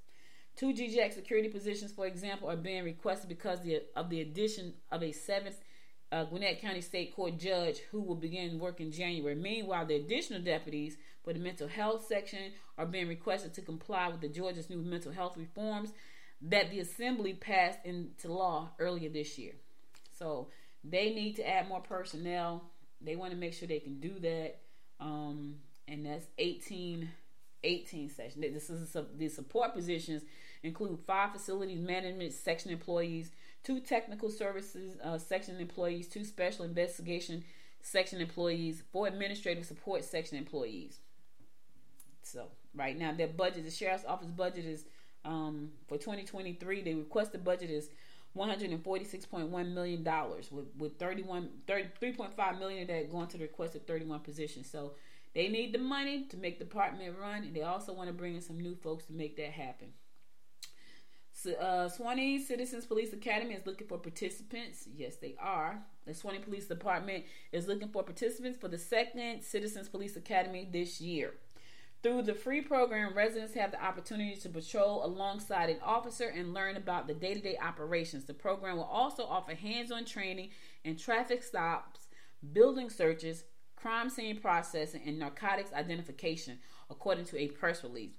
Two 0.56 0.72
GJAC 0.72 1.12
security 1.12 1.48
positions, 1.48 1.92
for 1.92 2.06
example, 2.06 2.48
are 2.48 2.56
being 2.56 2.84
requested 2.84 3.28
because 3.28 3.58
of 3.96 4.10
the 4.10 4.20
addition 4.20 4.74
of 4.92 5.02
a 5.02 5.10
seventh 5.10 5.56
uh, 6.12 6.24
Gwinnett 6.24 6.60
County 6.60 6.80
State 6.80 7.14
Court 7.16 7.36
judge 7.38 7.78
who 7.90 8.00
will 8.00 8.14
begin 8.14 8.60
work 8.60 8.80
in 8.80 8.92
January. 8.92 9.34
Meanwhile, 9.34 9.86
the 9.86 9.96
additional 9.96 10.40
deputies 10.40 10.96
for 11.24 11.32
the 11.32 11.40
mental 11.40 11.66
health 11.66 12.06
section 12.06 12.52
are 12.78 12.86
being 12.86 13.08
requested 13.08 13.52
to 13.54 13.62
comply 13.62 14.08
with 14.08 14.20
the 14.20 14.28
Georgia's 14.28 14.70
new 14.70 14.76
mental 14.76 15.10
health 15.10 15.36
reforms 15.36 15.90
that 16.40 16.70
the 16.70 16.80
Assembly 16.80 17.32
passed 17.32 17.78
into 17.84 18.32
law 18.32 18.70
earlier 18.78 19.08
this 19.08 19.38
year. 19.38 19.54
So 20.16 20.48
they 20.84 21.10
need 21.10 21.36
to 21.36 21.48
add 21.48 21.68
more 21.68 21.80
personnel. 21.80 22.62
They 23.00 23.16
want 23.16 23.32
to 23.32 23.36
make 23.36 23.54
sure 23.54 23.66
they 23.66 23.80
can 23.80 23.98
do 23.98 24.18
that. 24.20 24.58
Um, 25.00 25.56
and 25.88 26.06
that's 26.06 26.26
18, 26.38 27.08
18 27.64 28.08
sessions. 28.10 28.40
This 28.52 28.70
is 28.70 28.96
the 29.16 29.28
support 29.28 29.74
positions 29.74 30.22
include 30.62 30.98
five 31.06 31.32
facilities 31.32 31.80
management 31.80 32.32
section 32.32 32.70
employees, 32.70 33.30
two 33.62 33.80
technical 33.80 34.30
services 34.30 34.96
uh, 35.02 35.18
section 35.18 35.60
employees, 35.60 36.08
two 36.08 36.24
special 36.24 36.64
investigation 36.64 37.44
section 37.82 38.20
employees, 38.20 38.82
four 38.92 39.06
administrative 39.06 39.66
support 39.66 40.04
section 40.04 40.38
employees. 40.38 40.98
So 42.22 42.46
right 42.74 42.98
now, 42.98 43.12
their 43.12 43.28
budget, 43.28 43.64
the 43.64 43.70
sheriff's 43.70 44.04
office 44.06 44.30
budget 44.30 44.64
is 44.64 44.84
um, 45.24 45.70
for 45.86 45.96
2023. 45.98 46.82
They 46.82 46.94
request 46.94 47.32
The 47.32 47.38
budget 47.38 47.70
is 47.70 47.90
146.1 48.36 49.72
million 49.72 50.02
dollars 50.02 50.50
with 50.50 50.66
with 50.76 50.98
31 50.98 51.48
3.5 51.68 52.58
million 52.58 52.82
of 52.82 52.88
that 52.88 53.10
going 53.10 53.28
to 53.28 53.38
the 53.38 53.44
requested 53.44 53.86
31 53.86 54.20
positions. 54.20 54.68
So 54.68 54.94
they 55.34 55.48
need 55.48 55.72
the 55.72 55.78
money 55.78 56.26
to 56.28 56.36
make 56.36 56.58
the 56.58 56.64
department 56.64 57.16
run, 57.20 57.42
and 57.42 57.54
they 57.54 57.62
also 57.62 57.92
want 57.92 58.08
to 58.08 58.14
bring 58.14 58.34
in 58.34 58.40
some 58.40 58.60
new 58.60 58.76
folks 58.76 59.04
to 59.06 59.12
make 59.12 59.36
that 59.36 59.50
happen. 59.50 59.88
So, 61.32 61.52
uh, 61.54 61.88
Suwanee 61.88 62.40
Citizens 62.40 62.86
Police 62.86 63.12
Academy 63.12 63.54
is 63.54 63.66
looking 63.66 63.88
for 63.88 63.98
participants. 63.98 64.88
Yes, 64.94 65.16
they 65.16 65.34
are. 65.40 65.82
The 66.06 66.12
Suwanee 66.12 66.42
Police 66.42 66.66
Department 66.66 67.24
is 67.50 67.66
looking 67.66 67.88
for 67.88 68.04
participants 68.04 68.58
for 68.58 68.68
the 68.68 68.78
second 68.78 69.42
Citizens 69.42 69.88
Police 69.88 70.16
Academy 70.16 70.68
this 70.72 71.00
year. 71.00 71.34
Through 72.04 72.22
the 72.22 72.34
free 72.34 72.60
program, 72.60 73.16
residents 73.16 73.54
have 73.54 73.72
the 73.72 73.82
opportunity 73.82 74.36
to 74.36 74.48
patrol 74.50 75.04
alongside 75.04 75.70
an 75.70 75.78
officer 75.82 76.28
and 76.28 76.52
learn 76.52 76.76
about 76.76 77.08
the 77.08 77.14
day 77.14 77.34
to 77.34 77.40
day 77.40 77.56
operations. 77.56 78.26
The 78.26 78.34
program 78.34 78.76
will 78.76 78.84
also 78.84 79.24
offer 79.24 79.54
hands 79.54 79.90
on 79.90 80.04
training 80.04 80.50
in 80.84 80.96
traffic 80.96 81.42
stops, 81.42 82.08
building 82.52 82.90
searches, 82.90 83.44
crime 83.84 84.08
scene 84.08 84.40
processing, 84.40 85.02
and 85.04 85.18
narcotics 85.18 85.70
identification, 85.74 86.58
according 86.88 87.26
to 87.26 87.38
a 87.38 87.48
press 87.48 87.84
release. 87.84 88.12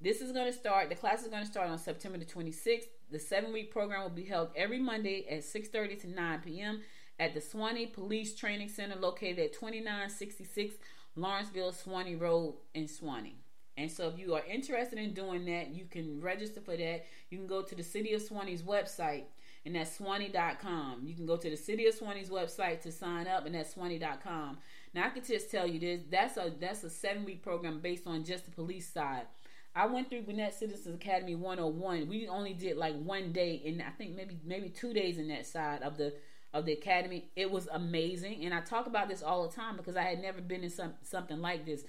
This 0.00 0.20
is 0.20 0.32
going 0.32 0.46
to 0.46 0.52
start, 0.52 0.88
the 0.88 0.96
class 0.96 1.22
is 1.22 1.28
going 1.28 1.44
to 1.44 1.48
start 1.48 1.70
on 1.70 1.78
September 1.78 2.18
the 2.18 2.24
26th. 2.24 2.86
The 3.08 3.20
seven 3.20 3.52
week 3.52 3.70
program 3.70 4.02
will 4.02 4.10
be 4.10 4.24
held 4.24 4.48
every 4.56 4.80
Monday 4.80 5.24
at 5.30 5.42
6.30 5.42 6.00
to 6.00 6.10
9 6.10 6.40
p.m. 6.40 6.80
at 7.20 7.34
the 7.34 7.40
Suwanee 7.40 7.92
Police 7.92 8.34
Training 8.34 8.68
Center 8.68 8.96
located 8.96 9.38
at 9.38 9.52
2966 9.52 10.74
Lawrenceville 11.14 11.70
Suwanee 11.70 12.20
Road 12.20 12.56
in 12.74 12.86
Suwanee. 12.86 13.36
And 13.76 13.88
so, 13.88 14.08
if 14.08 14.18
you 14.18 14.34
are 14.34 14.44
interested 14.44 14.98
in 14.98 15.14
doing 15.14 15.44
that, 15.44 15.70
you 15.70 15.84
can 15.88 16.20
register 16.20 16.60
for 16.60 16.76
that. 16.76 17.04
You 17.30 17.38
can 17.38 17.46
go 17.46 17.62
to 17.62 17.74
the 17.76 17.82
City 17.84 18.12
of 18.12 18.22
Suwanee's 18.22 18.62
website, 18.62 19.24
and 19.64 19.76
that's 19.76 19.98
Suwanee.com. 19.98 21.02
You 21.04 21.14
can 21.14 21.26
go 21.26 21.36
to 21.36 21.48
the 21.48 21.56
City 21.56 21.86
of 21.86 21.96
Suwanee's 21.96 22.28
website 22.28 22.80
to 22.82 22.90
sign 22.90 23.28
up, 23.28 23.46
and 23.46 23.54
that's 23.54 23.74
Suwanee.com. 23.74 24.58
Now, 24.94 25.06
I 25.06 25.10
can 25.10 25.24
just 25.24 25.50
tell 25.50 25.66
you 25.66 25.80
this: 25.80 26.02
that's 26.10 26.36
a 26.36 26.52
that's 26.60 26.84
a 26.84 26.90
seven 26.90 27.24
week 27.24 27.42
program 27.42 27.80
based 27.80 28.06
on 28.06 28.24
just 28.24 28.44
the 28.44 28.50
police 28.50 28.88
side. 28.88 29.26
I 29.74 29.86
went 29.86 30.10
through 30.10 30.22
Gwinnett 30.22 30.54
Citizens 30.54 30.94
Academy 30.94 31.34
101. 31.34 32.06
We 32.06 32.28
only 32.28 32.52
did 32.52 32.76
like 32.76 32.94
one 32.94 33.32
day, 33.32 33.62
and 33.64 33.80
I 33.80 33.90
think 33.90 34.14
maybe 34.14 34.38
maybe 34.44 34.68
two 34.68 34.92
days 34.92 35.18
in 35.18 35.28
that 35.28 35.46
side 35.46 35.82
of 35.82 35.96
the 35.96 36.14
of 36.52 36.66
the 36.66 36.72
academy. 36.72 37.30
It 37.36 37.50
was 37.50 37.68
amazing, 37.72 38.44
and 38.44 38.52
I 38.52 38.60
talk 38.60 38.86
about 38.86 39.08
this 39.08 39.22
all 39.22 39.48
the 39.48 39.54
time 39.54 39.76
because 39.76 39.96
I 39.96 40.02
had 40.02 40.20
never 40.20 40.40
been 40.42 40.62
in 40.62 40.70
some 40.70 40.94
something 41.02 41.40
like 41.40 41.64
this. 41.64 41.84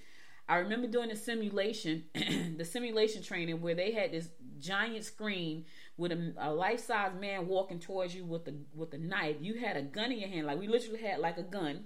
I 0.47 0.57
remember 0.57 0.87
doing 0.87 1.11
a 1.11 1.15
simulation, 1.15 2.03
the 2.57 2.65
simulation 2.65 3.23
training 3.23 3.61
where 3.61 3.75
they 3.75 3.91
had 3.91 4.11
this 4.11 4.29
giant 4.59 5.03
screen 5.05 5.65
with 5.97 6.11
a, 6.11 6.33
a 6.37 6.53
life 6.53 6.81
size 6.81 7.11
man 7.19 7.47
walking 7.47 7.79
towards 7.79 8.15
you 8.15 8.23
with 8.25 8.47
a 8.47 8.53
with 8.73 8.93
a 8.93 8.97
knife. 8.97 9.37
You 9.41 9.59
had 9.59 9.75
a 9.75 9.81
gun 9.81 10.13
in 10.13 10.19
your 10.19 10.29
hand, 10.29 10.47
like 10.47 10.59
we 10.59 10.67
literally 10.67 11.01
had 11.01 11.19
like 11.19 11.37
a 11.37 11.43
gun 11.43 11.85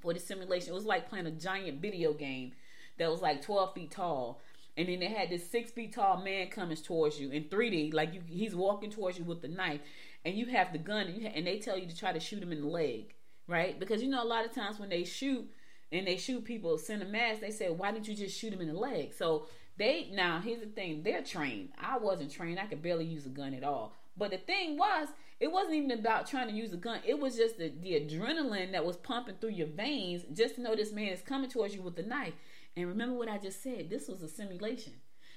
for 0.00 0.14
the 0.14 0.20
simulation. 0.20 0.70
It 0.70 0.74
was 0.74 0.84
like 0.84 1.08
playing 1.08 1.26
a 1.26 1.30
giant 1.30 1.80
video 1.80 2.12
game 2.12 2.52
that 2.98 3.10
was 3.10 3.22
like 3.22 3.42
twelve 3.42 3.74
feet 3.74 3.90
tall. 3.90 4.40
And 4.76 4.88
then 4.88 5.00
they 5.00 5.08
had 5.08 5.30
this 5.30 5.50
six 5.50 5.70
feet 5.70 5.92
tall 5.92 6.22
man 6.22 6.48
coming 6.48 6.76
towards 6.76 7.20
you 7.20 7.30
in 7.30 7.44
3D, 7.44 7.92
like 7.92 8.14
you, 8.14 8.22
he's 8.26 8.54
walking 8.54 8.88
towards 8.88 9.18
you 9.18 9.24
with 9.24 9.42
the 9.42 9.48
knife, 9.48 9.80
and 10.24 10.36
you 10.36 10.46
have 10.46 10.72
the 10.72 10.78
gun, 10.78 11.08
and, 11.08 11.22
ha- 11.22 11.32
and 11.34 11.46
they 11.46 11.58
tell 11.58 11.76
you 11.76 11.86
to 11.86 11.96
try 11.96 12.12
to 12.12 12.20
shoot 12.20 12.42
him 12.42 12.52
in 12.52 12.60
the 12.60 12.66
leg, 12.68 13.12
right? 13.48 13.78
Because 13.78 14.00
you 14.00 14.08
know 14.08 14.22
a 14.22 14.24
lot 14.24 14.46
of 14.46 14.54
times 14.54 14.78
when 14.78 14.88
they 14.88 15.04
shoot 15.04 15.44
and 15.92 16.06
they 16.06 16.16
shoot 16.16 16.44
people, 16.44 16.78
mass, 17.10 17.38
they 17.40 17.50
say, 17.50 17.68
why 17.68 17.90
didn't 17.90 18.06
you 18.08 18.14
just 18.14 18.38
shoot 18.38 18.52
him 18.52 18.60
in 18.60 18.68
the 18.68 18.78
leg? 18.78 19.12
So 19.12 19.48
they 19.76 20.08
now 20.12 20.40
here's 20.40 20.60
the 20.60 20.66
thing, 20.66 21.02
they're 21.02 21.22
trained. 21.22 21.70
I 21.78 21.98
wasn't 21.98 22.30
trained. 22.30 22.58
I 22.58 22.66
could 22.66 22.82
barely 22.82 23.06
use 23.06 23.26
a 23.26 23.30
gun 23.30 23.54
at 23.54 23.64
all. 23.64 23.96
But 24.16 24.30
the 24.30 24.38
thing 24.38 24.76
was, 24.76 25.08
it 25.40 25.50
wasn't 25.50 25.74
even 25.74 25.90
about 25.92 26.26
trying 26.26 26.48
to 26.48 26.54
use 26.54 26.72
a 26.74 26.76
gun. 26.76 27.00
It 27.04 27.18
was 27.18 27.36
just 27.36 27.56
the, 27.56 27.72
the 27.80 27.92
adrenaline 27.92 28.72
that 28.72 28.84
was 28.84 28.98
pumping 28.98 29.36
through 29.40 29.50
your 29.50 29.68
veins 29.68 30.22
just 30.34 30.56
to 30.56 30.60
know 30.60 30.76
this 30.76 30.92
man 30.92 31.08
is 31.08 31.22
coming 31.22 31.50
towards 31.50 31.74
you 31.74 31.80
with 31.80 31.98
a 31.98 32.02
knife. 32.02 32.34
And 32.76 32.86
remember 32.86 33.16
what 33.16 33.28
I 33.28 33.38
just 33.38 33.62
said 33.62 33.88
this 33.88 34.06
was 34.06 34.22
a 34.22 34.28
simulation. 34.28 34.92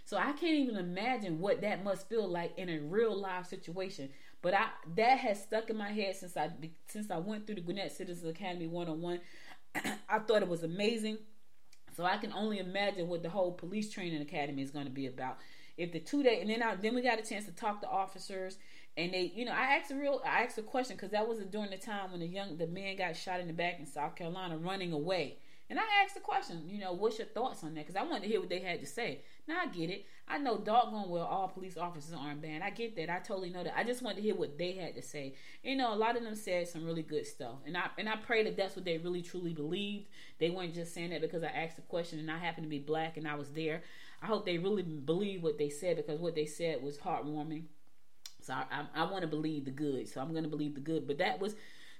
So 0.05 0.17
I 0.17 0.33
can't 0.33 0.55
even 0.55 0.75
imagine 0.75 1.39
what 1.39 1.61
that 1.61 1.83
must 1.83 2.09
feel 2.09 2.27
like 2.27 2.57
in 2.57 2.69
a 2.69 2.79
real 2.79 3.15
life 3.15 3.47
situation. 3.47 4.09
But 4.41 4.53
I 4.53 4.67
that 4.97 5.19
has 5.19 5.41
stuck 5.41 5.69
in 5.69 5.77
my 5.77 5.89
head 5.89 6.17
since 6.17 6.35
I 6.35 6.49
since 6.87 7.09
I 7.09 7.17
went 7.17 7.47
through 7.47 7.55
the 7.55 7.61
Gwinnett 7.61 7.93
Citizens 7.93 8.29
Academy 8.29 8.67
101. 8.67 9.21
I 10.09 10.19
thought 10.19 10.41
it 10.41 10.49
was 10.49 10.63
amazing. 10.63 11.19
So 11.95 12.03
I 12.03 12.17
can 12.17 12.33
only 12.33 12.59
imagine 12.59 13.07
what 13.07 13.23
the 13.23 13.29
whole 13.29 13.53
police 13.53 13.89
training 13.89 14.21
academy 14.21 14.63
is 14.63 14.71
going 14.71 14.85
to 14.85 14.91
be 14.91 15.07
about. 15.07 15.37
If 15.77 15.93
the 15.93 15.99
two 15.99 16.21
day 16.23 16.41
and 16.41 16.49
then 16.49 16.61
I 16.61 16.75
then 16.75 16.93
we 16.93 17.01
got 17.01 17.19
a 17.19 17.23
chance 17.23 17.45
to 17.45 17.51
talk 17.51 17.79
to 17.81 17.87
officers 17.87 18.57
and 18.97 19.13
they 19.13 19.31
you 19.35 19.45
know 19.45 19.51
I 19.51 19.75
asked 19.77 19.91
a 19.91 19.95
real 19.95 20.21
I 20.25 20.43
asked 20.43 20.57
a 20.57 20.61
question 20.61 20.95
because 20.95 21.11
that 21.11 21.27
was 21.27 21.39
during 21.39 21.71
the 21.71 21.77
time 21.77 22.11
when 22.11 22.19
the 22.19 22.27
young 22.27 22.57
the 22.57 22.67
man 22.67 22.97
got 22.97 23.15
shot 23.15 23.39
in 23.39 23.47
the 23.47 23.53
back 23.53 23.79
in 23.79 23.85
South 23.85 24.15
Carolina 24.15 24.57
running 24.57 24.93
away 24.93 25.37
and 25.69 25.79
I 25.79 26.03
asked 26.03 26.13
the 26.13 26.19
question, 26.19 26.63
you 26.67 26.79
know, 26.79 26.91
what's 26.91 27.17
your 27.17 27.27
thoughts 27.27 27.63
on 27.63 27.73
that? 27.73 27.87
Because 27.87 27.95
I 27.95 28.03
wanted 28.03 28.23
to 28.23 28.27
hear 28.27 28.39
what 28.39 28.49
they 28.49 28.59
had 28.59 28.81
to 28.81 28.85
say. 28.85 29.21
Now 29.47 29.61
I 29.61 29.67
get 29.67 29.89
it. 29.89 30.05
I 30.27 30.37
know 30.37 30.57
doggone 30.57 31.09
well 31.09 31.23
all 31.23 31.47
police 31.47 31.77
officers 31.77 32.13
aren't 32.13 32.41
banned. 32.41 32.63
I 32.63 32.69
get 32.69 32.95
that. 32.97 33.09
I 33.09 33.19
totally 33.19 33.49
know 33.49 33.63
that. 33.63 33.77
I 33.77 33.83
just 33.83 34.01
wanted 34.01 34.17
to 34.17 34.21
hear 34.21 34.35
what 34.35 34.57
they 34.57 34.73
had 34.73 34.93
to 34.95 35.01
say. 35.01 35.35
You 35.63 35.75
know, 35.75 35.93
a 35.93 35.95
lot 35.95 36.15
of 36.15 36.23
them 36.23 36.35
said 36.35 36.67
some 36.67 36.85
really 36.85 37.01
good 37.01 37.25
stuff, 37.25 37.55
and 37.65 37.75
I 37.75 37.87
and 37.97 38.07
I 38.07 38.17
pray 38.17 38.43
that 38.43 38.55
that's 38.55 38.75
what 38.75 38.85
they 38.85 38.97
really 38.97 39.21
truly 39.21 39.53
believed. 39.53 40.09
They 40.37 40.49
weren't 40.49 40.73
just 40.73 40.93
saying 40.93 41.09
that 41.09 41.21
because 41.21 41.43
I 41.43 41.47
asked 41.47 41.77
the 41.77 41.81
question 41.81 42.19
and 42.19 42.29
I 42.29 42.37
happened 42.37 42.65
to 42.65 42.69
be 42.69 42.79
black 42.79 43.17
and 43.17 43.27
I 43.27 43.35
was 43.35 43.49
there. 43.49 43.83
I 44.21 44.27
hope 44.27 44.45
they 44.45 44.57
really 44.57 44.83
believe 44.83 45.43
what 45.43 45.57
they 45.57 45.69
said 45.69 45.97
because 45.97 46.19
what 46.19 46.35
they 46.35 46.45
said 46.45 46.83
was 46.83 46.97
heartwarming. 46.97 47.63
So 48.43 48.53
I, 48.53 48.65
I, 48.71 49.03
I 49.03 49.11
want 49.11 49.21
to 49.21 49.27
believe 49.27 49.65
the 49.65 49.71
good. 49.71 50.07
So 50.07 50.21
I'm 50.21 50.31
going 50.31 50.43
to 50.43 50.49
believe 50.49 50.75
the 50.75 50.81
good. 50.81 51.07
But 51.07 51.17
that 51.19 51.39
was 51.39 51.55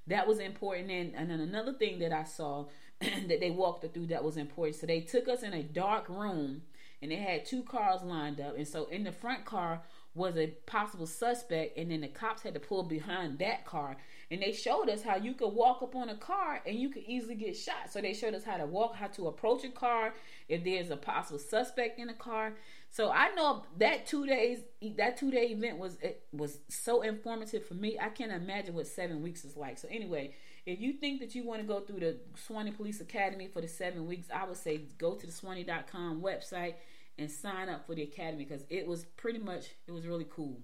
that 0.07 0.27
was 0.27 0.39
important. 0.39 0.91
And, 0.91 1.15
and 1.15 1.29
then 1.29 1.39
another 1.39 1.73
thing 1.73 1.99
that 1.99 2.11
I 2.11 2.23
saw 2.23 2.67
that 3.01 3.39
they 3.39 3.51
walked 3.51 3.91
through 3.93 4.07
that 4.07 4.23
was 4.23 4.37
important. 4.37 4.75
So 4.75 4.87
they 4.87 5.01
took 5.01 5.27
us 5.27 5.43
in 5.43 5.53
a 5.53 5.63
dark 5.63 6.09
room 6.09 6.63
and 7.01 7.11
they 7.11 7.17
had 7.17 7.45
two 7.45 7.63
cars 7.63 8.01
lined 8.01 8.39
up. 8.39 8.55
And 8.57 8.67
so 8.67 8.85
in 8.85 9.03
the 9.03 9.11
front 9.11 9.45
car 9.45 9.81
was 10.15 10.37
a 10.37 10.47
possible 10.67 11.07
suspect, 11.07 11.77
and 11.77 11.89
then 11.89 12.01
the 12.01 12.07
cops 12.07 12.43
had 12.43 12.53
to 12.53 12.59
pull 12.59 12.83
behind 12.83 13.39
that 13.39 13.65
car. 13.65 13.97
and 14.29 14.41
they 14.41 14.51
showed 14.51 14.89
us 14.89 15.03
how 15.03 15.15
you 15.15 15.33
could 15.33 15.49
walk 15.49 15.81
up 15.81 15.95
on 15.95 16.09
a 16.09 16.15
car 16.15 16.61
and 16.65 16.77
you 16.77 16.89
could 16.89 17.03
easily 17.05 17.35
get 17.35 17.57
shot. 17.57 17.91
So 17.91 17.99
they 17.99 18.13
showed 18.13 18.33
us 18.33 18.43
how 18.43 18.57
to 18.57 18.65
walk, 18.65 18.95
how 18.95 19.07
to 19.07 19.27
approach 19.27 19.63
a 19.63 19.69
car 19.69 20.13
if 20.47 20.63
there's 20.63 20.89
a 20.89 20.97
possible 20.97 21.39
suspect 21.39 21.99
in 21.99 22.09
a 22.09 22.13
car. 22.13 22.53
So 22.93 23.09
I 23.09 23.33
know 23.33 23.63
that 23.79 24.05
two 24.05 24.25
days, 24.27 24.59
that 24.97 25.17
two 25.17 25.31
day 25.31 25.47
event 25.47 25.79
was 25.79 25.97
it 25.99 26.25
was 26.31 26.59
so 26.69 27.01
informative 27.01 27.65
for 27.65 27.73
me. 27.73 27.97
I 27.99 28.09
can't 28.09 28.31
imagine 28.31 28.75
what 28.75 28.85
seven 28.85 29.23
weeks 29.23 29.43
is 29.43 29.57
like. 29.57 29.79
So 29.79 29.87
anyway, 29.89 30.35
if 30.67 30.79
you 30.79 30.93
think 30.93 31.19
that 31.21 31.33
you 31.33 31.43
want 31.43 31.59
to 31.59 31.67
go 31.67 31.79
through 31.79 32.01
the 32.01 32.19
Suwanee 32.47 32.77
Police 32.77 33.01
Academy 33.01 33.47
for 33.47 33.61
the 33.61 33.67
seven 33.67 34.05
weeks, 34.05 34.27
I 34.31 34.45
would 34.45 34.57
say 34.57 34.81
go 34.99 35.15
to 35.15 35.25
the 35.25 35.31
Suwanee.com 35.31 36.21
website 36.21 36.75
and 37.17 37.31
sign 37.31 37.67
up 37.67 37.87
for 37.87 37.95
the 37.95 38.03
academy 38.03 38.45
because 38.45 38.63
it 38.69 38.85
was 38.85 39.05
pretty 39.17 39.39
much 39.39 39.71
it 39.87 39.91
was 39.91 40.05
really 40.05 40.27
cool. 40.29 40.61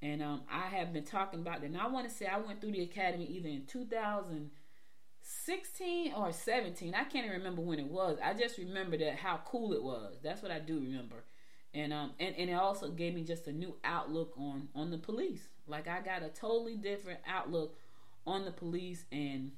And 0.00 0.22
um, 0.22 0.44
I 0.50 0.68
have 0.68 0.94
been 0.94 1.04
talking 1.04 1.40
about 1.40 1.60
that. 1.60 1.66
And 1.66 1.76
I 1.76 1.88
want 1.88 2.08
to 2.08 2.14
say 2.14 2.24
I 2.24 2.38
went 2.38 2.62
through 2.62 2.72
the 2.72 2.84
academy 2.84 3.26
either 3.26 3.50
in 3.50 3.66
2016 3.66 6.14
or 6.14 6.32
17. 6.32 6.94
I 6.94 7.04
can't 7.04 7.26
even 7.26 7.36
remember 7.36 7.60
when 7.60 7.78
it 7.78 7.88
was. 7.88 8.16
I 8.24 8.32
just 8.32 8.56
remember 8.56 8.96
that 8.96 9.16
how 9.16 9.40
cool 9.44 9.74
it 9.74 9.82
was. 9.82 10.16
That's 10.22 10.40
what 10.40 10.50
I 10.50 10.58
do 10.58 10.80
remember. 10.80 11.22
And 11.72 11.92
um 11.92 12.12
and, 12.18 12.34
and 12.36 12.50
it 12.50 12.54
also 12.54 12.90
gave 12.90 13.14
me 13.14 13.22
just 13.22 13.46
a 13.46 13.52
new 13.52 13.76
outlook 13.84 14.34
on 14.36 14.68
on 14.74 14.90
the 14.90 14.98
police. 14.98 15.48
Like 15.66 15.86
I 15.86 16.00
got 16.00 16.22
a 16.22 16.28
totally 16.28 16.76
different 16.76 17.20
outlook 17.26 17.76
on 18.26 18.44
the 18.44 18.50
police 18.50 19.04
and 19.12 19.52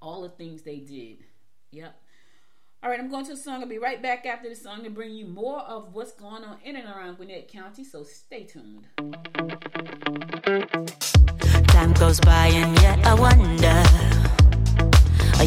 all 0.00 0.22
the 0.22 0.28
things 0.28 0.62
they 0.62 0.78
did. 0.78 1.24
Yep. 1.72 1.96
All 2.82 2.90
right, 2.90 3.00
I'm 3.00 3.08
going 3.08 3.24
to 3.24 3.32
a 3.32 3.36
song. 3.36 3.62
I'll 3.62 3.68
be 3.68 3.78
right 3.78 4.02
back 4.02 4.26
after 4.26 4.46
the 4.46 4.54
song 4.54 4.84
to 4.84 4.90
bring 4.90 5.14
you 5.14 5.26
more 5.26 5.60
of 5.60 5.94
what's 5.94 6.12
going 6.12 6.44
on 6.44 6.58
in 6.62 6.76
and 6.76 6.86
around 6.86 7.16
Gwinnett 7.16 7.48
County, 7.48 7.82
so 7.82 8.04
stay 8.04 8.44
tuned. 8.44 8.86
Time 11.68 11.92
goes 11.94 12.20
by 12.20 12.48
and 12.48 12.78
yet 12.82 13.06
I 13.06 13.14
wonder 13.14 14.13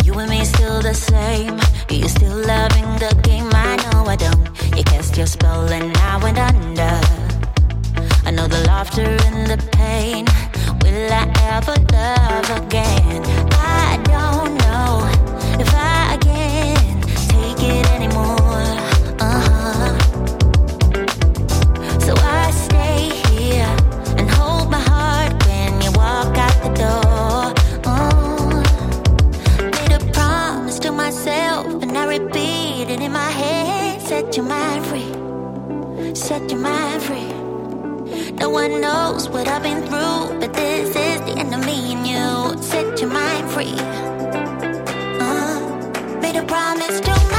you 0.07 0.13
and 0.19 0.29
me 0.29 0.45
still 0.45 0.81
the 0.81 0.93
same? 0.93 1.59
You 1.89 2.07
still 2.07 2.37
loving 2.53 2.89
the 3.03 3.13
game? 3.23 3.49
I 3.51 3.75
know 3.83 4.05
I 4.05 4.15
don't 4.15 4.47
You 4.77 4.83
cast 4.85 5.17
your 5.17 5.27
spell 5.27 5.67
and 5.69 5.95
I 5.97 6.17
went 6.23 6.37
under 6.37 6.95
I 8.25 8.31
know 8.31 8.47
the 8.47 8.63
laughter 8.67 9.01
and 9.27 9.47
the 9.51 9.59
pain 9.73 10.25
Will 10.81 11.11
I 11.11 11.25
ever 11.55 11.75
love 11.91 12.49
again? 12.61 13.21
I 13.51 13.99
don't 14.13 14.53
know 14.63 15.59
if 15.59 15.69
I 15.75 15.86
your 34.37 34.45
mind 34.45 34.85
free. 34.85 36.13
Set 36.13 36.51
your 36.51 36.59
mind 36.59 37.01
free. 37.01 37.33
No 38.33 38.49
one 38.51 38.79
knows 38.79 39.27
what 39.29 39.47
I've 39.47 39.63
been 39.63 39.81
through, 39.87 40.39
but 40.39 40.53
this 40.53 40.89
is 40.89 41.21
the 41.21 41.39
end 41.39 41.55
of 41.55 41.65
me 41.65 41.93
and 41.93 42.05
you. 42.05 42.61
Set 42.61 43.01
your 43.01 43.09
mind 43.09 43.49
free. 43.49 43.73
Uh, 45.19 46.19
made 46.21 46.35
a 46.35 46.45
promise 46.45 47.01
to 47.01 47.36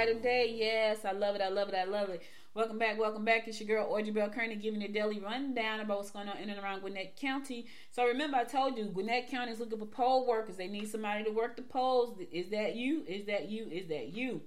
Brighter 0.00 0.18
Day. 0.18 0.54
Yes, 0.56 1.04
I 1.04 1.12
love 1.12 1.34
it. 1.34 1.42
I 1.42 1.50
love 1.50 1.68
it. 1.68 1.74
I 1.74 1.84
love 1.84 2.08
it. 2.08 2.22
Welcome 2.54 2.78
back. 2.78 2.98
Welcome 2.98 3.22
back. 3.22 3.46
It's 3.46 3.60
your 3.60 3.66
girl, 3.66 3.92
Audrey 3.92 4.10
Bell 4.10 4.30
Kearney, 4.30 4.56
giving 4.56 4.80
you 4.80 4.88
a 4.88 4.90
daily 4.90 5.20
rundown 5.20 5.80
about 5.80 5.98
what's 5.98 6.10
going 6.10 6.26
on 6.26 6.38
in 6.38 6.48
and 6.48 6.58
around 6.58 6.80
Gwinnett 6.80 7.16
County. 7.16 7.66
So 7.90 8.06
remember, 8.06 8.38
I 8.38 8.44
told 8.44 8.78
you, 8.78 8.86
Gwinnett 8.86 9.30
County 9.30 9.52
is 9.52 9.60
looking 9.60 9.78
for 9.78 9.84
poll 9.84 10.26
workers. 10.26 10.56
They 10.56 10.68
need 10.68 10.90
somebody 10.90 11.24
to 11.24 11.30
work 11.30 11.54
the 11.54 11.60
polls. 11.64 12.18
Is 12.32 12.48
that 12.48 12.76
you? 12.76 13.04
Is 13.06 13.26
that 13.26 13.50
you? 13.50 13.66
Is 13.66 13.88
that 13.88 14.14
you? 14.14 14.40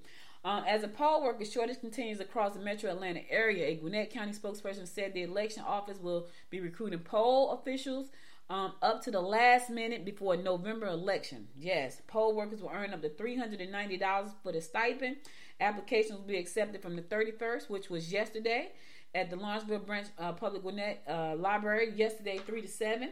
Um, 0.44 0.64
as 0.68 0.82
a 0.82 0.88
poll 0.88 1.22
worker, 1.22 1.46
shortage 1.46 1.82
continues 1.82 2.20
across 2.20 2.56
the 2.56 2.60
metro 2.60 2.90
Atlanta 2.90 3.22
area. 3.30 3.68
A 3.68 3.76
Gwinnett 3.76 4.10
County 4.10 4.32
spokesperson 4.32 4.88
said 4.88 5.14
the 5.14 5.22
election 5.22 5.62
office 5.68 6.00
will 6.00 6.26
be 6.50 6.62
recruiting 6.62 6.98
poll 6.98 7.52
officials 7.52 8.10
um, 8.50 8.74
up 8.82 9.02
to 9.04 9.12
the 9.12 9.22
last 9.22 9.70
minute 9.70 10.06
before 10.06 10.36
November 10.36 10.88
election. 10.88 11.48
Yes, 11.58 12.02
poll 12.08 12.36
workers 12.36 12.62
will 12.62 12.72
earn 12.74 12.94
up 12.94 13.02
to 13.02 13.10
$390 13.10 14.34
for 14.44 14.52
the 14.52 14.62
stipend. 14.62 15.18
Applications 15.60 16.20
will 16.20 16.28
be 16.28 16.38
accepted 16.38 16.82
from 16.82 16.96
the 16.96 17.02
31st, 17.02 17.70
which 17.70 17.90
was 17.90 18.12
yesterday, 18.12 18.72
at 19.16 19.30
the 19.30 19.36
Lawrenceville 19.36 19.80
Branch 19.80 20.08
uh, 20.18 20.34
Public 20.34 20.64
Gwinnett 20.64 21.04
uh, 21.08 21.36
Library, 21.36 21.94
yesterday, 21.96 22.38
3 22.38 22.62
to 22.62 22.68
7. 22.68 23.10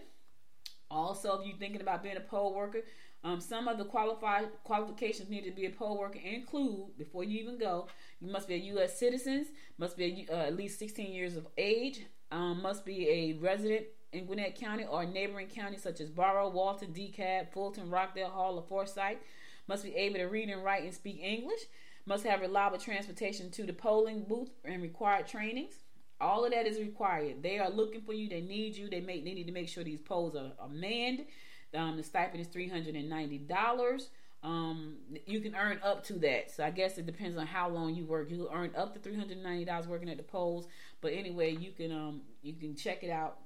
Also, 0.89 1.39
if 1.39 1.47
you're 1.47 1.57
thinking 1.57 1.81
about 1.81 2.03
being 2.03 2.17
a 2.17 2.21
poll 2.21 2.53
worker, 2.53 2.81
Um, 3.23 3.39
some 3.39 3.67
of 3.67 3.77
the 3.77 3.85
qualified 3.85 4.47
qualifications 4.63 5.29
needed 5.29 5.51
to 5.51 5.55
be 5.55 5.67
a 5.67 5.69
poll 5.69 5.99
worker 5.99 6.19
include 6.23 6.97
before 6.97 7.23
you 7.23 7.39
even 7.39 7.57
go. 7.59 7.87
You 8.19 8.31
must 8.31 8.47
be 8.47 8.55
a 8.55 8.57
U.S. 8.57 8.97
citizen, 8.97 9.45
must 9.77 9.95
be 9.95 10.27
a, 10.29 10.33
uh, 10.33 10.47
at 10.47 10.55
least 10.55 10.79
16 10.79 11.13
years 11.13 11.35
of 11.35 11.47
age, 11.57 12.01
um, 12.31 12.61
must 12.61 12.83
be 12.83 13.07
a 13.09 13.33
resident 13.33 13.85
in 14.11 14.25
Gwinnett 14.25 14.55
County 14.55 14.85
or 14.85 15.05
neighboring 15.05 15.47
counties 15.47 15.83
such 15.83 16.01
as 16.01 16.09
Barrow, 16.09 16.49
Walton, 16.49 16.93
DeKalb, 16.93 17.51
Fulton, 17.53 17.89
Rockdale, 17.91 18.29
Hall, 18.29 18.55
or 18.57 18.63
Forsyth. 18.63 19.19
Must 19.67 19.83
be 19.83 19.95
able 19.95 20.15
to 20.15 20.25
read 20.25 20.49
and 20.49 20.63
write 20.63 20.83
and 20.83 20.93
speak 20.93 21.19
English. 21.21 21.61
Must 22.05 22.25
have 22.25 22.41
reliable 22.41 22.79
transportation 22.79 23.51
to 23.51 23.63
the 23.63 23.73
polling 23.73 24.23
booth 24.23 24.49
and 24.65 24.81
required 24.81 25.27
trainings. 25.27 25.75
All 26.19 26.45
of 26.45 26.51
that 26.51 26.67
is 26.67 26.79
required. 26.79 27.41
They 27.41 27.59
are 27.59 27.69
looking 27.69 28.01
for 28.01 28.13
you. 28.13 28.27
They 28.27 28.41
need 28.41 28.75
you. 28.75 28.89
They 28.89 29.01
make. 29.01 29.23
They 29.23 29.33
need 29.33 29.47
to 29.47 29.53
make 29.53 29.69
sure 29.69 29.83
these 29.83 30.01
polls 30.01 30.35
are, 30.35 30.51
are 30.59 30.69
manned. 30.69 31.25
Um, 31.73 31.97
the 31.97 32.03
stipend 32.03 32.41
is 32.41 32.47
three 32.47 32.67
hundred 32.67 32.95
and 32.95 33.09
ninety 33.09 33.37
dollars. 33.37 34.09
Um, 34.43 34.97
you 35.27 35.39
can 35.39 35.55
earn 35.55 35.79
up 35.83 36.03
to 36.05 36.13
that. 36.19 36.51
So 36.51 36.63
I 36.63 36.71
guess 36.71 36.97
it 36.97 37.05
depends 37.05 37.37
on 37.37 37.45
how 37.45 37.69
long 37.69 37.93
you 37.93 38.05
work. 38.05 38.31
You 38.31 38.49
earn 38.53 38.71
up 38.75 38.93
to 38.93 38.99
three 38.99 39.15
hundred 39.15 39.41
ninety 39.41 39.65
dollars 39.65 39.87
working 39.87 40.09
at 40.09 40.17
the 40.17 40.23
polls. 40.23 40.67
But 41.01 41.13
anyway, 41.13 41.55
you 41.55 41.71
can 41.71 41.91
um 41.91 42.21
you 42.41 42.53
can 42.53 42.75
check 42.75 43.03
it 43.03 43.09
out 43.11 43.37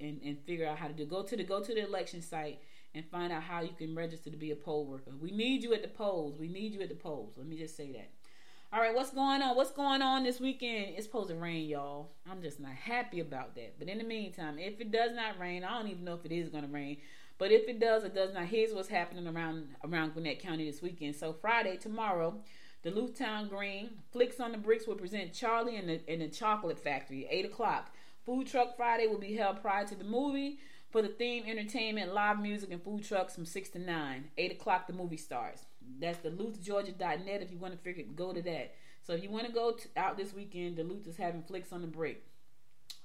and, 0.00 0.20
and 0.22 0.38
figure 0.44 0.66
out 0.66 0.78
how 0.78 0.88
to 0.88 0.92
do. 0.92 1.06
Go 1.06 1.22
to 1.22 1.36
the 1.36 1.44
go 1.44 1.62
to 1.62 1.74
the 1.74 1.84
election 1.84 2.22
site 2.22 2.60
and 2.94 3.04
find 3.06 3.32
out 3.32 3.42
how 3.42 3.60
you 3.60 3.72
can 3.76 3.94
register 3.94 4.30
to 4.30 4.36
be 4.36 4.50
a 4.50 4.56
poll 4.56 4.86
worker. 4.86 5.12
We 5.20 5.30
need 5.30 5.62
you 5.62 5.72
at 5.74 5.82
the 5.82 5.88
polls. 5.88 6.38
We 6.38 6.48
need 6.48 6.72
you 6.72 6.82
at 6.82 6.88
the 6.88 6.94
polls. 6.94 7.34
Let 7.36 7.46
me 7.46 7.56
just 7.56 7.76
say 7.76 7.92
that. 7.92 8.10
All 8.72 8.80
right, 8.80 8.94
what's 8.94 9.10
going 9.10 9.42
on? 9.42 9.54
What's 9.54 9.70
going 9.70 10.00
on 10.00 10.24
this 10.24 10.40
weekend? 10.40 10.94
It's 10.96 11.06
supposed 11.06 11.28
to 11.28 11.34
rain, 11.34 11.68
y'all. 11.68 12.10
I'm 12.30 12.40
just 12.40 12.58
not 12.58 12.72
happy 12.72 13.20
about 13.20 13.54
that. 13.56 13.78
But 13.78 13.88
in 13.88 13.98
the 13.98 14.04
meantime, 14.04 14.58
if 14.58 14.80
it 14.80 14.90
does 14.90 15.12
not 15.14 15.38
rain, 15.38 15.62
I 15.62 15.78
don't 15.78 15.90
even 15.90 16.04
know 16.04 16.14
if 16.14 16.24
it 16.24 16.32
is 16.32 16.48
going 16.48 16.64
to 16.64 16.70
rain. 16.70 16.96
But 17.36 17.50
if 17.50 17.68
it 17.68 17.80
does, 17.80 18.04
it 18.04 18.14
does 18.14 18.32
not. 18.32 18.44
Here's 18.44 18.72
what's 18.72 18.88
happening 18.88 19.26
around 19.26 19.66
around 19.84 20.14
Gwinnett 20.14 20.40
County 20.40 20.70
this 20.70 20.80
weekend. 20.80 21.16
So 21.16 21.34
Friday, 21.34 21.76
tomorrow, 21.76 22.36
Duluth 22.82 23.18
Town 23.18 23.48
Green 23.48 23.90
Flicks 24.10 24.40
on 24.40 24.52
the 24.52 24.58
Bricks 24.58 24.86
will 24.86 24.94
present 24.94 25.34
Charlie 25.34 25.76
and 25.76 25.88
the, 25.88 26.12
in 26.12 26.20
the 26.20 26.28
Chocolate 26.28 26.78
Factory, 26.78 27.26
eight 27.30 27.44
o'clock. 27.44 27.94
Food 28.24 28.46
Truck 28.46 28.76
Friday 28.76 29.06
will 29.06 29.18
be 29.18 29.34
held 29.34 29.60
prior 29.60 29.86
to 29.86 29.94
the 29.94 30.04
movie 30.04 30.60
for 30.92 31.00
the 31.00 31.08
theme 31.08 31.44
entertainment, 31.46 32.12
live 32.12 32.38
music, 32.38 32.70
and 32.70 32.82
food 32.82 33.02
trucks 33.02 33.34
from 33.34 33.46
6 33.46 33.70
to 33.70 33.78
9. 33.78 34.24
8 34.36 34.52
o'clock, 34.52 34.86
the 34.86 34.92
movie 34.92 35.16
starts. 35.16 35.64
That's 35.98 36.18
DuluthGeorgia.net 36.18 37.42
if 37.42 37.50
you 37.50 37.58
want 37.58 37.72
to 37.72 37.80
figure 37.80 38.04
go 38.14 38.32
to 38.32 38.42
that. 38.42 38.74
So 39.02 39.14
if 39.14 39.22
you 39.22 39.30
want 39.30 39.46
to 39.46 39.52
go 39.52 39.76
out 39.96 40.18
this 40.18 40.34
weekend, 40.34 40.76
Duluth 40.76 41.08
is 41.08 41.16
having 41.16 41.42
flicks 41.42 41.72
on 41.72 41.80
the 41.80 41.86
break. 41.88 42.22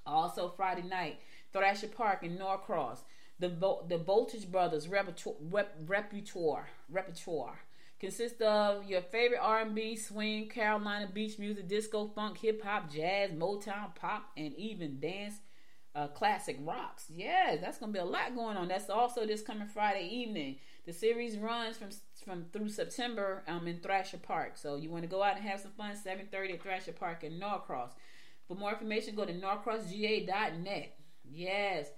Also, 0.06 0.52
Friday 0.54 0.82
night, 0.82 1.18
Thrasher 1.52 1.88
Park 1.88 2.22
in 2.22 2.36
Norcross. 2.36 3.00
The, 3.40 3.48
the 3.88 3.98
Voltage 3.98 4.50
Brothers 4.50 4.88
repertoire, 4.88 5.36
rep, 5.40 5.76
repertoire, 5.86 6.68
repertoire 6.90 7.60
consists 8.00 8.40
of 8.40 8.84
your 8.84 9.00
favorite 9.00 9.40
R&B, 9.40 9.96
swing, 9.96 10.48
Carolina 10.48 11.08
beach 11.12 11.38
music, 11.38 11.68
disco, 11.68 12.08
funk, 12.08 12.38
hip 12.38 12.62
hop, 12.62 12.90
jazz, 12.90 13.30
Motown, 13.30 13.94
pop, 13.94 14.30
and 14.36 14.54
even 14.54 15.00
dance 15.00 15.40
uh, 15.98 16.06
classic 16.08 16.58
rocks. 16.60 17.06
Yes, 17.08 17.58
that's 17.60 17.78
gonna 17.78 17.92
be 17.92 17.98
a 17.98 18.04
lot 18.04 18.34
going 18.36 18.56
on. 18.56 18.68
That's 18.68 18.88
also 18.88 19.26
this 19.26 19.42
coming 19.42 19.66
Friday 19.66 20.06
evening. 20.06 20.56
The 20.86 20.92
series 20.92 21.36
runs 21.36 21.76
from 21.76 21.88
from 22.24 22.44
through 22.52 22.68
September 22.68 23.42
um, 23.48 23.66
in 23.66 23.80
Thrasher 23.80 24.18
Park. 24.18 24.52
So 24.56 24.76
you 24.76 24.90
want 24.90 25.02
to 25.02 25.08
go 25.08 25.22
out 25.22 25.36
and 25.36 25.44
have 25.44 25.60
some 25.60 25.72
fun. 25.72 25.96
7:30 25.96 26.54
at 26.54 26.62
Thrasher 26.62 26.92
Park 26.92 27.24
in 27.24 27.38
Norcross. 27.38 27.90
For 28.46 28.54
more 28.54 28.72
information, 28.72 29.14
go 29.14 29.24
to 29.24 29.34
norcrossga.net. 29.34 30.96
Yes. 31.24 31.88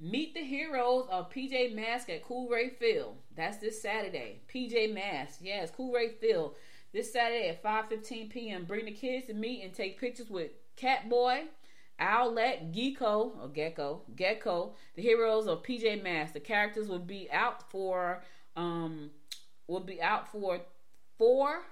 Meet 0.00 0.34
the 0.34 0.44
heroes 0.44 1.08
of 1.10 1.30
PJ 1.30 1.74
Masks 1.74 2.08
at 2.08 2.22
Coolray 2.22 2.76
Field. 2.78 3.16
That's 3.34 3.56
this 3.56 3.82
Saturday. 3.82 4.42
PJ 4.52 4.94
Masks, 4.94 5.40
yes, 5.42 5.72
Coolray 5.76 6.16
Field. 6.20 6.54
This 6.92 7.12
Saturday 7.12 7.48
at 7.48 7.62
5:15 7.62 8.30
p.m. 8.30 8.64
Bring 8.64 8.84
the 8.84 8.92
kids 8.92 9.26
to 9.26 9.34
meet 9.34 9.64
and 9.64 9.74
take 9.74 9.98
pictures 9.98 10.30
with 10.30 10.52
Catboy, 10.76 11.46
Owlette, 12.00 12.72
Gecko, 12.72 13.32
or 13.40 13.48
Gecko, 13.48 14.02
Gecko, 14.14 14.74
the 14.94 15.02
heroes 15.02 15.46
of 15.46 15.62
PJ 15.62 16.02
Masks. 16.02 16.32
The 16.32 16.40
characters 16.40 16.88
will 16.88 16.98
be 16.98 17.28
out 17.30 17.70
for 17.70 18.22
um 18.56 19.10
will 19.66 19.80
be 19.80 20.00
out 20.00 20.30
for 20.30 20.60
four 21.18 21.62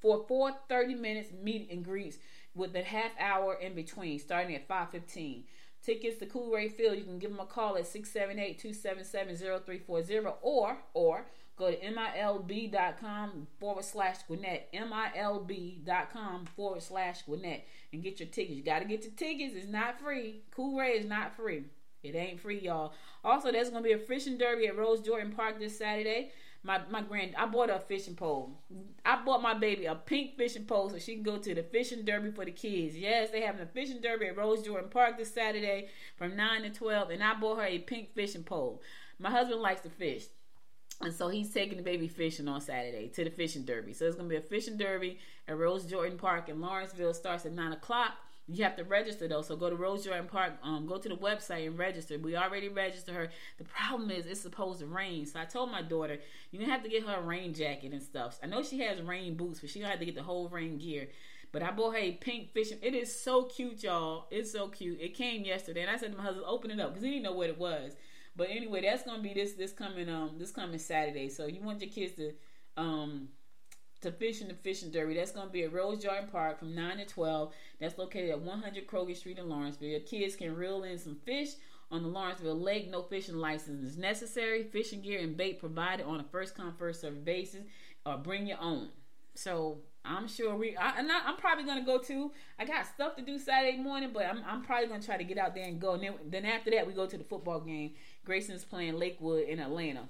for 0.00 0.24
four 0.26 0.52
30 0.68 0.94
minutes 0.94 1.30
meet 1.42 1.70
and 1.70 1.84
greets 1.84 2.18
with 2.54 2.74
a 2.74 2.82
half 2.82 3.12
hour 3.18 3.54
in 3.54 3.74
between, 3.74 4.18
starting 4.18 4.54
at 4.54 4.66
5:15. 4.66 5.44
Tickets 5.82 6.18
to 6.18 6.26
Coolray 6.26 6.70
Field, 6.70 6.98
you 6.98 7.04
can 7.04 7.18
give 7.18 7.30
them 7.30 7.40
a 7.40 7.46
call 7.46 7.78
at 7.78 7.84
678-277-0340 7.84 10.34
or 10.42 10.76
or 10.92 11.24
go 11.60 11.70
to 11.70 11.76
milb.com 11.78 13.46
forward 13.58 13.84
slash 13.84 14.22
Gwinnett, 14.26 14.72
milb.com 14.72 16.46
forward 16.56 16.82
slash 16.82 17.22
Gwinnett 17.22 17.66
and 17.92 18.02
get 18.02 18.18
your 18.18 18.28
tickets. 18.28 18.56
You 18.56 18.62
got 18.62 18.80
to 18.80 18.84
get 18.86 19.04
your 19.04 19.12
tickets. 19.12 19.54
It's 19.56 19.68
not 19.68 20.00
free. 20.00 20.42
Coolray 20.56 20.98
is 20.98 21.06
not 21.06 21.36
free. 21.36 21.64
It 22.02 22.14
ain't 22.16 22.40
free, 22.40 22.60
y'all. 22.60 22.94
Also, 23.22 23.52
there's 23.52 23.70
going 23.70 23.82
to 23.82 23.88
be 23.88 23.94
a 23.94 23.98
fishing 23.98 24.38
derby 24.38 24.66
at 24.66 24.76
Rhodes 24.76 25.06
Jordan 25.06 25.32
Park 25.32 25.58
this 25.58 25.78
Saturday 25.78 26.32
my 26.62 26.80
my 26.90 27.00
grand 27.00 27.34
I 27.36 27.46
bought 27.46 27.70
a 27.70 27.78
fishing 27.78 28.14
pole. 28.14 28.52
I 29.04 29.22
bought 29.24 29.42
my 29.42 29.54
baby 29.54 29.86
a 29.86 29.94
pink 29.94 30.36
fishing 30.36 30.66
pole 30.66 30.90
so 30.90 30.98
she 30.98 31.14
can 31.14 31.22
go 31.22 31.38
to 31.38 31.54
the 31.54 31.62
fishing 31.62 32.04
derby 32.04 32.30
for 32.30 32.44
the 32.44 32.50
kids. 32.50 32.96
Yes, 32.96 33.30
they 33.30 33.40
having 33.40 33.62
a 33.62 33.66
fishing 33.66 34.00
derby 34.00 34.26
at 34.26 34.36
Rhodes 34.36 34.62
Jordan 34.62 34.90
Park 34.90 35.16
this 35.16 35.32
Saturday 35.32 35.88
from 36.16 36.36
nine 36.36 36.62
to 36.62 36.70
twelve, 36.70 37.10
and 37.10 37.22
I 37.22 37.34
bought 37.34 37.58
her 37.58 37.64
a 37.64 37.78
pink 37.78 38.14
fishing 38.14 38.44
pole. 38.44 38.82
My 39.18 39.30
husband 39.30 39.60
likes 39.60 39.82
to 39.82 39.90
fish. 39.90 40.24
And 41.02 41.14
so 41.14 41.28
he's 41.28 41.52
taking 41.52 41.78
the 41.78 41.82
baby 41.82 42.08
fishing 42.08 42.46
on 42.46 42.60
Saturday 42.60 43.08
to 43.08 43.24
the 43.24 43.30
fishing 43.30 43.64
derby. 43.64 43.94
So 43.94 44.04
it's 44.04 44.16
gonna 44.16 44.28
be 44.28 44.36
a 44.36 44.42
fishing 44.42 44.76
derby 44.76 45.18
at 45.48 45.56
Rhodes 45.58 45.86
Jordan 45.86 46.18
Park 46.18 46.48
in 46.48 46.60
Lawrenceville. 46.60 47.14
Starts 47.14 47.46
at 47.46 47.52
nine 47.52 47.72
o'clock. 47.72 48.12
You 48.52 48.64
have 48.64 48.76
to 48.76 48.84
register 48.84 49.28
though, 49.28 49.42
so 49.42 49.56
go 49.56 49.70
to 49.70 49.76
Rhodes 49.76 50.04
Jordan 50.04 50.26
Park. 50.26 50.54
Um, 50.62 50.86
go 50.86 50.98
to 50.98 51.08
the 51.08 51.16
website 51.16 51.66
and 51.66 51.78
register. 51.78 52.18
We 52.18 52.36
already 52.36 52.68
registered 52.68 53.14
her. 53.14 53.30
The 53.58 53.64
problem 53.64 54.10
is 54.10 54.26
it's 54.26 54.40
supposed 54.40 54.80
to 54.80 54.86
rain, 54.86 55.24
so 55.24 55.40
I 55.40 55.44
told 55.44 55.70
my 55.70 55.82
daughter 55.82 56.18
you're 56.50 56.60
gonna 56.60 56.72
have 56.72 56.82
to 56.82 56.90
get 56.90 57.06
her 57.06 57.14
a 57.14 57.22
rain 57.22 57.54
jacket 57.54 57.92
and 57.92 58.02
stuff. 58.02 58.38
I 58.42 58.46
know 58.46 58.62
she 58.62 58.80
has 58.80 59.00
rain 59.00 59.36
boots, 59.36 59.60
but 59.60 59.70
she 59.70 59.78
gonna 59.78 59.90
have 59.90 60.00
to 60.00 60.06
get 60.06 60.16
the 60.16 60.22
whole 60.22 60.48
rain 60.48 60.78
gear. 60.78 61.08
But 61.52 61.62
I 61.62 61.70
bought 61.70 61.92
her 61.92 61.98
a 61.98 62.12
pink 62.12 62.50
fishing. 62.52 62.78
It 62.82 62.94
is 62.94 63.14
so 63.14 63.44
cute, 63.44 63.82
y'all. 63.82 64.26
It's 64.30 64.52
so 64.52 64.68
cute. 64.68 65.00
It 65.00 65.14
came 65.14 65.44
yesterday, 65.44 65.82
and 65.82 65.90
I 65.90 65.96
said 65.96 66.12
to 66.12 66.18
my 66.18 66.24
husband, 66.24 66.44
"Open 66.46 66.70
it 66.70 66.80
up," 66.80 66.90
because 66.90 67.04
he 67.04 67.10
didn't 67.10 67.24
know 67.24 67.32
what 67.32 67.48
it 67.48 67.58
was. 67.58 67.96
But 68.40 68.48
anyway, 68.48 68.80
that's 68.80 69.02
gonna 69.02 69.20
be 69.20 69.34
this 69.34 69.52
this 69.52 69.70
coming 69.70 70.08
um 70.08 70.36
this 70.38 70.50
coming 70.50 70.78
Saturday. 70.78 71.28
So 71.28 71.44
you 71.44 71.60
want 71.60 71.82
your 71.82 71.90
kids 71.90 72.14
to 72.14 72.32
um 72.78 73.28
to 74.00 74.10
fish 74.10 74.40
in 74.40 74.48
the 74.48 74.54
fishing 74.54 74.90
derby. 74.90 75.12
That's 75.12 75.32
going 75.32 75.48
to 75.48 75.52
be 75.52 75.64
at 75.64 75.74
Rhodes 75.74 76.02
Jordan 76.02 76.26
Park 76.32 76.58
from 76.58 76.74
9 76.74 76.96
to 76.96 77.04
12. 77.04 77.52
That's 77.80 77.98
located 77.98 78.30
at 78.30 78.40
100 78.40 78.86
Crogan 78.86 79.14
Street 79.14 79.38
in 79.38 79.46
Lawrenceville. 79.46 79.90
Your 79.90 80.00
kids 80.00 80.36
can 80.36 80.56
reel 80.56 80.84
in 80.84 80.96
some 80.96 81.16
fish 81.16 81.50
on 81.90 82.02
the 82.02 82.08
Lawrenceville 82.08 82.58
Lake. 82.58 82.90
No 82.90 83.02
fishing 83.02 83.36
license 83.36 83.84
is 83.84 83.98
necessary. 83.98 84.62
Fishing 84.62 85.02
gear 85.02 85.20
and 85.20 85.36
bait 85.36 85.60
provided 85.60 86.06
on 86.06 86.18
a 86.18 86.24
first 86.24 86.54
come 86.54 86.72
first 86.78 87.02
served 87.02 87.26
basis, 87.26 87.64
or 88.06 88.16
bring 88.16 88.46
your 88.46 88.58
own. 88.58 88.88
So 89.34 89.80
I'm 90.04 90.28
sure 90.28 90.56
we. 90.56 90.76
I, 90.76 90.98
am 90.98 91.10
I'm 91.10 91.36
probably 91.36 91.64
gonna 91.64 91.84
go 91.84 91.98
too. 91.98 92.32
I 92.58 92.64
got 92.64 92.86
stuff 92.86 93.16
to 93.16 93.22
do 93.22 93.38
Saturday 93.38 93.76
morning, 93.76 94.10
but 94.12 94.24
I'm, 94.24 94.42
I'm 94.46 94.62
probably 94.62 94.88
gonna 94.88 95.02
try 95.02 95.18
to 95.18 95.24
get 95.24 95.36
out 95.36 95.54
there 95.54 95.64
and 95.64 95.80
go. 95.80 95.92
And 95.92 96.02
then, 96.02 96.14
then 96.26 96.44
after 96.46 96.70
that, 96.70 96.86
we 96.86 96.94
go 96.94 97.06
to 97.06 97.18
the 97.18 97.24
football 97.24 97.60
game. 97.60 97.92
Grayson's 98.24 98.64
playing 98.64 98.98
Lakewood 98.98 99.48
in 99.48 99.60
Atlanta. 99.60 100.08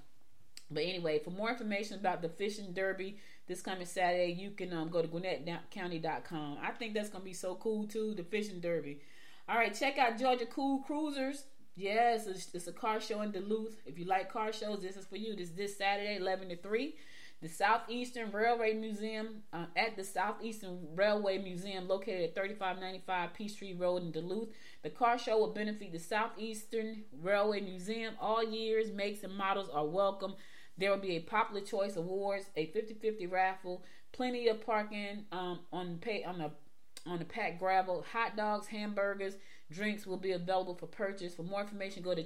But 0.71 0.85
anyway, 0.85 1.19
for 1.19 1.31
more 1.31 1.51
information 1.51 1.99
about 1.99 2.23
the 2.23 2.29
fishing 2.29 2.73
derby, 2.73 3.19
this 3.49 3.61
coming 3.61 3.87
Saturday, 3.87 4.33
you 4.33 4.51
can 4.51 4.73
um, 4.73 4.89
go 4.89 5.03
to 5.03 5.09
GwinnettCounty.com. 5.09 6.59
I 6.63 6.71
think 6.71 6.95
that's 6.95 7.09
going 7.09 7.23
to 7.23 7.29
be 7.29 7.35
so 7.35 7.57
cool 7.57 7.87
too, 7.87 8.15
the 8.15 8.23
fishing 8.23 8.61
derby. 8.61 9.01
All 9.49 9.57
right, 9.57 9.75
check 9.75 9.99
out 9.99 10.19
Georgia 10.19 10.47
Cool 10.47 10.79
Cruisers. 10.79 11.45
Yes, 11.75 12.27
it's, 12.27 12.55
it's, 12.55 12.67
a 12.69 12.73
car 12.73 13.01
show 13.01 13.23
in 13.23 13.33
Duluth. 13.33 13.81
If 13.87 13.99
you 13.99 14.05
like 14.05 14.33
car 14.33 14.53
shows, 14.53 14.83
this 14.83 14.97
is 14.97 15.07
for 15.07 15.17
you. 15.17 15.35
This 15.35 15.51
this 15.51 15.77
Saturday, 15.77 16.17
11 16.17 16.51
to 16.51 16.57
3. 16.57 16.95
The 17.43 17.49
Southeastern 17.49 18.33
Railway 18.33 18.75
Museum 18.75 19.43
uh, 19.53 19.65
at 19.75 19.97
the 19.97 20.05
Southeastern 20.05 20.79
Railway 20.95 21.39
Museum, 21.39 21.89
located 21.89 22.23
at 22.23 22.35
3595 22.35 23.33
Peachtree 23.33 23.75
Road 23.75 24.03
in 24.03 24.11
Duluth. 24.13 24.51
The 24.83 24.91
car 24.91 25.17
show 25.17 25.39
will 25.39 25.55
benefit 25.55 25.91
the 25.91 25.99
Southeastern 25.99 27.05
Railway 27.23 27.63
Museum. 27.63 28.15
All 28.21 28.45
years, 28.45 28.93
makes, 28.93 29.25
and 29.25 29.35
models 29.35 29.71
are 29.73 29.87
welcome. 29.87 30.35
There 30.77 30.91
will 30.91 30.99
be 30.99 31.17
a 31.17 31.21
popular 31.21 31.63
choice 31.63 31.97
awards, 31.97 32.45
a 32.57 32.67
50-50 32.67 33.31
raffle, 33.31 33.85
plenty 34.13 34.49
of 34.49 34.65
parking 34.65 35.25
um, 35.33 35.61
on 35.73 35.97
pay 35.99 36.25
on 36.25 36.39
the 36.39 36.51
on 37.07 37.19
the 37.19 37.25
packed 37.25 37.59
gravel. 37.59 38.05
Hot 38.13 38.37
dogs, 38.37 38.67
hamburgers, 38.67 39.37
drinks 39.71 40.07
will 40.07 40.19
be 40.19 40.33
available 40.33 40.75
for 40.75 40.87
purchase. 40.87 41.35
For 41.35 41.43
more 41.43 41.63
information, 41.63 42.03
go 42.03 42.15
to 42.15 42.23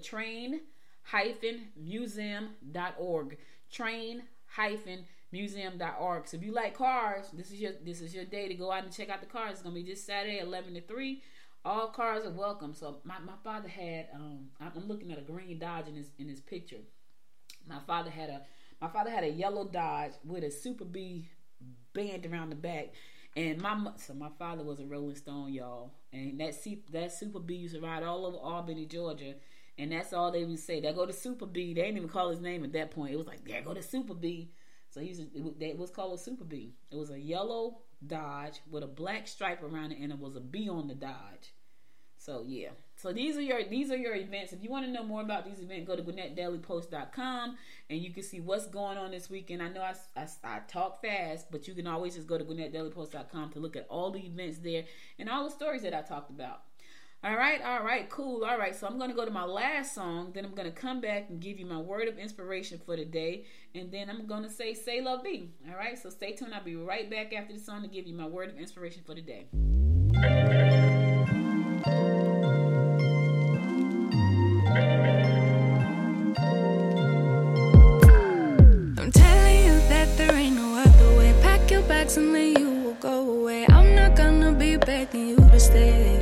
train-museum.org. 4.55 5.09
Train-museum.org. 5.31 6.29
So 6.29 6.37
if 6.37 6.43
you 6.43 6.53
like 6.53 6.75
cars, 6.77 7.27
this 7.33 7.51
is 7.51 7.61
your 7.61 7.73
this 7.85 8.01
is 8.01 8.15
your 8.15 8.25
day 8.25 8.49
to 8.49 8.55
go 8.55 8.73
out 8.73 8.85
and 8.85 8.93
check 8.93 9.09
out 9.11 9.21
the 9.21 9.27
cars. 9.27 9.55
It's 9.55 9.63
gonna 9.63 9.75
be 9.75 9.83
this 9.85 10.05
Saturday, 10.05 10.39
11 10.39 10.75
to 10.75 10.81
3. 10.83 11.23
All 11.65 11.89
cars 11.89 12.27
are 12.27 12.31
welcome. 12.31 12.75
So 12.75 12.99
my, 13.05 13.19
my 13.21 13.35
father 13.43 13.69
had 13.69 14.09
um 14.15 14.51
I'm 14.61 14.87
looking 14.89 15.13
at 15.13 15.19
a 15.19 15.23
green 15.23 15.59
Dodge 15.59 15.89
in 15.89 15.97
his 15.97 16.11
in 16.19 16.29
his 16.29 16.41
picture 16.41 16.83
My 17.69 17.81
father 17.87 18.11
had 18.11 18.31
a 18.31 18.43
my 18.81 18.89
father 18.89 19.11
had 19.11 19.25
a 19.25 19.31
yellow 19.31 19.67
Dodge 19.67 20.13
with 20.25 20.45
a 20.45 20.51
Super 20.51 20.85
Bee 20.85 21.29
band 21.95 22.27
around 22.27 22.51
the 22.51 22.57
back. 22.57 22.89
And 23.37 23.61
my 23.61 23.93
so 23.97 24.15
my 24.15 24.31
father 24.39 24.65
was 24.65 24.81
a 24.81 24.87
Rolling 24.87 25.17
Stone, 25.17 25.53
y'all, 25.53 25.93
and 26.13 26.41
that 26.41 26.55
that 26.93 27.13
Super 27.13 27.41
Bee 27.41 27.57
used 27.57 27.75
to 27.75 27.81
ride 27.81 28.03
all 28.05 28.27
over 28.27 28.37
Albany, 28.37 28.87
Georgia, 28.87 29.35
and 29.79 29.93
that's 29.93 30.13
all 30.13 30.31
they 30.31 30.45
would 30.45 30.59
say. 30.59 30.81
They 30.81 30.93
go 30.93 31.07
to 31.07 31.13
Super 31.13 31.47
Bee. 31.47 31.75
They 31.75 31.83
didn't 31.83 31.97
even 31.97 32.09
call 32.09 32.31
his 32.31 32.41
name 32.41 32.65
at 32.65 32.73
that 32.73 32.91
point. 32.91 33.13
It 33.13 33.17
was 33.17 33.27
like, 33.27 33.45
there 33.45 33.63
go 33.63 33.75
to 33.75 33.83
Super 33.83 34.15
Bee. 34.15 34.51
So 34.91 35.01
he's 35.01 35.19
it, 35.19 35.31
it 35.61 35.79
was 35.79 35.91
called 35.91 36.15
a 36.15 36.23
Super 36.23 36.45
Bee. 36.45 36.75
It 36.91 36.97
was 36.97 37.11
a 37.11 37.19
yellow 37.19 37.79
Dodge 38.07 38.61
with 38.71 38.85
a 38.85 38.89
black 38.89 39.27
stripe 39.27 39.63
around 39.63 39.93
it, 39.93 39.99
and 39.99 40.13
it 40.13 40.19
was 40.19 40.37
a 40.37 40.41
B 40.41 40.69
on 40.69 40.87
the 40.89 40.95
Dodge. 40.95 41.55
So 42.17 42.43
yeah. 42.47 42.71
So 42.97 43.13
these 43.13 43.37
are 43.37 43.43
your 43.43 43.65
these 43.65 43.91
are 43.91 43.97
your 43.97 44.15
events. 44.15 44.53
If 44.53 44.63
you 44.63 44.71
want 44.71 44.87
to 44.87 44.91
know 44.91 45.03
more 45.03 45.21
about 45.21 45.45
these 45.45 45.61
events, 45.61 45.87
go 45.87 45.97
to 45.97 46.03
GwinnettDailyPost.com 46.03 47.59
and 47.91 47.99
you 47.99 48.13
can 48.13 48.23
see 48.23 48.41
what's 48.41 48.67
going 48.67 48.97
on 48.97 49.11
this 49.11 49.29
weekend. 49.29 49.63
I 49.63 49.69
know 49.69 49.83
I, 49.83 49.95
I, 50.17 50.27
I 50.43 50.61
talk 50.69 51.03
fast, 51.03 51.51
but 51.51 51.69
you 51.69 51.75
can 51.75 51.87
always 51.87 52.15
just 52.15 52.27
go 52.27 52.39
to 52.39 52.45
GwinnettDailyPost.com 52.45 53.51
to 53.51 53.59
look 53.59 53.77
at 53.77 53.87
all 53.91 54.11
the 54.11 54.25
events 54.25 54.59
there 54.59 54.85
and 55.19 55.29
all 55.29 55.45
the 55.45 55.51
stories 55.51 55.83
that 55.83 55.93
I 55.93 56.01
talked 56.01 56.31
about. 56.31 56.63
All 57.25 57.37
right, 57.37 57.63
all 57.65 57.83
right, 57.83 58.11
cool. 58.11 58.45
All 58.45 58.59
right, 58.59 58.77
so 58.77 58.87
I'm 58.87 58.99
going 58.99 59.09
to 59.09 59.17
go 59.17 59.25
to 59.25 59.31
my 59.31 59.47
last 59.47 59.95
song. 59.95 60.33
Then 60.35 60.45
I'm 60.45 60.55
going 60.55 60.71
to 60.71 60.79
come 60.79 61.01
back 61.01 61.31
and 61.31 61.41
give 61.41 61.59
you 61.59 61.65
my 61.65 61.79
word 61.79 62.07
of 62.07 62.19
inspiration 62.19 62.79
for 62.85 62.97
the 62.97 63.07
day. 63.07 63.47
And 63.75 63.91
then 63.91 64.11
I'm 64.11 64.27
going 64.27 64.43
to 64.43 64.51
say, 64.51 64.75
Say 64.75 65.01
Love 65.01 65.25
Thee. 65.25 65.49
All 65.71 65.75
right, 65.75 65.99
so 65.99 66.11
stay 66.11 66.33
tuned. 66.33 66.53
I'll 66.53 66.63
be 66.63 66.77
right 66.77 67.11
back 67.11 67.33
after 67.33 67.55
the 67.55 67.61
song 67.61 67.81
to 67.81 67.89
give 67.89 68.07
you 68.07 68.13
my 68.13 68.27
word 68.27 68.51
of 68.51 68.59
inspiration 68.59 69.05
for 69.07 69.15
the 69.15 69.23
day. 69.23 69.47
I'm 78.99 79.11
telling 79.13 79.65
you 79.65 79.79
that 79.89 80.15
there 80.19 80.35
ain't 80.35 80.57
no 80.57 80.77
other 80.77 81.17
way. 81.17 81.35
Pack 81.41 81.71
your 81.71 81.81
bags 81.85 82.19
and 82.19 82.35
then 82.35 82.59
you 82.59 82.71
will 82.83 82.95
go 83.01 83.41
away. 83.41 83.65
I'm 83.71 83.95
not 83.95 84.15
gonna 84.15 84.53
be 84.53 84.77
begging 84.77 85.29
you 85.29 85.37
to 85.37 85.59
stay. 85.59 86.14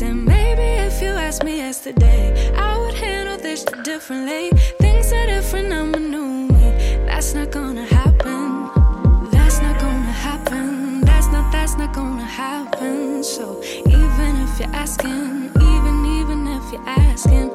Said 0.00 0.16
maybe 0.16 0.62
if 0.88 1.02
you 1.02 1.08
asked 1.08 1.44
me 1.44 1.58
yesterday, 1.58 2.50
I 2.56 2.78
would 2.78 2.94
handle 2.94 3.36
this 3.36 3.64
differently. 3.84 4.48
Things 4.80 5.12
are 5.12 5.26
different, 5.26 5.74
I'm 5.74 5.92
a 5.92 6.00
new 6.00 6.48
me. 6.48 6.68
That's 7.04 7.34
not 7.34 7.50
gonna 7.50 7.84
happen. 7.84 8.70
That's 9.30 9.60
not 9.60 9.78
gonna 9.78 10.16
happen. 10.28 11.02
That's 11.02 11.26
not, 11.26 11.52
that's 11.52 11.76
not 11.76 11.92
gonna 11.92 12.24
happen. 12.24 13.22
So 13.22 13.62
even 13.62 14.30
if 14.44 14.58
you're 14.58 14.74
asking, 14.74 15.50
even, 15.68 15.96
even 16.18 16.48
if 16.48 16.72
you're 16.72 16.88
asking, 16.88 17.50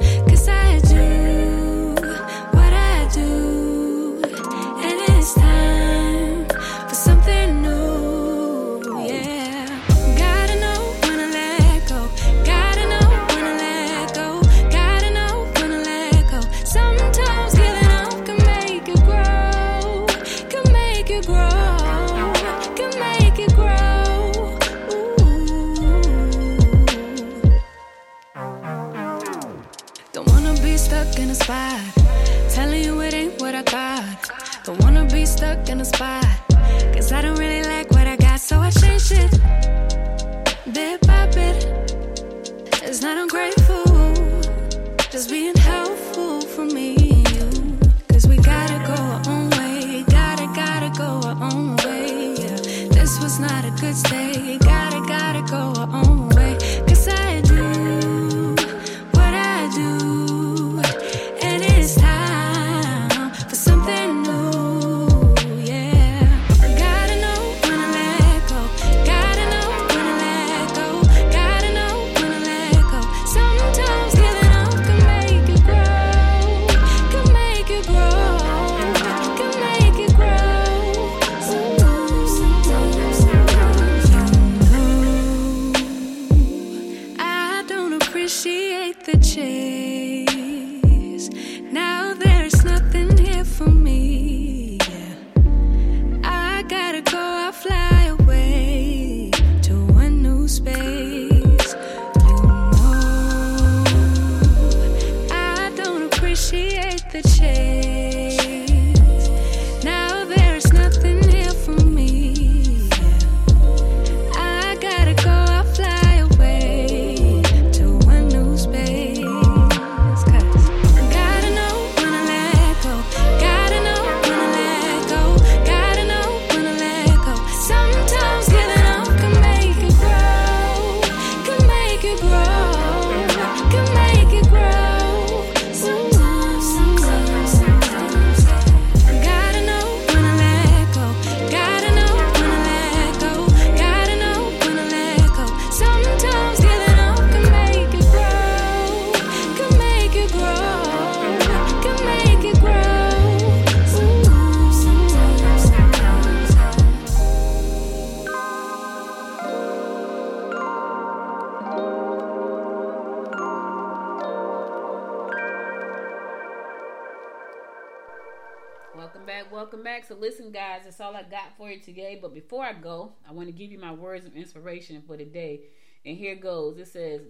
back. 170.06 170.08
So, 170.08 170.20
listen, 170.20 170.52
guys, 170.52 170.82
that's 170.84 171.02
all 171.02 171.16
I 171.16 171.24
got 171.24 171.58
for 171.58 171.70
you 171.70 171.80
today. 171.80 172.20
But 172.22 172.34
before 172.34 172.64
I 172.64 172.74
go, 172.74 173.14
I 173.28 173.34
want 173.34 173.48
to 173.48 173.54
give 173.54 173.72
you 173.72 173.80
my 173.80 173.94
words 173.94 174.26
of 174.26 174.36
inspiration 174.36 175.02
for 175.06 175.18
the 175.18 175.26
day. 175.26 175.62
And 176.06 176.18
here 176.18 176.36
goes 176.36 176.78
it 176.78 176.88
says, 176.88 177.22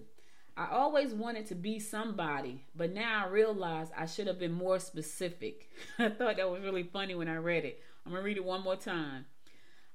I 0.56 0.68
always 0.70 1.12
wanted 1.12 1.46
to 1.46 1.54
be 1.54 1.78
somebody, 1.78 2.64
but 2.74 2.92
now 2.92 3.24
I 3.24 3.28
realize 3.28 3.88
I 3.96 4.06
should 4.06 4.26
have 4.26 4.38
been 4.38 4.52
more 4.52 4.78
specific. 4.78 5.68
I 5.98 6.08
thought 6.08 6.36
that 6.36 6.50
was 6.50 6.62
really 6.62 6.82
funny 6.82 7.14
when 7.14 7.28
I 7.28 7.36
read 7.36 7.64
it. 7.64 7.80
I'm 8.04 8.12
going 8.12 8.22
to 8.22 8.26
read 8.26 8.36
it 8.38 8.44
one 8.44 8.62
more 8.62 8.76
time. 8.76 9.26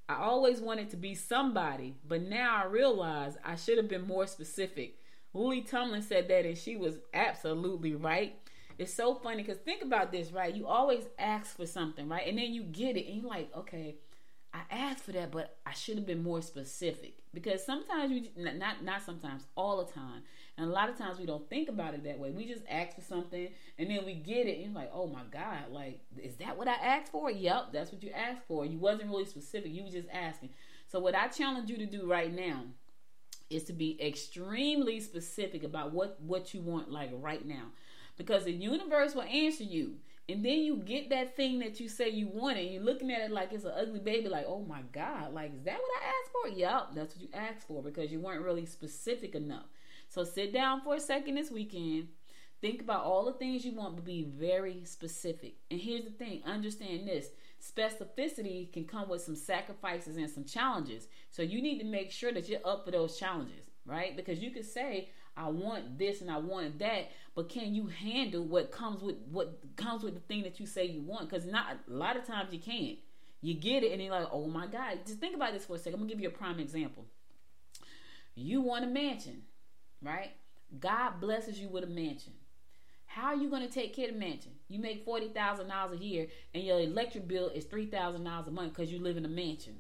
I 0.08 0.16
always 0.16 0.60
wanted 0.60 0.90
to 0.92 0.98
be 0.98 1.16
somebody, 1.16 1.96
but 2.08 2.22
now 2.22 2.62
I 2.64 2.68
realize 2.68 3.38
I 3.44 3.56
should 3.56 3.78
have 3.78 3.88
been 3.88 4.06
more 4.06 4.28
specific. 4.28 4.98
Lily 5.34 5.62
Tomlin 5.62 6.02
said 6.02 6.28
that, 6.28 6.46
and 6.46 6.58
she 6.58 6.76
was 6.76 6.98
absolutely 7.14 7.96
right. 7.96 8.36
It's 8.78 8.94
so 8.94 9.16
funny 9.16 9.44
because 9.44 9.58
think 9.58 9.82
about 9.84 10.12
this, 10.12 10.32
right? 10.32 10.54
You 10.56 10.68
always 10.68 11.04
ask 11.20 11.56
for 11.56 11.66
something, 11.66 12.08
right? 12.08 12.28
And 12.28 12.38
then 12.38 12.54
you 12.54 12.64
get 12.64 12.98
it, 12.98 13.08
and 13.08 13.22
you're 13.22 13.30
like, 13.30 13.56
okay, 13.56 13.96
I 14.54 14.62
asked 14.70 15.04
for 15.06 15.12
that, 15.14 15.32
but 15.32 15.58
I 15.66 15.74
should 15.74 15.96
have 15.98 16.06
been 16.06 16.24
more 16.24 16.42
specific 16.42 17.14
because 17.34 17.66
sometimes 17.66 18.12
we 18.12 18.32
not 18.36 18.84
not 18.84 19.02
sometimes 19.02 19.44
all 19.56 19.84
the 19.84 19.92
time, 19.92 20.24
and 20.58 20.70
a 20.70 20.74
lot 20.74 20.90
of 20.90 20.98
times 20.98 21.20
we 21.20 21.26
don't 21.26 21.50
think 21.50 21.70
about 21.70 21.94
it 21.94 22.04
that 22.04 22.20
way. 22.20 22.32
We 22.32 22.46
just 22.46 22.64
ask 22.70 22.96
for 22.96 23.02
something 23.02 23.48
and 23.80 23.90
then 23.90 24.06
we 24.06 24.16
get 24.16 24.48
it, 24.48 24.58
and 24.58 24.66
you're 24.66 24.82
like, 24.82 24.92
oh 24.94 25.08
my 25.08 25.24
god, 25.32 25.72
like 25.72 26.02
is 26.22 26.36
that 26.38 26.58
what 26.58 26.68
I 26.68 26.74
asked 26.74 27.12
for? 27.12 27.32
Yep, 27.32 27.72
that's 27.72 27.92
what 27.92 28.04
you 28.04 28.12
asked 28.12 28.42
for. 28.48 28.66
You 28.66 28.78
wasn't 28.78 29.10
really 29.10 29.26
specific. 29.26 29.72
You 29.72 29.84
were 29.84 29.90
just 29.90 30.10
asking. 30.12 30.50
So 30.88 31.00
what 31.00 31.16
I 31.16 31.28
challenge 31.30 31.70
you 31.70 31.78
to 31.78 31.86
do 31.86 32.10
right 32.10 32.34
now 32.34 32.64
is 33.50 33.64
to 33.66 33.74
be 33.74 34.02
extremely 34.02 35.00
specific 35.00 35.64
about 35.64 35.94
what 35.94 36.20
what 36.22 36.54
you 36.54 36.62
want 36.62 36.92
like 36.92 37.12
right 37.14 37.46
now 37.46 37.68
because 38.22 38.44
the 38.44 38.52
universe 38.52 39.16
will 39.16 39.24
answer 39.24 39.64
you. 39.64 39.96
And 40.30 40.46
then 40.46 40.60
you 40.60 40.78
get 40.78 41.10
that 41.10 41.36
thing 41.36 41.58
that 41.60 41.80
you 41.80 41.90
say 41.90 42.10
you 42.10 42.28
want 42.28 42.60
and 42.60 42.70
you're 42.70 42.84
looking 42.84 43.12
at 43.12 43.22
it 43.22 43.32
like 43.32 43.52
it's 43.52 43.66
an 43.66 43.74
ugly 43.76 44.00
baby 44.00 44.30
like 44.30 44.46
oh 44.48 44.62
my 44.62 44.84
god 44.94 45.34
like 45.34 45.52
is 45.56 45.64
that 45.64 45.80
what 45.80 46.02
i 46.02 46.08
asked 46.08 46.32
for? 46.32 46.60
Yep 46.60 46.90
that's 46.94 47.16
what 47.16 47.24
you 47.24 47.30
asked 47.34 47.68
for 47.68 47.82
because 47.82 48.12
you 48.12 48.20
weren't 48.20 48.44
really 48.44 48.68
specific 48.68 49.34
enough. 49.34 49.66
So 50.08 50.24
sit 50.24 50.54
down 50.54 50.82
for 50.82 50.96
a 50.96 51.00
second 51.00 51.34
this 51.34 51.50
weekend. 51.50 52.10
Think 52.62 52.82
about 52.82 53.06
all 53.06 53.26
the 53.26 53.34
things 53.34 53.66
you 53.66 53.74
want 53.74 53.96
but 53.96 54.06
be 54.06 54.24
very 54.24 54.84
specific. 54.86 55.56
And 55.72 55.82
here's 55.82 56.04
the 56.04 56.12
thing 56.12 56.44
understand 56.46 57.08
this. 57.08 57.30
Specificity 57.60 58.72
can 58.72 58.86
come 58.86 59.10
with 59.10 59.24
some 59.24 59.36
sacrifices 59.36 60.16
and 60.18 60.30
some 60.30 60.46
challenges. 60.46 61.08
So 61.32 61.42
you 61.42 61.60
need 61.60 61.80
to 61.80 61.86
make 61.86 62.12
sure 62.12 62.32
that 62.32 62.48
you're 62.48 62.66
up 62.66 62.86
for 62.86 62.92
those 62.92 63.18
challenges 63.18 63.71
right 63.86 64.16
because 64.16 64.40
you 64.40 64.52
could 64.52 64.66
say 64.66 65.10
I 65.36 65.50
want 65.50 65.98
this 65.98 66.22
and 66.22 66.30
I 66.30 66.38
want 66.38 66.80
that, 66.80 67.12
but 67.36 67.50
can 67.50 67.74
you 67.74 67.88
handle 67.88 68.44
what 68.44 68.72
comes 68.72 69.02
with 69.02 69.16
what 69.32 69.60
comes 69.76 70.04
with 70.04 70.14
the 70.14 70.20
thing 70.22 70.44
that 70.44 70.60
you 70.60 70.66
say 70.66 70.86
you 70.86 71.02
want? 71.02 71.30
Because 71.30 71.46
not 71.46 71.78
a 71.90 71.94
lot 71.94 72.18
of 72.18 72.26
times 72.26 72.54
you 72.54 72.60
can't. 72.60 72.98
You 73.42 73.56
get 73.56 73.84
it 73.84 73.92
and 73.92 74.02
you're 74.02 74.12
like, 74.12 74.28
oh 74.32 74.48
my 74.48 74.68
God. 74.68 75.00
Just 75.06 75.20
think 75.20 75.36
about 75.36 75.54
this 75.54 75.66
for 75.66 75.76
a 75.76 75.80
second. 75.80 75.96
I'm 75.96 76.00
gonna 76.02 76.10
give 76.10 76.20
you 76.20 76.28
a 76.28 76.32
prime 76.32 76.60
example. 76.60 77.06
You 78.36 78.62
want 78.62 78.86
a 78.86 78.88
mansion, 78.88 79.44
right? 80.02 80.32
God 80.80 81.20
blesses 81.20 81.60
you 81.60 81.70
with 81.70 81.84
a 81.84 81.88
mansion. 81.88 82.34
How 83.06 83.28
are 83.28 83.36
you 83.36 83.50
going 83.50 83.68
to 83.68 83.74
take 83.74 83.94
care 83.94 84.08
of 84.08 84.14
the 84.14 84.20
mansion? 84.20 84.54
You 84.70 84.80
make 84.80 85.04
forty 85.04 85.28
thousand 85.28 85.68
dollars 85.68 86.00
a 86.00 86.04
year, 86.04 86.28
and 86.54 86.64
your 86.64 86.80
electric 86.80 87.28
bill 87.28 87.50
is 87.50 87.66
three 87.66 87.86
thousand 87.86 88.24
dollars 88.24 88.48
a 88.48 88.52
month 88.52 88.74
because 88.74 88.92
you 88.92 89.00
live 89.00 89.18
in 89.18 89.26
a 89.26 89.30
mansion. 89.30 89.76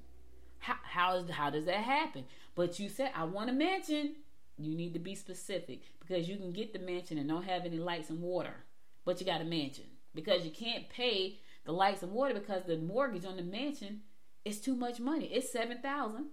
How 0.59 0.75
how 0.83 1.15
is 1.15 1.29
how 1.29 1.49
does 1.49 1.65
that 1.65 1.77
happen? 1.77 2.25
But 2.55 2.79
you 2.79 2.89
said 2.89 3.11
I 3.15 3.23
want 3.23 3.49
a 3.49 3.53
mansion. 3.53 4.15
You 4.57 4.75
need 4.75 4.93
to 4.93 4.99
be 4.99 5.15
specific 5.15 5.81
because 5.99 6.29
you 6.29 6.37
can 6.37 6.51
get 6.51 6.73
the 6.73 6.79
mansion 6.79 7.17
and 7.17 7.27
don't 7.27 7.45
have 7.45 7.65
any 7.65 7.79
lights 7.79 8.09
and 8.09 8.21
water, 8.21 8.53
but 9.05 9.19
you 9.19 9.25
got 9.25 9.41
a 9.41 9.45
mansion 9.45 9.85
because 10.13 10.45
you 10.45 10.51
can't 10.51 10.89
pay 10.89 11.39
the 11.65 11.71
lights 11.71 12.03
and 12.03 12.11
water 12.11 12.33
because 12.33 12.63
the 12.65 12.77
mortgage 12.77 13.25
on 13.25 13.37
the 13.37 13.43
mansion 13.43 14.01
is 14.45 14.59
too 14.59 14.75
much 14.75 14.99
money. 14.99 15.25
It's 15.27 15.51
seven 15.51 15.79
thousand, 15.79 16.25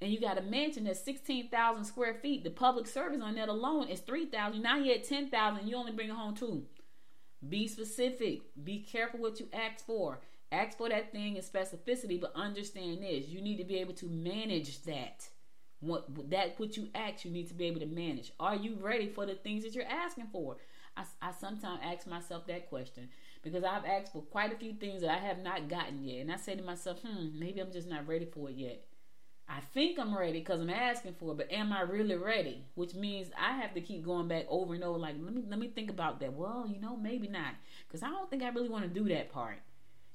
and 0.00 0.10
you 0.10 0.20
got 0.20 0.38
a 0.38 0.42
mansion 0.42 0.84
that's 0.84 1.02
sixteen 1.02 1.48
thousand 1.48 1.84
square 1.84 2.14
feet. 2.14 2.44
The 2.44 2.50
public 2.50 2.86
service 2.86 3.22
on 3.22 3.36
that 3.36 3.48
alone 3.48 3.88
is 3.88 4.00
three 4.00 4.26
thousand. 4.26 4.62
Now 4.62 4.76
you 4.76 4.92
at 4.92 5.04
ten 5.04 5.30
thousand. 5.30 5.68
You 5.68 5.76
only 5.76 5.92
bring 5.92 6.10
home 6.10 6.34
two. 6.34 6.64
Be 7.48 7.68
specific. 7.68 8.42
Be 8.62 8.80
careful 8.80 9.20
what 9.20 9.40
you 9.40 9.48
ask 9.52 9.86
for. 9.86 10.20
Ask 10.50 10.76
for 10.76 10.90
that 10.90 11.12
thing 11.12 11.36
in 11.36 11.42
specificity, 11.42 12.20
but 12.20 12.32
understand 12.34 13.02
this: 13.02 13.28
you 13.28 13.40
need 13.40 13.56
to 13.58 13.64
be 13.64 13.78
able 13.78 13.94
to 13.94 14.06
manage 14.06 14.82
that. 14.82 15.28
What 15.82 16.30
that 16.30 16.58
what 16.60 16.76
you 16.76 16.88
ask, 16.94 17.24
you 17.24 17.30
need 17.32 17.48
to 17.48 17.54
be 17.54 17.66
able 17.66 17.80
to 17.80 17.86
manage. 17.86 18.30
Are 18.38 18.54
you 18.54 18.76
ready 18.80 19.08
for 19.08 19.26
the 19.26 19.34
things 19.34 19.64
that 19.64 19.74
you're 19.74 19.84
asking 19.84 20.28
for? 20.32 20.56
I, 20.96 21.04
I 21.20 21.32
sometimes 21.32 21.80
ask 21.82 22.06
myself 22.06 22.46
that 22.46 22.68
question 22.68 23.08
because 23.42 23.64
I've 23.64 23.84
asked 23.84 24.12
for 24.12 24.22
quite 24.22 24.52
a 24.52 24.56
few 24.56 24.74
things 24.74 25.00
that 25.02 25.10
I 25.10 25.18
have 25.18 25.38
not 25.38 25.68
gotten 25.68 26.04
yet, 26.04 26.20
and 26.20 26.32
I 26.32 26.36
say 26.36 26.54
to 26.54 26.62
myself, 26.62 27.00
hmm, 27.04 27.36
maybe 27.36 27.60
I'm 27.60 27.72
just 27.72 27.88
not 27.88 28.06
ready 28.06 28.26
for 28.26 28.48
it 28.48 28.56
yet. 28.56 28.84
I 29.48 29.58
think 29.74 29.98
I'm 29.98 30.16
ready 30.16 30.38
because 30.38 30.60
I'm 30.60 30.70
asking 30.70 31.14
for 31.14 31.32
it, 31.32 31.36
but 31.36 31.50
am 31.50 31.72
I 31.72 31.80
really 31.80 32.14
ready? 32.14 32.64
Which 32.76 32.94
means 32.94 33.32
I 33.36 33.56
have 33.56 33.74
to 33.74 33.80
keep 33.80 34.04
going 34.04 34.28
back 34.28 34.46
over 34.48 34.74
and 34.74 34.84
over. 34.84 34.98
Like, 34.98 35.16
let 35.20 35.34
me 35.34 35.42
let 35.48 35.58
me 35.58 35.66
think 35.66 35.90
about 35.90 36.20
that. 36.20 36.32
Well, 36.32 36.64
you 36.72 36.80
know, 36.80 36.96
maybe 36.96 37.26
not, 37.26 37.54
because 37.88 38.04
I 38.04 38.10
don't 38.10 38.30
think 38.30 38.44
I 38.44 38.50
really 38.50 38.68
want 38.68 38.84
to 38.84 39.00
do 39.00 39.08
that 39.08 39.32
part 39.32 39.58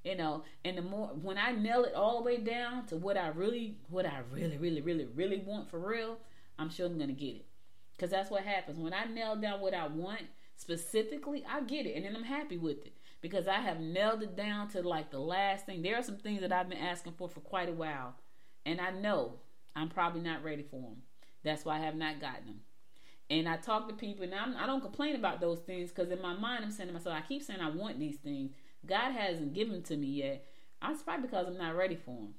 you 0.08 0.16
know 0.16 0.44
and 0.64 0.78
the 0.78 0.82
more 0.82 1.08
when 1.22 1.38
i 1.38 1.52
nail 1.52 1.84
it 1.84 1.94
all 1.94 2.20
the 2.20 2.24
way 2.24 2.38
down 2.38 2.86
to 2.86 2.96
what 2.96 3.18
i 3.18 3.28
really 3.28 3.76
what 3.90 4.06
i 4.06 4.20
really 4.32 4.58
really 4.58 4.82
really 4.82 5.06
really 5.16 5.44
want 5.46 5.70
for 5.70 5.80
real 5.80 6.18
i'm 6.58 6.70
sure 6.70 6.86
i'm 6.86 6.98
gonna 6.98 7.12
get 7.12 7.36
it. 7.36 7.46
Because 7.92 8.12
that's 8.12 8.30
what 8.30 8.44
happens. 8.44 8.78
When 8.78 8.94
i 8.94 9.06
nail 9.06 9.36
down 9.36 9.60
what 9.60 9.74
i 9.74 9.88
want 9.88 10.22
specifically 10.56 11.44
i 11.50 11.62
get 11.62 11.86
it 11.86 11.96
and 11.96 12.06
then 12.06 12.16
i'm 12.16 12.24
happy 12.24 12.58
with 12.58 12.86
it. 12.86 12.94
Because 13.22 13.48
i 13.48 13.60
have 13.60 13.80
nailed 13.80 14.24
it 14.24 14.36
down 14.36 14.70
to 14.70 14.82
like 14.82 15.12
the 15.12 15.20
last 15.20 15.66
thing. 15.66 15.82
There 15.82 15.98
are 15.98 16.04
some 16.04 16.18
things 16.18 16.42
that 16.42 16.54
i've 16.54 16.70
been 16.70 16.78
asking 16.78 17.14
for 17.14 17.28
for 17.28 17.42
quite 17.42 17.70
a 17.70 17.74
while 17.74 18.16
and 18.66 18.80
i 18.80 18.92
know 18.92 19.34
i'm 19.76 19.90
probably 19.90 20.22
not 20.22 20.44
ready 20.44 20.64
for 20.64 20.82
them 20.82 21.02
that's 21.44 21.66
why 21.66 21.76
i 21.76 21.80
have 21.80 21.96
not 21.96 22.22
gotten 22.22 22.46
them 22.46 22.60
and 23.30 23.48
I 23.48 23.58
talk 23.58 23.90
to 23.90 23.94
people, 23.94 24.24
and 24.24 24.34
I'm, 24.34 24.56
I 24.56 24.62
do 24.62 24.68
not 24.68 24.82
complain 24.84 25.16
about 25.16 25.42
those 25.42 25.60
things 25.60 25.90
because 25.90 26.10
in 26.12 26.22
my 26.22 26.34
mind, 26.34 26.64
I'm 26.64 26.72
saying 26.72 26.88
to 26.88 26.94
myself, 26.94 27.16
I 27.18 27.28
keep 27.28 27.44
saying 27.44 27.60
I 27.60 27.70
want 27.70 28.00
these 28.00 28.16
things, 28.18 28.52
God 28.88 29.12
hasn't 29.12 29.54
given 29.54 29.84
to 29.84 29.98
me 29.98 30.08
yet. 30.08 30.46
Probably 30.80 31.28
because 31.28 31.48
I'm 31.48 31.58
not 31.58 31.76
ready 31.76 31.96
for 31.96 32.12
them. 32.12 32.34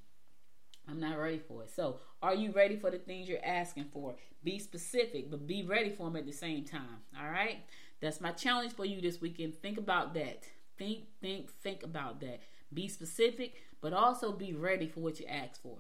I'm 0.89 1.01
not 1.01 1.19
ready 1.19 1.39
for 1.39 1.65
it. 1.65 1.71
So, 1.71 1.99
are 2.23 2.35
you 2.35 2.51
ready 2.53 2.77
for 2.77 2.91
the 2.91 2.99
things 2.99 3.29
you're 3.29 3.45
asking 3.45 3.87
for? 3.93 4.17
Be 4.43 4.59
specific, 4.59 5.31
but 5.31 5.47
be 5.47 5.63
ready 5.63 5.91
for 5.91 6.05
them 6.05 6.17
at 6.17 6.27
the 6.27 6.33
same 6.33 6.65
time. 6.65 7.03
All 7.21 7.31
right? 7.31 7.59
That's 8.01 8.21
my 8.21 8.31
challenge 8.33 8.73
for 8.73 8.85
you 8.85 9.01
this 9.01 9.21
weekend. 9.21 9.57
Think 9.61 9.77
about 9.77 10.15
that. 10.15 10.45
Think, 10.79 11.05
think, 11.21 11.51
think 11.63 11.83
about 11.83 12.21
that. 12.21 12.41
Be 12.73 12.89
specific, 12.89 13.55
but 13.81 13.93
also 13.93 14.33
be 14.33 14.53
ready 14.53 14.87
for 14.87 15.01
what 15.01 15.21
you 15.21 15.27
ask 15.27 15.61
for. 15.61 15.79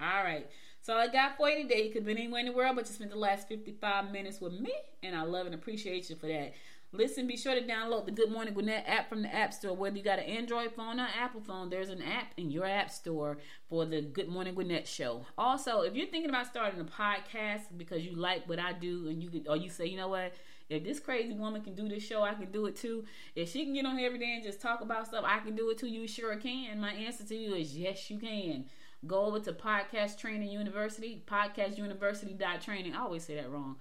All 0.00 0.24
right. 0.24 0.48
So 0.82 0.94
I 0.94 1.08
got 1.08 1.36
for 1.36 1.48
you 1.48 1.62
today. 1.62 1.84
You 1.84 1.92
could 1.92 2.02
have 2.02 2.06
been 2.06 2.18
anywhere 2.18 2.40
in 2.40 2.46
the 2.46 2.52
world, 2.52 2.76
but 2.76 2.86
you 2.86 2.92
spent 2.92 3.10
the 3.10 3.18
last 3.18 3.48
55 3.48 4.10
minutes 4.10 4.40
with 4.40 4.54
me, 4.54 4.72
and 5.02 5.14
I 5.14 5.22
love 5.22 5.46
and 5.46 5.54
appreciate 5.54 6.08
you 6.08 6.16
for 6.16 6.26
that. 6.26 6.54
Listen, 6.92 7.28
be 7.28 7.36
sure 7.36 7.54
to 7.54 7.60
download 7.60 8.04
the 8.04 8.10
Good 8.10 8.32
Morning 8.32 8.52
Gwinnett 8.52 8.84
app 8.84 9.08
from 9.08 9.22
the 9.22 9.32
App 9.32 9.54
Store. 9.54 9.76
Whether 9.76 9.96
you 9.96 10.02
got 10.02 10.18
an 10.18 10.24
Android 10.24 10.72
phone 10.72 10.98
or 10.98 11.06
Apple 11.16 11.40
phone, 11.40 11.70
there's 11.70 11.88
an 11.88 12.02
app 12.02 12.32
in 12.36 12.50
your 12.50 12.66
App 12.66 12.90
Store 12.90 13.38
for 13.68 13.86
the 13.86 14.02
Good 14.02 14.28
Morning 14.28 14.54
Gwinnett 14.54 14.88
show. 14.88 15.24
Also, 15.38 15.82
if 15.82 15.94
you're 15.94 16.08
thinking 16.08 16.30
about 16.30 16.48
starting 16.48 16.80
a 16.80 16.84
podcast 16.84 17.62
because 17.76 18.04
you 18.04 18.16
like 18.16 18.48
what 18.48 18.58
I 18.58 18.72
do, 18.72 19.06
and 19.06 19.22
you 19.22 19.44
or 19.48 19.56
you 19.56 19.70
say, 19.70 19.86
you 19.86 19.96
know 19.96 20.08
what, 20.08 20.34
if 20.68 20.82
this 20.82 20.98
crazy 20.98 21.32
woman 21.32 21.62
can 21.62 21.76
do 21.76 21.88
this 21.88 22.02
show, 22.02 22.22
I 22.22 22.34
can 22.34 22.50
do 22.50 22.66
it 22.66 22.74
too. 22.74 23.04
If 23.36 23.52
she 23.52 23.64
can 23.64 23.72
get 23.72 23.86
on 23.86 23.96
here 23.96 24.06
every 24.08 24.18
day 24.18 24.34
and 24.34 24.42
just 24.42 24.60
talk 24.60 24.80
about 24.80 25.06
stuff, 25.06 25.24
I 25.24 25.38
can 25.38 25.54
do 25.54 25.70
it 25.70 25.78
too. 25.78 25.86
You 25.86 26.08
sure 26.08 26.34
can. 26.34 26.80
My 26.80 26.90
answer 26.90 27.22
to 27.24 27.36
you 27.36 27.54
is 27.54 27.78
yes, 27.78 28.10
you 28.10 28.18
can. 28.18 28.64
Go 29.06 29.26
over 29.26 29.38
to 29.38 29.52
Podcast 29.52 30.18
Training 30.18 30.50
University, 30.50 31.22
podcastuniversity.training. 31.24 32.94
I 32.94 33.00
always 33.00 33.22
say 33.22 33.36
that 33.36 33.48
wrong 33.48 33.76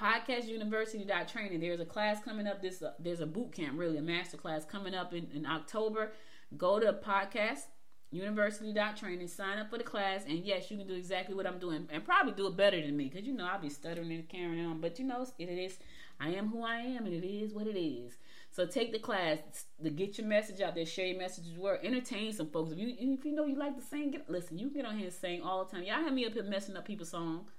podcastuniversity.training. 0.00 1.60
There's 1.60 1.80
a 1.80 1.84
class 1.84 2.22
coming 2.22 2.46
up. 2.46 2.62
This 2.62 2.82
uh, 2.82 2.92
there's 2.98 3.20
a 3.20 3.26
boot 3.26 3.52
camp, 3.52 3.78
really 3.78 3.98
a 3.98 4.02
master 4.02 4.36
class 4.36 4.64
coming 4.64 4.94
up 4.94 5.12
in, 5.12 5.28
in 5.34 5.46
October. 5.46 6.12
Go 6.56 6.78
to 6.78 6.92
podcast 6.92 7.64
university.training, 8.10 9.28
sign 9.28 9.58
up 9.58 9.70
for 9.70 9.76
the 9.76 9.84
class, 9.84 10.24
and 10.26 10.38
yes, 10.38 10.70
you 10.70 10.78
can 10.78 10.86
do 10.86 10.94
exactly 10.94 11.34
what 11.34 11.46
I'm 11.46 11.58
doing, 11.58 11.86
and 11.92 12.04
probably 12.04 12.32
do 12.32 12.46
it 12.46 12.56
better 12.56 12.80
than 12.80 12.96
me, 12.96 13.04
because 13.04 13.26
you 13.26 13.34
know 13.34 13.46
I'll 13.46 13.60
be 13.60 13.68
stuttering 13.68 14.10
and 14.10 14.26
carrying 14.28 14.64
on. 14.64 14.80
But 14.80 14.98
you 14.98 15.04
know, 15.04 15.26
it 15.38 15.48
is 15.48 15.78
I 16.20 16.30
am 16.30 16.48
who 16.48 16.62
I 16.62 16.76
am, 16.76 17.04
and 17.04 17.14
it 17.14 17.26
is 17.26 17.52
what 17.52 17.66
it 17.66 17.78
is. 17.78 18.16
So 18.50 18.66
take 18.66 18.92
the 18.92 18.98
class 18.98 19.38
to 19.82 19.90
get 19.90 20.16
your 20.16 20.26
message 20.26 20.60
out 20.60 20.74
there, 20.74 20.86
share 20.86 21.06
your 21.06 21.18
messages, 21.18 21.56
word, 21.58 21.80
entertain 21.82 22.32
some 22.32 22.48
folks. 22.48 22.72
If 22.72 22.78
you 22.78 22.94
if 22.98 23.24
you 23.24 23.32
know 23.32 23.44
you 23.44 23.56
like 23.56 23.76
to 23.76 23.82
sing, 23.82 24.12
get, 24.12 24.30
listen. 24.30 24.58
You 24.58 24.68
can 24.68 24.76
get 24.76 24.86
on 24.86 24.96
here 24.96 25.06
and 25.06 25.14
sing 25.14 25.42
all 25.42 25.64
the 25.64 25.70
time. 25.70 25.84
Y'all 25.84 26.02
have 26.02 26.12
me 26.12 26.24
up 26.24 26.32
here 26.32 26.42
messing 26.44 26.76
up 26.76 26.86
people's 26.86 27.10
songs. 27.10 27.50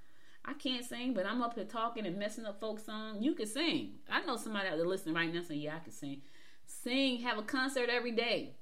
I 0.45 0.53
can't 0.53 0.85
sing, 0.85 1.13
but 1.13 1.25
I'm 1.25 1.41
up 1.41 1.55
here 1.55 1.65
talking 1.65 2.05
and 2.05 2.17
messing 2.17 2.45
up 2.45 2.59
folk 2.59 2.79
song. 2.79 3.21
You 3.21 3.33
can 3.33 3.47
sing. 3.47 3.99
I 4.09 4.25
know 4.25 4.37
somebody 4.37 4.67
out 4.67 4.77
there 4.77 4.87
listening 4.87 5.15
right 5.15 5.33
now 5.33 5.41
saying, 5.41 5.61
"Yeah, 5.61 5.75
I 5.75 5.79
can 5.79 5.91
sing." 5.91 6.21
Sing, 6.65 7.17
have 7.21 7.37
a 7.37 7.43
concert 7.43 7.89
every 7.89 8.11
day. 8.11 8.55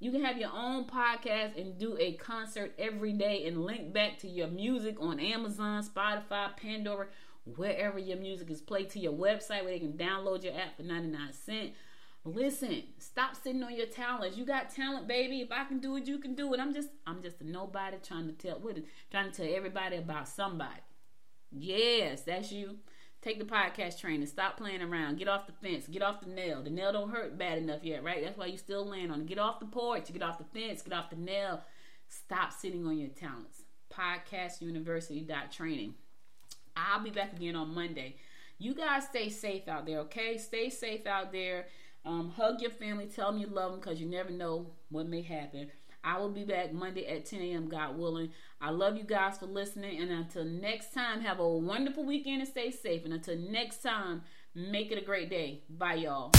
You 0.00 0.10
can 0.10 0.24
have 0.24 0.38
your 0.38 0.50
own 0.52 0.86
podcast 0.86 1.58
and 1.58 1.78
do 1.78 1.96
a 1.98 2.14
concert 2.14 2.74
every 2.78 3.12
day 3.12 3.46
and 3.46 3.64
link 3.64 3.92
back 3.92 4.18
to 4.18 4.28
your 4.28 4.48
music 4.48 4.96
on 5.00 5.20
Amazon, 5.20 5.82
Spotify, 5.82 6.56
Pandora, 6.56 7.06
wherever 7.44 7.98
your 7.98 8.18
music 8.18 8.50
is 8.50 8.60
played 8.60 8.90
to 8.90 8.98
your 8.98 9.12
website 9.12 9.62
where 9.62 9.72
they 9.72 9.78
can 9.78 9.92
download 9.92 10.42
your 10.42 10.54
app 10.54 10.76
for 10.76 10.82
99 10.82 11.32
cents. 11.32 11.76
Listen, 12.24 12.82
stop 12.98 13.36
sitting 13.36 13.62
on 13.62 13.76
your 13.76 13.86
talents. 13.86 14.36
You 14.36 14.46
got 14.46 14.70
talent, 14.70 15.06
baby. 15.06 15.42
If 15.42 15.52
I 15.52 15.64
can 15.64 15.78
do 15.78 15.96
it, 15.96 16.06
you 16.06 16.18
can 16.18 16.34
do 16.34 16.52
it. 16.54 16.60
I'm 16.60 16.72
just 16.72 16.88
I'm 17.06 17.22
just 17.22 17.40
a 17.42 17.44
nobody 17.46 17.98
trying 18.02 18.26
to 18.26 18.32
tell 18.32 18.58
what 18.60 18.76
trying 19.10 19.30
to 19.30 19.36
tell 19.42 19.54
everybody 19.54 19.96
about 19.96 20.26
somebody. 20.26 20.80
Yes, 21.56 22.22
that's 22.22 22.50
you. 22.50 22.78
Take 23.22 23.38
the 23.38 23.44
podcast 23.44 24.00
training. 24.00 24.26
Stop 24.26 24.56
playing 24.58 24.82
around. 24.82 25.18
Get 25.18 25.28
off 25.28 25.46
the 25.46 25.52
fence. 25.52 25.86
Get 25.86 26.02
off 26.02 26.20
the 26.20 26.28
nail. 26.28 26.62
The 26.62 26.68
nail 26.68 26.92
don't 26.92 27.10
hurt 27.10 27.38
bad 27.38 27.58
enough 27.58 27.82
yet, 27.82 28.04
right? 28.04 28.22
That's 28.22 28.36
why 28.36 28.44
you 28.46 28.58
still 28.58 28.86
laying 28.86 29.10
on 29.10 29.22
it. 29.22 29.26
Get 29.26 29.38
off 29.38 29.60
the 29.60 29.66
porch. 29.66 30.12
Get 30.12 30.22
off 30.22 30.36
the 30.36 30.44
fence. 30.44 30.82
Get 30.82 30.92
off 30.92 31.08
the 31.08 31.16
nail. 31.16 31.62
Stop 32.08 32.52
sitting 32.52 32.86
on 32.86 32.98
your 32.98 33.08
talents. 33.08 33.62
Podcastuniversity.training. 33.90 35.94
I'll 36.76 37.02
be 37.02 37.08
back 37.10 37.32
again 37.32 37.56
on 37.56 37.72
Monday. 37.72 38.16
You 38.58 38.74
guys 38.74 39.04
stay 39.04 39.30
safe 39.30 39.68
out 39.68 39.86
there, 39.86 40.00
okay? 40.00 40.36
Stay 40.36 40.68
safe 40.68 41.06
out 41.06 41.32
there. 41.32 41.68
Um, 42.04 42.30
hug 42.36 42.60
your 42.60 42.72
family. 42.72 43.06
Tell 43.06 43.32
them 43.32 43.40
you 43.40 43.46
love 43.46 43.70
them 43.70 43.80
because 43.80 43.98
you 44.00 44.06
never 44.06 44.30
know 44.30 44.66
what 44.90 45.08
may 45.08 45.22
happen. 45.22 45.70
I 46.04 46.18
will 46.18 46.28
be 46.28 46.44
back 46.44 46.72
Monday 46.72 47.06
at 47.06 47.24
10 47.24 47.40
a.m. 47.40 47.68
God 47.68 47.96
willing. 47.96 48.30
I 48.60 48.70
love 48.70 48.98
you 48.98 49.04
guys 49.04 49.38
for 49.38 49.46
listening. 49.46 50.00
And 50.00 50.10
until 50.10 50.44
next 50.44 50.92
time, 50.92 51.22
have 51.22 51.40
a 51.40 51.48
wonderful 51.48 52.04
weekend 52.04 52.40
and 52.40 52.48
stay 52.48 52.70
safe. 52.70 53.04
And 53.04 53.14
until 53.14 53.38
next 53.38 53.82
time, 53.82 54.22
make 54.54 54.92
it 54.92 54.98
a 54.98 55.04
great 55.04 55.30
day. 55.30 55.62
Bye, 55.70 55.94
y'all. 55.94 56.30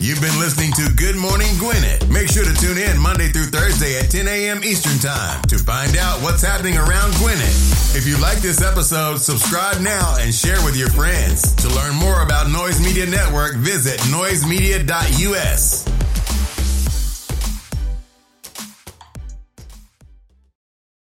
You've 0.00 0.20
been 0.20 0.38
listening 0.38 0.72
to 0.74 0.92
Good 0.94 1.16
Morning 1.16 1.48
Gwinnett. 1.58 2.08
Make 2.08 2.28
sure 2.28 2.44
to 2.44 2.54
tune 2.54 2.78
in 2.78 2.98
Monday 2.98 3.28
through 3.28 3.46
Thursday 3.46 3.98
at 3.98 4.10
10 4.10 4.28
a.m. 4.28 4.62
Eastern 4.62 4.96
Time 5.00 5.42
to 5.48 5.58
find 5.58 5.96
out 5.96 6.22
what's 6.22 6.42
happening 6.42 6.76
around 6.76 7.14
Gwinnett. 7.16 7.56
If 7.96 8.06
you 8.06 8.16
like 8.20 8.38
this 8.38 8.62
episode, 8.62 9.16
subscribe 9.16 9.80
now 9.80 10.16
and 10.20 10.32
share 10.32 10.62
with 10.64 10.76
your 10.76 10.90
friends. 10.90 11.52
To 11.56 11.68
learn 11.74 11.94
more 11.96 12.22
about 12.22 12.48
Noise 12.48 12.78
Media 12.80 13.06
Network, 13.06 13.56
visit 13.56 13.98
noisemedia.us. 14.02 15.97